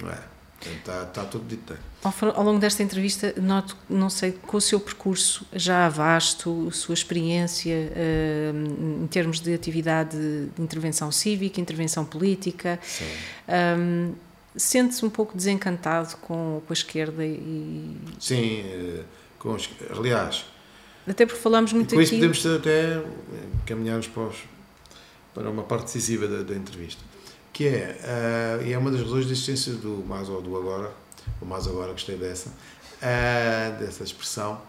Não 0.00 0.10
é? 0.10 0.22
Está, 0.70 1.02
está 1.02 1.24
tudo 1.24 1.46
dito. 1.46 1.76
Ao, 2.02 2.44
longo 2.44 2.58
desta 2.58 2.82
entrevista, 2.82 3.32
noto, 3.40 3.76
não 3.88 4.10
sei, 4.10 4.32
com 4.32 4.56
o 4.56 4.60
seu 4.60 4.80
percurso 4.80 5.46
já 5.52 5.88
vasto, 5.88 6.70
sua 6.72 6.94
experiência 6.94 7.74
uh, 7.74 9.04
em 9.04 9.06
termos 9.06 9.40
de 9.40 9.54
atividade 9.54 10.16
de 10.16 10.62
intervenção 10.62 11.12
cívica, 11.12 11.60
intervenção 11.60 12.04
política, 12.04 12.80
um, 13.78 14.12
sente-se 14.56 15.04
um 15.04 15.10
pouco 15.10 15.36
desencantado 15.36 16.16
com, 16.18 16.60
com 16.66 16.72
a 16.72 16.74
esquerda 16.74 17.24
e... 17.24 17.96
Sim, 18.18 18.62
eh, 18.64 19.02
com, 19.38 19.56
aliás... 19.96 20.44
Até 21.06 21.24
porque 21.24 21.40
falamos 21.40 21.72
muito 21.72 21.88
aqui... 21.88 21.96
Com 21.96 22.02
isso 22.02 22.14
podemos 22.14 22.46
até 22.46 23.02
caminharmos 23.64 24.08
para, 24.08 24.22
os, 24.24 24.36
para 25.34 25.50
uma 25.50 25.62
parte 25.62 25.84
decisiva 25.84 26.26
da, 26.28 26.42
da 26.42 26.54
entrevista 26.54 27.11
que 27.52 27.66
é, 27.66 28.60
uh, 28.60 28.66
e 28.66 28.72
é 28.72 28.78
uma 28.78 28.90
das 28.90 29.00
razões 29.00 29.26
da 29.26 29.32
existência 29.32 29.74
do 29.74 30.04
mais 30.06 30.28
ou 30.28 30.40
do 30.40 30.56
agora, 30.56 30.92
o 31.40 31.44
mais 31.44 31.66
agora 31.66 31.92
gostei 31.92 32.16
dessa, 32.16 32.48
uh, 32.48 33.78
dessa 33.78 34.02
expressão. 34.02 34.60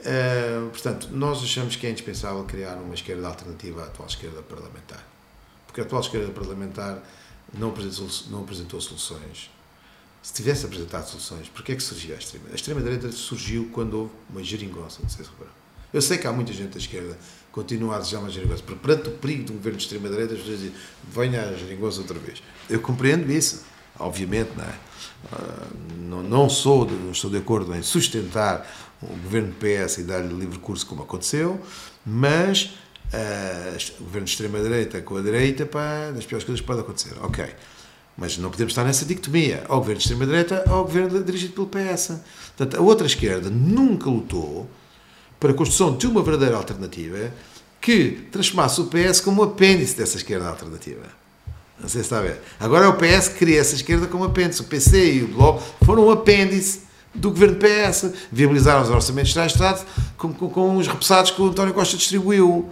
Uh, 0.00 0.68
portanto, 0.70 1.08
nós 1.12 1.42
achamos 1.42 1.76
que 1.76 1.86
é 1.86 1.90
indispensável 1.90 2.42
criar 2.44 2.74
uma 2.76 2.94
esquerda 2.94 3.26
alternativa 3.26 3.82
à 3.82 3.86
atual 3.86 4.08
esquerda 4.08 4.42
parlamentar. 4.42 5.04
Porque 5.66 5.80
a 5.80 5.84
atual 5.84 6.00
esquerda 6.00 6.32
parlamentar 6.32 7.02
não 7.56 7.70
apresentou, 7.70 8.08
não 8.30 8.42
apresentou 8.42 8.80
soluções. 8.80 9.50
Se 10.22 10.32
tivesse 10.34 10.66
apresentado 10.66 11.06
soluções, 11.06 11.48
porquê 11.48 11.72
é 11.72 11.76
que 11.76 11.82
surgiu 11.82 12.14
a 12.14 12.18
extrema? 12.18 12.46
A 12.50 12.54
extrema-direita 12.54 13.12
surgiu 13.12 13.70
quando 13.72 13.94
houve 13.94 14.12
uma 14.28 14.42
geringonça, 14.42 14.98
não 15.02 15.08
sei 15.08 15.24
se 15.24 15.30
Eu 15.92 16.02
sei 16.02 16.18
que 16.18 16.26
há 16.26 16.32
muita 16.32 16.52
gente 16.52 16.72
da 16.72 16.78
esquerda 16.78 17.16
continua 17.52 17.96
a 17.96 17.98
desejar 17.98 18.18
uma 18.18 18.30
geringonça. 18.30 18.62
Porque 18.62 18.80
perante 18.80 19.08
o 19.08 19.12
perigo 19.12 19.52
um 19.52 19.56
governo 19.56 19.78
de 19.78 19.84
extrema-direita, 19.84 20.34
as 20.34 20.40
pessoas 20.40 20.58
dizem, 20.60 20.74
venha 21.10 21.42
a 21.42 21.54
geringonça 21.54 22.00
outra 22.00 22.18
vez. 22.18 22.42
Eu 22.68 22.80
compreendo 22.80 23.30
isso, 23.30 23.64
obviamente, 23.98 24.50
não 24.56 24.64
é? 24.64 24.74
Uh, 25.32 25.76
não, 25.98 26.22
não, 26.22 26.48
sou 26.48 26.86
não 26.86 27.10
estou 27.10 27.30
de 27.30 27.38
acordo 27.38 27.74
em 27.74 27.82
sustentar 27.82 28.66
o 29.02 29.06
governo 29.06 29.48
do 29.48 29.56
PS 29.56 29.98
e 29.98 30.02
dar-lhe 30.04 30.32
livre 30.32 30.58
curso 30.58 30.86
como 30.86 31.02
aconteceu, 31.02 31.60
mas 32.06 32.78
uh, 33.12 34.00
o 34.00 34.04
governo 34.04 34.24
de 34.24 34.30
extrema-direita 34.30 35.00
com 35.02 35.16
a 35.16 35.20
direita, 35.20 35.66
pá, 35.66 36.10
das 36.12 36.24
piores 36.24 36.44
coisas 36.44 36.60
que 36.60 36.66
pode 36.66 36.80
acontecer. 36.80 37.14
Ok. 37.22 37.44
Mas 38.16 38.36
não 38.36 38.50
podemos 38.50 38.72
estar 38.72 38.82
nessa 38.82 39.04
dicotomia, 39.04 39.64
ou 39.68 39.78
governo 39.78 39.98
de 39.98 40.04
extrema-direita 40.04 40.64
ou 40.70 40.82
governo 40.84 41.22
dirigido 41.22 41.52
pelo 41.52 41.68
PS. 41.68 42.20
Portanto, 42.56 42.76
a 42.76 42.80
outra 42.80 43.06
esquerda 43.06 43.48
nunca 43.48 44.10
lutou 44.10 44.68
para 45.38 45.50
a 45.50 45.54
construção 45.54 45.96
de 45.96 46.06
uma 46.06 46.22
verdadeira 46.22 46.56
alternativa 46.56 47.32
que 47.80 48.26
transformasse 48.32 48.80
o 48.80 48.86
PS 48.86 49.20
como 49.20 49.42
um 49.42 49.44
apêndice 49.44 49.96
dessa 49.96 50.16
esquerda 50.16 50.48
alternativa. 50.48 51.02
Não 51.80 51.88
sei 51.88 52.00
se 52.00 52.06
está 52.06 52.18
a 52.18 52.22
ver. 52.22 52.40
Agora 52.58 52.86
é 52.86 52.88
o 52.88 52.94
PS 52.94 53.28
que 53.28 53.38
cria 53.38 53.60
essa 53.60 53.74
esquerda 53.74 54.06
como 54.06 54.24
apêndice. 54.24 54.60
O 54.60 54.64
PC 54.64 55.12
e 55.14 55.22
o 55.22 55.28
Bloco 55.28 55.62
foram 55.84 56.06
um 56.06 56.10
apêndice 56.10 56.82
do 57.14 57.30
governo 57.30 57.56
PS. 57.56 58.10
Viabilizaram 58.32 58.82
os 58.82 58.90
orçamentos 58.90 59.32
de 59.32 59.40
Estado 59.46 59.86
com, 60.16 60.32
com, 60.32 60.48
com 60.48 60.76
os 60.76 60.88
repassados 60.88 61.30
que 61.30 61.40
o 61.40 61.46
António 61.46 61.72
Costa 61.72 61.96
distribuiu. 61.96 62.68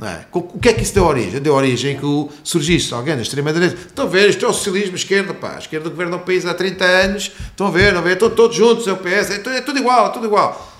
É? 0.00 0.24
O 0.32 0.58
que 0.58 0.68
é 0.68 0.72
que 0.72 0.82
isso 0.82 0.94
deu 0.94 1.04
origem? 1.04 1.40
Deu 1.40 1.54
origem 1.54 1.98
que 1.98 2.28
surgisse 2.44 2.94
alguém 2.94 3.16
da 3.16 3.22
extrema-direita. 3.22 3.74
Estão 3.74 4.06
a 4.06 4.08
ver, 4.08 4.30
isto 4.30 4.44
é 4.44 4.48
o 4.48 4.52
socialismo, 4.52 4.94
esquerda, 4.94 5.34
pá. 5.34 5.56
A 5.56 5.58
esquerda 5.58 5.90
governa 5.90 6.16
o 6.16 6.20
país 6.20 6.46
há 6.46 6.54
30 6.54 6.84
anos. 6.84 7.32
Estão 7.50 7.66
a 7.66 7.70
ver, 7.70 7.92
não 7.92 8.00
vê? 8.00 8.12
Estão 8.12 8.30
todos 8.30 8.56
juntos, 8.56 8.86
é 8.86 8.92
o 8.92 8.96
PS. 8.96 9.30
É, 9.30 9.56
é 9.56 9.60
tudo 9.60 9.78
igual, 9.78 10.06
é 10.06 10.10
tudo 10.10 10.26
igual. 10.26 10.77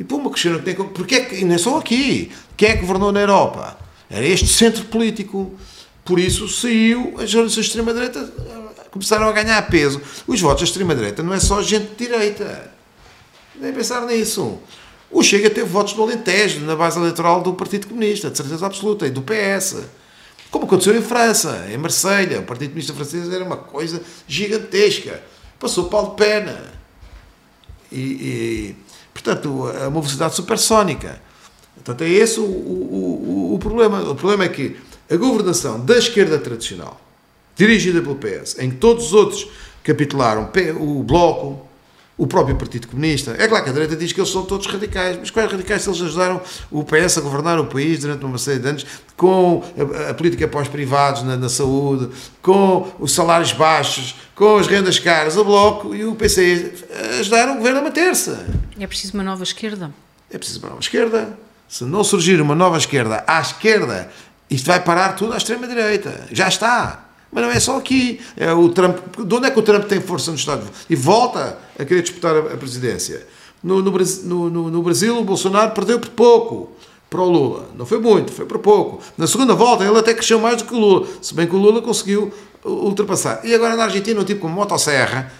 E 0.00 0.04
por 0.04 0.18
uma 0.18 0.30
questão 0.30 0.58
que 0.58 0.64
tem 0.64 0.74
porque 0.74 1.14
é 1.14 1.20
que, 1.26 1.36
e 1.36 1.44
não 1.44 1.54
é 1.54 1.58
só 1.58 1.78
aqui, 1.78 2.32
quem 2.56 2.70
é 2.70 2.74
que 2.74 2.80
governou 2.80 3.12
na 3.12 3.20
Europa? 3.20 3.78
Era 4.08 4.26
este 4.26 4.48
centro 4.48 4.86
político. 4.86 5.54
Por 6.02 6.18
isso 6.18 6.48
saiu, 6.48 7.16
as 7.18 7.28
jornalistas 7.28 7.66
da 7.66 7.68
extrema-direita 7.68 8.18
eh, 8.18 8.84
começaram 8.90 9.28
a 9.28 9.32
ganhar 9.32 9.60
peso. 9.68 10.00
Os 10.26 10.40
votos 10.40 10.62
da 10.62 10.64
extrema-direita 10.64 11.22
não 11.22 11.34
é 11.34 11.38
só 11.38 11.62
gente 11.62 11.90
de 11.90 11.96
direita. 11.96 12.72
Nem 13.54 13.74
pensar 13.74 14.06
nisso. 14.06 14.58
O 15.10 15.22
Chega 15.22 15.50
teve 15.50 15.68
votos 15.68 15.94
no 15.94 16.02
Alentejo, 16.04 16.60
na 16.60 16.74
base 16.74 16.98
eleitoral 16.98 17.42
do 17.42 17.52
Partido 17.52 17.86
Comunista, 17.86 18.30
de 18.30 18.38
certeza 18.38 18.64
absoluta, 18.64 19.06
e 19.06 19.10
do 19.10 19.20
PS. 19.20 19.76
Como 20.50 20.64
aconteceu 20.64 20.96
em 20.96 21.02
França, 21.02 21.66
em 21.70 21.76
Marselha. 21.76 22.40
O 22.40 22.44
Partido 22.44 22.70
Comunista 22.70 22.94
francês 22.94 23.30
era 23.30 23.44
uma 23.44 23.58
coisa 23.58 24.02
gigantesca. 24.26 25.22
Passou 25.58 25.90
Paulo 25.90 26.12
Pena. 26.12 26.72
E, 27.92 28.00
e, 28.00 28.76
Portanto, 29.22 29.68
é 29.68 29.86
uma 29.86 30.00
velocidade 30.00 30.34
supersónica. 30.34 31.20
Portanto, 31.74 32.02
é 32.02 32.08
esse 32.08 32.40
o, 32.40 32.44
o, 32.44 33.54
o 33.54 33.58
problema. 33.58 34.00
O 34.10 34.14
problema 34.14 34.44
é 34.44 34.48
que 34.48 34.76
a 35.10 35.16
governação 35.16 35.80
da 35.80 35.98
esquerda 35.98 36.38
tradicional, 36.38 37.00
dirigida 37.56 38.00
pelo 38.00 38.16
PS, 38.16 38.58
em 38.58 38.70
que 38.70 38.76
todos 38.76 39.06
os 39.06 39.12
outros 39.12 39.48
capitularam, 39.82 40.50
o 40.78 41.02
Bloco, 41.02 41.68
o 42.20 42.26
próprio 42.26 42.54
Partido 42.54 42.86
Comunista. 42.86 43.34
É 43.38 43.48
claro 43.48 43.64
que 43.64 43.70
a 43.70 43.72
direita 43.72 43.96
diz 43.96 44.12
que 44.12 44.20
eles 44.20 44.30
são 44.30 44.44
todos 44.44 44.66
radicais, 44.66 45.16
mas 45.18 45.30
quais 45.30 45.50
radicais 45.50 45.80
se 45.80 45.88
eles 45.88 46.02
ajudaram 46.02 46.38
o 46.70 46.84
PS 46.84 47.16
a 47.16 47.22
governar 47.22 47.58
o 47.58 47.64
país 47.64 48.00
durante 48.00 48.22
uma 48.22 48.36
série 48.36 48.58
de 48.58 48.68
anos 48.68 48.86
com 49.16 49.64
a, 50.06 50.10
a 50.10 50.14
política 50.14 50.46
pós-privados 50.46 51.22
na, 51.22 51.34
na, 51.38 51.48
saúde, 51.48 52.10
com 52.42 52.92
os 53.00 53.14
salários 53.14 53.54
baixos, 53.54 54.16
com 54.34 54.58
as 54.58 54.66
rendas 54.66 54.98
caras, 54.98 55.34
o 55.38 55.42
Bloco 55.42 55.94
e 55.94 56.04
o 56.04 56.14
PC 56.14 56.74
ajudaram 57.20 57.54
o 57.54 57.56
governo 57.56 57.78
a 57.78 57.82
manter-se. 57.84 58.36
É 58.78 58.86
preciso 58.86 59.14
uma 59.14 59.24
nova 59.24 59.42
esquerda. 59.42 59.90
É 60.30 60.36
preciso 60.36 60.58
uma 60.58 60.68
nova 60.68 60.82
esquerda. 60.82 61.38
Se 61.66 61.84
não 61.84 62.04
surgir 62.04 62.38
uma 62.42 62.54
nova 62.54 62.76
esquerda 62.76 63.24
à 63.26 63.40
esquerda, 63.40 64.12
isto 64.50 64.66
vai 64.66 64.80
parar 64.80 65.14
tudo 65.14 65.32
à 65.32 65.38
extrema-direita. 65.38 66.26
Já 66.30 66.48
está. 66.48 67.09
Mas 67.32 67.44
não 67.44 67.50
é 67.50 67.60
só 67.60 67.76
aqui. 67.76 68.20
É 68.36 68.52
o 68.52 68.68
Trump, 68.68 68.98
de 69.18 69.34
onde 69.34 69.46
é 69.46 69.50
que 69.50 69.58
o 69.58 69.62
Trump 69.62 69.84
tem 69.84 70.00
força 70.00 70.30
nos 70.30 70.40
Estados 70.40 70.64
Unidos? 70.64 70.86
E 70.88 70.96
volta 70.96 71.58
a 71.78 71.84
querer 71.84 72.02
disputar 72.02 72.36
a, 72.36 72.56
presidência. 72.56 73.26
No, 73.62 73.82
no, 73.82 73.92
no, 74.50 74.70
no, 74.70 74.82
Brasil, 74.82 75.18
o 75.18 75.24
Bolsonaro 75.24 75.72
perdeu 75.72 76.00
por 76.00 76.10
pouco 76.10 76.72
para 77.08 77.20
o 77.20 77.28
Lula. 77.28 77.68
Não 77.76 77.84
foi 77.84 77.98
muito, 77.98 78.32
foi 78.32 78.46
por 78.46 78.58
pouco. 78.58 79.02
Na 79.16 79.26
segunda 79.26 79.54
volta, 79.54 79.84
ele 79.84 79.98
até 79.98 80.14
cresceu 80.14 80.38
mais 80.40 80.56
do 80.56 80.64
que 80.64 80.74
o 80.74 80.78
Lula. 80.78 81.06
Se 81.20 81.34
bem 81.34 81.46
que 81.46 81.54
o 81.54 81.58
Lula 81.58 81.82
conseguiu 81.82 82.32
ultrapassar. 82.64 83.40
E 83.44 83.54
agora 83.54 83.76
na 83.76 83.84
Argentina, 83.84 84.20
um 84.20 84.24
tipo 84.24 84.40
com 84.40 84.48
motosserra, 84.48 85.32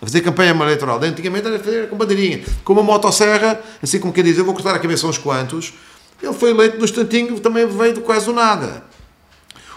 a 0.00 0.06
fazer 0.06 0.20
campanha 0.20 0.50
eleitoral. 0.50 1.00
Antigamente 1.02 1.46
era 1.46 1.58
fazer 1.58 1.88
com 1.88 1.96
bandeirinha. 1.96 2.42
Com 2.64 2.72
uma 2.72 2.82
motosserra, 2.82 3.60
assim 3.82 3.98
como 3.98 4.12
quem 4.12 4.24
diz, 4.24 4.38
eu 4.38 4.44
vou 4.44 4.54
cortar 4.54 4.74
a 4.74 4.78
cabeça 4.78 5.06
uns 5.06 5.18
quantos. 5.18 5.72
Ele 6.22 6.32
foi 6.32 6.50
eleito 6.50 6.78
no 6.78 6.84
instantinho, 6.84 7.38
também 7.40 7.66
veio 7.66 7.94
do 7.94 8.00
quase 8.00 8.26
do 8.26 8.32
nada. 8.32 8.84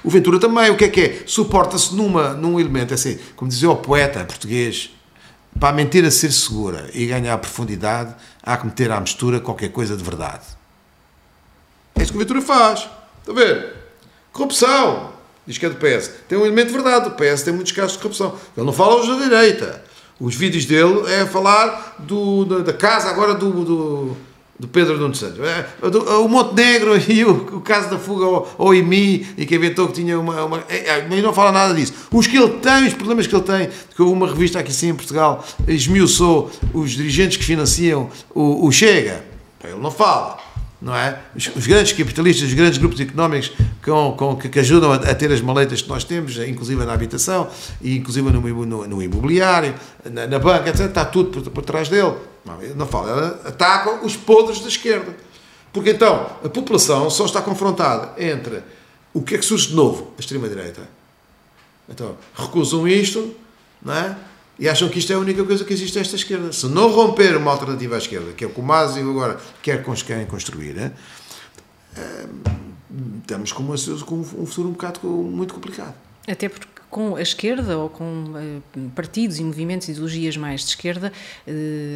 O 0.03 0.09
Ventura 0.09 0.39
também, 0.39 0.69
o 0.69 0.77
que 0.77 0.85
é 0.85 0.89
que 0.89 1.01
é? 1.01 1.23
Suporta-se 1.25 1.95
numa, 1.95 2.33
num 2.33 2.59
elemento, 2.59 2.93
assim, 2.93 3.19
como 3.35 3.49
dizia 3.49 3.69
o 3.69 3.75
poeta 3.75 4.23
português, 4.25 4.91
para 5.59 5.69
a 5.69 5.73
mentira 5.73 6.09
ser 6.09 6.31
segura 6.31 6.89
e 6.93 7.05
ganhar 7.05 7.37
profundidade, 7.37 8.15
há 8.41 8.57
que 8.57 8.65
meter 8.65 8.91
à 8.91 8.99
mistura 8.99 9.39
qualquer 9.39 9.69
coisa 9.69 9.95
de 9.95 10.03
verdade. 10.03 10.45
É 11.95 12.01
isso 12.01 12.11
que 12.11 12.17
o 12.17 12.19
Ventura 12.19 12.41
faz. 12.41 12.89
Está 13.19 13.31
a 13.31 13.35
ver? 13.35 13.75
Corrupção. 14.31 15.11
Diz 15.45 15.57
que 15.57 15.65
é 15.65 15.69
do 15.69 15.75
PS. 15.75 16.11
Tem 16.27 16.37
um 16.37 16.45
elemento 16.45 16.67
de 16.67 16.73
verdade. 16.73 17.09
O 17.09 17.11
PS 17.11 17.43
tem 17.43 17.53
muitos 17.53 17.71
casos 17.71 17.93
de 17.93 17.99
corrupção. 17.99 18.35
Ele 18.55 18.65
não 18.65 18.73
fala 18.73 19.01
os 19.01 19.07
da 19.07 19.23
direita. 19.23 19.83
Os 20.19 20.35
vídeos 20.35 20.65
dele 20.65 21.11
é 21.11 21.25
falar 21.25 21.95
do, 21.99 22.45
da, 22.45 22.59
da 22.59 22.73
casa 22.73 23.09
agora 23.09 23.33
do, 23.33 23.65
do 23.65 24.17
do 24.61 24.67
Pedro 24.67 24.95
Nuno 24.95 25.15
Santos. 25.15 25.39
É, 25.39 25.65
o 26.17 26.27
Montenegro 26.29 26.95
e 27.11 27.25
o, 27.25 27.31
o 27.57 27.61
caso 27.61 27.89
da 27.89 27.97
fuga 27.97 28.25
ao, 28.25 28.55
ao 28.59 28.75
IMI 28.75 29.25
e 29.35 29.43
que 29.43 29.55
inventou 29.55 29.87
que 29.87 29.93
tinha 29.93 30.19
uma. 30.19 30.45
uma 30.45 30.63
é, 30.69 30.87
é, 30.87 31.07
mas 31.09 31.23
não 31.23 31.33
fala 31.33 31.51
nada 31.51 31.73
disso. 31.73 31.93
Os 32.11 32.27
que 32.27 32.37
ele 32.37 32.49
tem, 32.59 32.85
os 32.85 32.93
problemas 32.93 33.25
que 33.25 33.35
ele 33.35 33.43
tem, 33.43 33.69
que 33.95 34.01
uma 34.03 34.27
revista 34.27 34.59
aqui 34.59 34.71
sim 34.71 34.89
em 34.89 34.95
Portugal 34.95 35.43
esmiuçou 35.67 36.51
os 36.75 36.91
dirigentes 36.91 37.37
que 37.37 37.43
financiam 37.43 38.07
o, 38.35 38.67
o 38.67 38.71
Chega. 38.71 39.25
Ele 39.63 39.81
não 39.81 39.89
fala 39.89 40.39
não 40.81 40.95
é? 40.95 41.19
Os, 41.35 41.47
os, 41.55 41.67
grandes 41.67 41.91
capitalistas, 41.93 42.49
os 42.49 42.55
grandes 42.55 42.79
grupos 42.79 42.99
económicos 42.99 43.51
com, 43.83 44.13
com, 44.13 44.35
que, 44.35 44.49
que, 44.49 44.59
ajudam 44.59 44.91
a, 44.91 44.95
a, 44.95 45.15
ter 45.15 45.31
as 45.31 45.41
maletas 45.41 45.81
que 45.81 45.89
nós 45.89 46.03
temos, 46.03 46.37
inclusive 46.37 46.85
na 46.85 46.93
habitação, 46.93 47.49
e 47.81 47.97
inclusive 47.97 48.29
no, 48.29 48.41
no, 48.41 48.87
no 48.87 49.01
imobiliário, 49.01 49.73
na, 50.09 50.27
na, 50.27 50.39
banca, 50.39 50.69
etc., 50.69 50.87
está 50.87 51.05
tudo 51.05 51.41
por, 51.41 51.51
por 51.51 51.63
trás 51.63 51.89
dele. 51.89 52.13
Não, 52.45 52.57
não 52.75 52.87
fala, 52.87 53.09
ela 53.09 53.41
ataca 53.45 54.05
os 54.05 54.15
podres 54.15 54.59
da 54.59 54.67
esquerda. 54.67 55.15
Porque 55.73 55.91
então 55.91 56.27
a 56.43 56.49
população 56.49 57.09
só 57.09 57.25
está 57.25 57.41
confrontada 57.41 58.13
entre 58.21 58.61
o 59.13 59.21
que 59.21 59.35
é 59.35 59.37
que 59.37 59.45
surge 59.45 59.69
de 59.69 59.75
novo? 59.75 60.11
A 60.17 60.19
extrema-direita. 60.19 60.81
Então 61.89 62.15
recusam 62.35 62.87
isto, 62.87 63.35
não 63.81 63.93
é? 63.93 64.15
e 64.61 64.69
acham 64.69 64.87
que 64.89 64.99
isto 64.99 65.11
é 65.11 65.15
a 65.15 65.19
única 65.19 65.43
coisa 65.43 65.65
que 65.65 65.73
existe 65.73 65.97
esta 65.97 66.15
esquerda. 66.15 66.53
Se 66.53 66.67
não 66.67 66.91
romper 66.91 67.35
uma 67.35 67.49
alternativa 67.49 67.95
à 67.95 67.97
esquerda, 67.97 68.31
que 68.31 68.43
é 68.43 68.47
o 68.47 68.51
que 68.51 68.59
o 68.59 68.63
Másio 68.63 69.09
agora 69.09 69.39
quer 69.59 69.83
construir, 69.83 70.77
é? 70.77 70.91
Estamos 73.19 73.51
com, 73.51 73.63
uma, 73.63 73.75
com 74.05 74.15
um 74.15 74.45
futuro 74.45 74.69
um 74.69 74.73
bocado 74.73 75.07
muito 75.07 75.53
complicado. 75.53 75.95
Até 76.27 76.49
porque 76.49 76.67
com 76.89 77.15
a 77.15 77.21
esquerda 77.21 77.77
ou 77.77 77.89
com 77.89 78.61
partidos 78.93 79.39
e 79.39 79.43
movimentos 79.43 79.87
e 79.87 79.91
ideologias 79.91 80.35
mais 80.35 80.61
de 80.61 80.67
esquerda, 80.67 81.11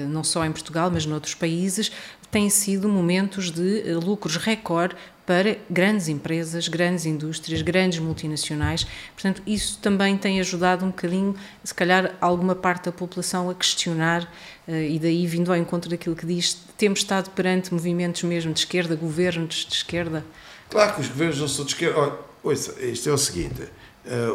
não 0.08 0.24
só 0.24 0.46
em 0.46 0.52
Portugal, 0.54 0.90
mas 0.90 1.06
noutros 1.06 1.36
países, 1.36 1.92
têm 2.32 2.50
sido 2.50 2.88
momentos 2.88 3.52
de 3.52 3.94
lucros 3.94 4.38
recorde 4.38 4.96
para 5.26 5.58
grandes 5.70 6.08
empresas, 6.08 6.68
grandes 6.68 7.06
indústrias, 7.06 7.62
grandes 7.62 7.98
multinacionais. 8.00 8.86
Portanto, 9.14 9.42
isso 9.46 9.80
também 9.82 10.18
tem 10.18 10.40
ajudado 10.40 10.86
um 10.86 10.90
bocadinho, 10.90 11.36
se 11.64 11.74
calhar, 11.74 12.16
alguma 12.22 12.54
parte 12.54 12.86
da 12.86 12.92
população 12.92 13.50
a 13.50 13.56
questionar, 13.56 14.32
eh, 14.68 14.90
e 14.90 15.00
daí 15.00 15.26
vindo 15.26 15.52
ao 15.52 15.58
encontro 15.58 15.90
daquilo 15.90 16.16
que 16.16 16.26
diz, 16.26 16.56
temos 16.78 17.00
estado 17.00 17.32
perante 17.32 17.74
movimentos 17.74 18.22
mesmo 18.24 18.54
de 18.54 18.60
esquerda, 18.60 18.96
governos 18.96 19.66
de 19.68 19.74
esquerda. 19.74 20.24
Claro 20.70 20.96
que 20.96 21.02
os 21.02 21.08
governos 21.08 21.40
não 21.40 21.48
são 21.48 21.66
de 21.66 21.72
esquerda. 21.72 22.00
Olha, 22.00 22.14
ouça, 22.44 22.80
isto 22.84 23.10
é 23.10 23.14
o 23.14 23.18
seguinte. 23.18 23.64
Eh, 24.08 24.28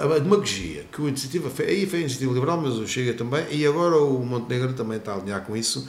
a, 0.00 0.18
demagogia 0.18 0.86
que 0.90 1.02
o 1.02 1.08
Iniciativa 1.08 1.50
fez, 1.50 1.68
aí 1.68 1.86
foi 1.86 1.98
a 1.98 2.02
Iniciativa 2.02 2.32
Liberal, 2.32 2.58
mas 2.58 2.74
o 2.74 2.86
Chega 2.86 3.12
também, 3.12 3.46
e 3.50 3.66
agora 3.66 3.96
o 3.96 4.24
Montenegro 4.24 4.72
também 4.72 4.96
está 4.96 5.12
a 5.12 5.16
alinhar 5.16 5.42
com 5.42 5.54
isso, 5.54 5.86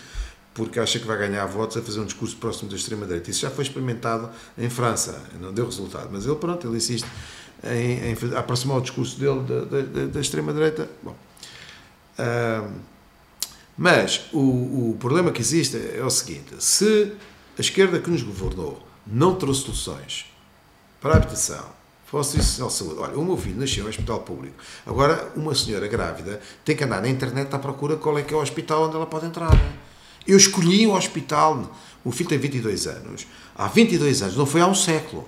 porque 0.54 0.82
acha 0.82 1.00
que 1.00 1.08
vai 1.08 1.18
ganhar 1.18 1.46
votos 1.46 1.78
a 1.78 1.82
fazer 1.82 2.02
um 2.02 2.06
discurso 2.06 2.36
próximo 2.36 2.70
da 2.70 2.76
extrema-direita. 2.76 3.32
Isso 3.32 3.42
já 3.42 3.50
foi 3.50 3.64
experimentado 3.64 4.30
em 4.58 4.70
França, 4.70 5.24
não 5.40 5.54
deu 5.54 5.66
resultado, 5.66 6.10
mas 6.12 6.26
ele, 6.26 6.36
pronto, 6.36 6.68
ele 6.68 6.76
insiste 6.76 7.08
em, 7.64 8.12
em 8.12 8.38
aproximar 8.38 8.78
o 8.78 8.82
discurso 8.82 9.18
dele 9.18 9.42
da, 9.44 9.62
da, 9.62 10.06
da 10.08 10.20
extrema-direita. 10.20 10.90
Bom, 11.02 11.16
mas 13.78 14.26
o, 14.34 14.92
o 14.92 14.98
problema 15.00 15.32
que 15.32 15.42
existe 15.42 15.78
é 15.78 16.04
o 16.04 16.10
seguinte: 16.10 16.56
se 16.60 17.14
a 17.58 17.62
esquerda 17.62 18.00
que 18.00 18.10
nos 18.10 18.24
governou 18.24 18.85
não 19.06 19.36
trouxe 19.36 19.62
soluções 19.62 20.26
para 21.02 21.14
a 21.14 21.18
habitação, 21.18 21.66
fosse 22.06 22.40
isso 22.40 22.66
de 22.66 22.74
saúde. 22.74 23.00
Olha, 23.00 23.18
o 23.18 23.26
meu 23.26 23.38
filho 23.38 23.60
nasceu 23.60 23.86
em 23.86 23.90
hospital 23.90 24.22
público. 24.22 24.56
Agora, 24.86 25.32
uma 25.36 25.54
senhora 25.54 25.88
grávida 25.88 26.42
tem 26.64 26.76
que 26.76 26.84
andar 26.84 27.02
na 27.02 27.10
internet 27.10 27.54
à 27.54 27.60
procura 27.60 27.96
qual 27.96 28.18
é 28.18 28.24
que 28.24 28.34
é 28.34 28.38
o 28.38 28.42
hospital 28.42 28.88
onde 28.88 28.96
ela 28.96 29.06
pode 29.06 29.26
entrar. 29.26 29.52
Eu 30.28 30.38
escolhi 30.38 30.88
o 30.88 30.94
hospital. 30.94 31.72
O 32.04 32.12
filho 32.12 32.30
tem 32.30 32.38
22 32.38 32.88
anos. 32.88 33.28
Há 33.56 33.68
22 33.68 34.22
anos, 34.24 34.38
não 34.38 34.46
foi 34.46 34.62
há 34.62 34.68
um 34.68 34.76
século. 34.76 35.28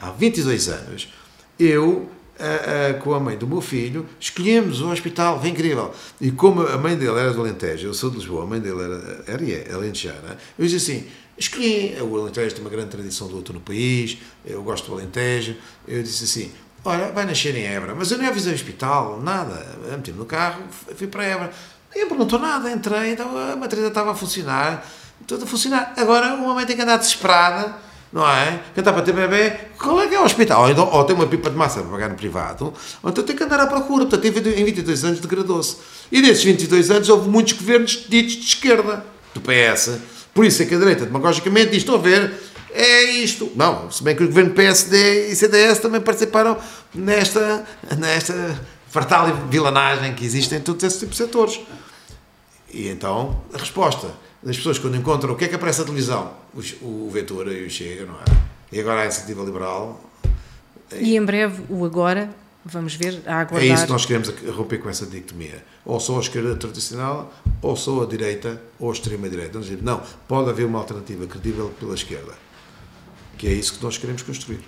Há 0.00 0.10
22 0.10 0.68
anos, 0.68 1.12
eu, 1.58 2.08
a, 2.38 2.90
a, 2.90 2.94
com 2.94 3.12
a 3.12 3.20
mãe 3.20 3.36
do 3.36 3.46
meu 3.46 3.60
filho, 3.60 4.06
escolhemos 4.18 4.80
o 4.80 4.90
hospital. 4.90 5.38
Foi 5.38 5.50
incrível. 5.50 5.92
E 6.20 6.30
como 6.30 6.62
a 6.62 6.78
mãe 6.78 6.96
dele 6.96 7.18
era 7.18 7.32
do 7.32 7.40
Alentejo, 7.40 7.86
eu 7.86 7.94
sou 7.94 8.08
de 8.08 8.16
Lisboa, 8.16 8.44
a 8.44 8.46
mãe 8.46 8.60
dele 8.60 8.80
era, 8.80 9.24
era, 9.26 9.50
era 9.50 9.74
alentejana, 9.74 10.38
eu 10.58 10.66
disse 10.66 10.76
assim: 10.76 11.06
escolhi. 11.40 11.96
O 12.00 12.16
Alentejo 12.16 12.54
tem 12.54 12.64
uma 12.64 12.70
grande 12.70 12.90
tradição 12.90 13.26
de 13.26 13.34
luto 13.34 13.52
no 13.52 13.60
país, 13.60 14.18
eu 14.44 14.62
gosto 14.62 14.86
do 14.86 14.94
Alentejo. 14.94 15.56
Eu 15.86 16.02
disse 16.02 16.24
assim: 16.24 16.52
Olha, 16.84 17.10
vai 17.12 17.26
nascer 17.26 17.54
em 17.56 17.64
Évora, 17.64 17.94
mas 17.94 18.10
eu 18.10 18.18
nem 18.18 18.28
avisei 18.28 18.52
o 18.52 18.54
hospital, 18.54 19.20
nada. 19.20 19.78
Meti-me 19.90 20.18
no 20.18 20.24
carro, 20.24 20.62
fui 20.96 21.06
para 21.06 21.24
Évora. 21.24 21.52
Ninguém 21.92 22.08
perguntou 22.08 22.38
nada, 22.38 22.70
entrei, 22.70 23.12
então 23.12 23.36
a 23.36 23.56
maternidade 23.56 23.88
estava 23.88 24.12
a 24.12 24.14
funcionar, 24.14 24.86
tudo 25.26 25.44
a 25.44 25.46
funcionar. 25.46 25.92
Agora 25.96 26.34
uma 26.34 26.54
mãe 26.54 26.64
tem 26.64 26.76
que 26.76 26.82
andar 26.82 26.96
desesperada, 26.96 27.74
não 28.12 28.26
é? 28.28 28.60
Cantar 28.74 28.92
para 28.92 29.02
ter 29.02 29.12
bebê, 29.12 29.50
qual 29.76 30.00
é 30.00 30.06
que 30.06 30.14
é 30.14 30.20
o 30.20 30.24
hospital? 30.24 30.62
Ou, 30.62 30.70
então, 30.70 30.88
ou 30.88 31.04
tem 31.04 31.16
uma 31.16 31.26
pipa 31.26 31.50
de 31.50 31.56
massa 31.56 31.80
para 31.80 31.90
pagar 31.90 32.08
no 32.08 32.14
privado, 32.14 32.72
ou 33.02 33.10
então 33.10 33.24
tem 33.24 33.34
que 33.34 33.42
andar 33.42 33.60
à 33.60 33.66
procura. 33.66 34.06
Portanto, 34.06 34.24
em 34.24 34.64
22 34.64 35.04
anos 35.04 35.20
degradou-se. 35.20 35.76
E 36.12 36.22
nesses 36.22 36.44
22 36.44 36.90
anos 36.90 37.08
houve 37.08 37.28
muitos 37.28 37.54
governos 37.54 38.06
ditos 38.08 38.34
de 38.34 38.46
esquerda, 38.46 39.04
do 39.34 39.40
PS. 39.40 39.98
Por 40.40 40.46
isso 40.46 40.62
é 40.62 40.64
que 40.64 40.74
a 40.74 40.78
direita, 40.78 41.04
demagogicamente, 41.04 41.72
diz: 41.72 41.80
estão 41.80 41.96
a 41.96 41.98
ver, 41.98 42.32
é 42.72 43.02
isto. 43.02 43.52
Não, 43.54 43.90
se 43.90 44.02
bem 44.02 44.16
que 44.16 44.24
o 44.24 44.26
governo 44.26 44.52
PSD 44.52 45.28
e 45.28 45.36
CDS 45.36 45.80
também 45.80 46.00
participaram 46.00 46.56
nesta, 46.94 47.62
nesta 47.98 48.58
fartal 48.88 49.26
vilanagem 49.50 50.14
que 50.14 50.24
existe 50.24 50.54
em 50.54 50.60
todos 50.62 50.82
esses 50.82 50.98
tipos 50.98 51.18
de 51.18 51.24
setores. 51.24 51.60
E 52.72 52.88
então, 52.88 53.42
a 53.52 53.58
resposta 53.58 54.08
das 54.42 54.56
pessoas 54.56 54.78
quando 54.78 54.96
encontram 54.96 55.34
o 55.34 55.36
que 55.36 55.44
é 55.44 55.48
que 55.48 55.56
aparece 55.56 55.80
na 55.80 55.84
televisão, 55.84 56.32
o, 56.54 56.86
o 56.86 57.10
Ventura 57.12 57.52
e 57.52 57.66
o 57.66 57.70
Chega, 57.70 58.06
não 58.06 58.14
é? 58.14 58.24
E 58.72 58.80
agora 58.80 59.02
a 59.02 59.04
iniciativa 59.04 59.44
liberal. 59.44 60.02
E 60.98 61.18
em 61.18 61.22
breve 61.22 61.64
o 61.68 61.84
agora, 61.84 62.30
vamos 62.64 62.94
ver, 62.94 63.22
a 63.26 63.40
aguardar. 63.40 63.62
É 63.62 63.74
isso 63.74 63.86
que 63.86 63.92
nós 63.92 64.06
queremos 64.06 64.28
romper 64.54 64.78
com 64.78 64.88
essa 64.88 65.06
dicotomia. 65.06 65.64
Ou 65.84 65.98
sou 66.00 66.18
a 66.18 66.20
esquerda 66.20 66.54
tradicional, 66.56 67.32
ou 67.62 67.76
sou 67.76 68.02
a 68.02 68.06
direita, 68.06 68.60
ou 68.78 68.90
a 68.90 68.92
extrema-direita. 68.92 69.58
Não, 69.82 70.02
pode 70.28 70.50
haver 70.50 70.66
uma 70.66 70.78
alternativa 70.78 71.26
credível 71.26 71.72
pela 71.78 71.94
esquerda. 71.94 72.32
que 73.38 73.46
é 73.48 73.52
isso 73.52 73.74
que 73.74 73.82
nós 73.82 73.96
queremos 73.96 74.22
construir. 74.22 74.60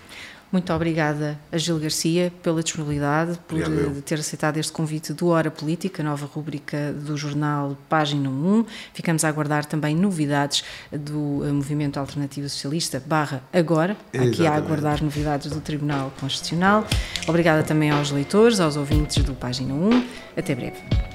Muito 0.53 0.71
obrigada 0.71 1.39
a 1.51 1.57
Gil 1.57 1.79
Garcia 1.79 2.31
pela 2.43 2.63
disponibilidade, 2.63 3.39
por 3.49 3.59
Obrigado, 3.59 4.03
ter 4.03 4.19
aceitado 4.19 4.59
este 4.59 4.71
convite 4.71 5.15
do 5.15 5.29
Hora 5.29 5.51
Política, 5.51 6.03
nova 6.03 6.27
rúbrica 6.27 6.93
do 6.93 7.17
jornal 7.17 7.75
Página 7.89 8.29
1. 8.29 8.67
Ficamos 8.93 9.25
a 9.25 9.29
aguardar 9.29 9.65
também 9.65 9.97
novidades 9.97 10.63
do 10.93 11.43
eh, 11.43 11.51
Movimento 11.51 11.99
Alternativo 11.99 12.51
Socialista 12.51 13.03
barra 13.05 13.43
agora, 13.51 13.97
Exatamente. 14.13 14.35
aqui 14.35 14.47
a 14.47 14.55
aguardar 14.55 15.03
novidades 15.03 15.51
do 15.51 15.61
Tribunal 15.63 16.13
Constitucional. 16.21 16.87
Obrigada 17.27 17.63
também 17.63 17.91
aos 17.91 18.11
leitores, 18.11 18.61
aos 18.61 18.77
ouvintes 18.77 19.25
do 19.25 19.33
Página 19.33 19.73
1. 19.73 20.05
Até 20.37 20.55
breve. 20.55 21.12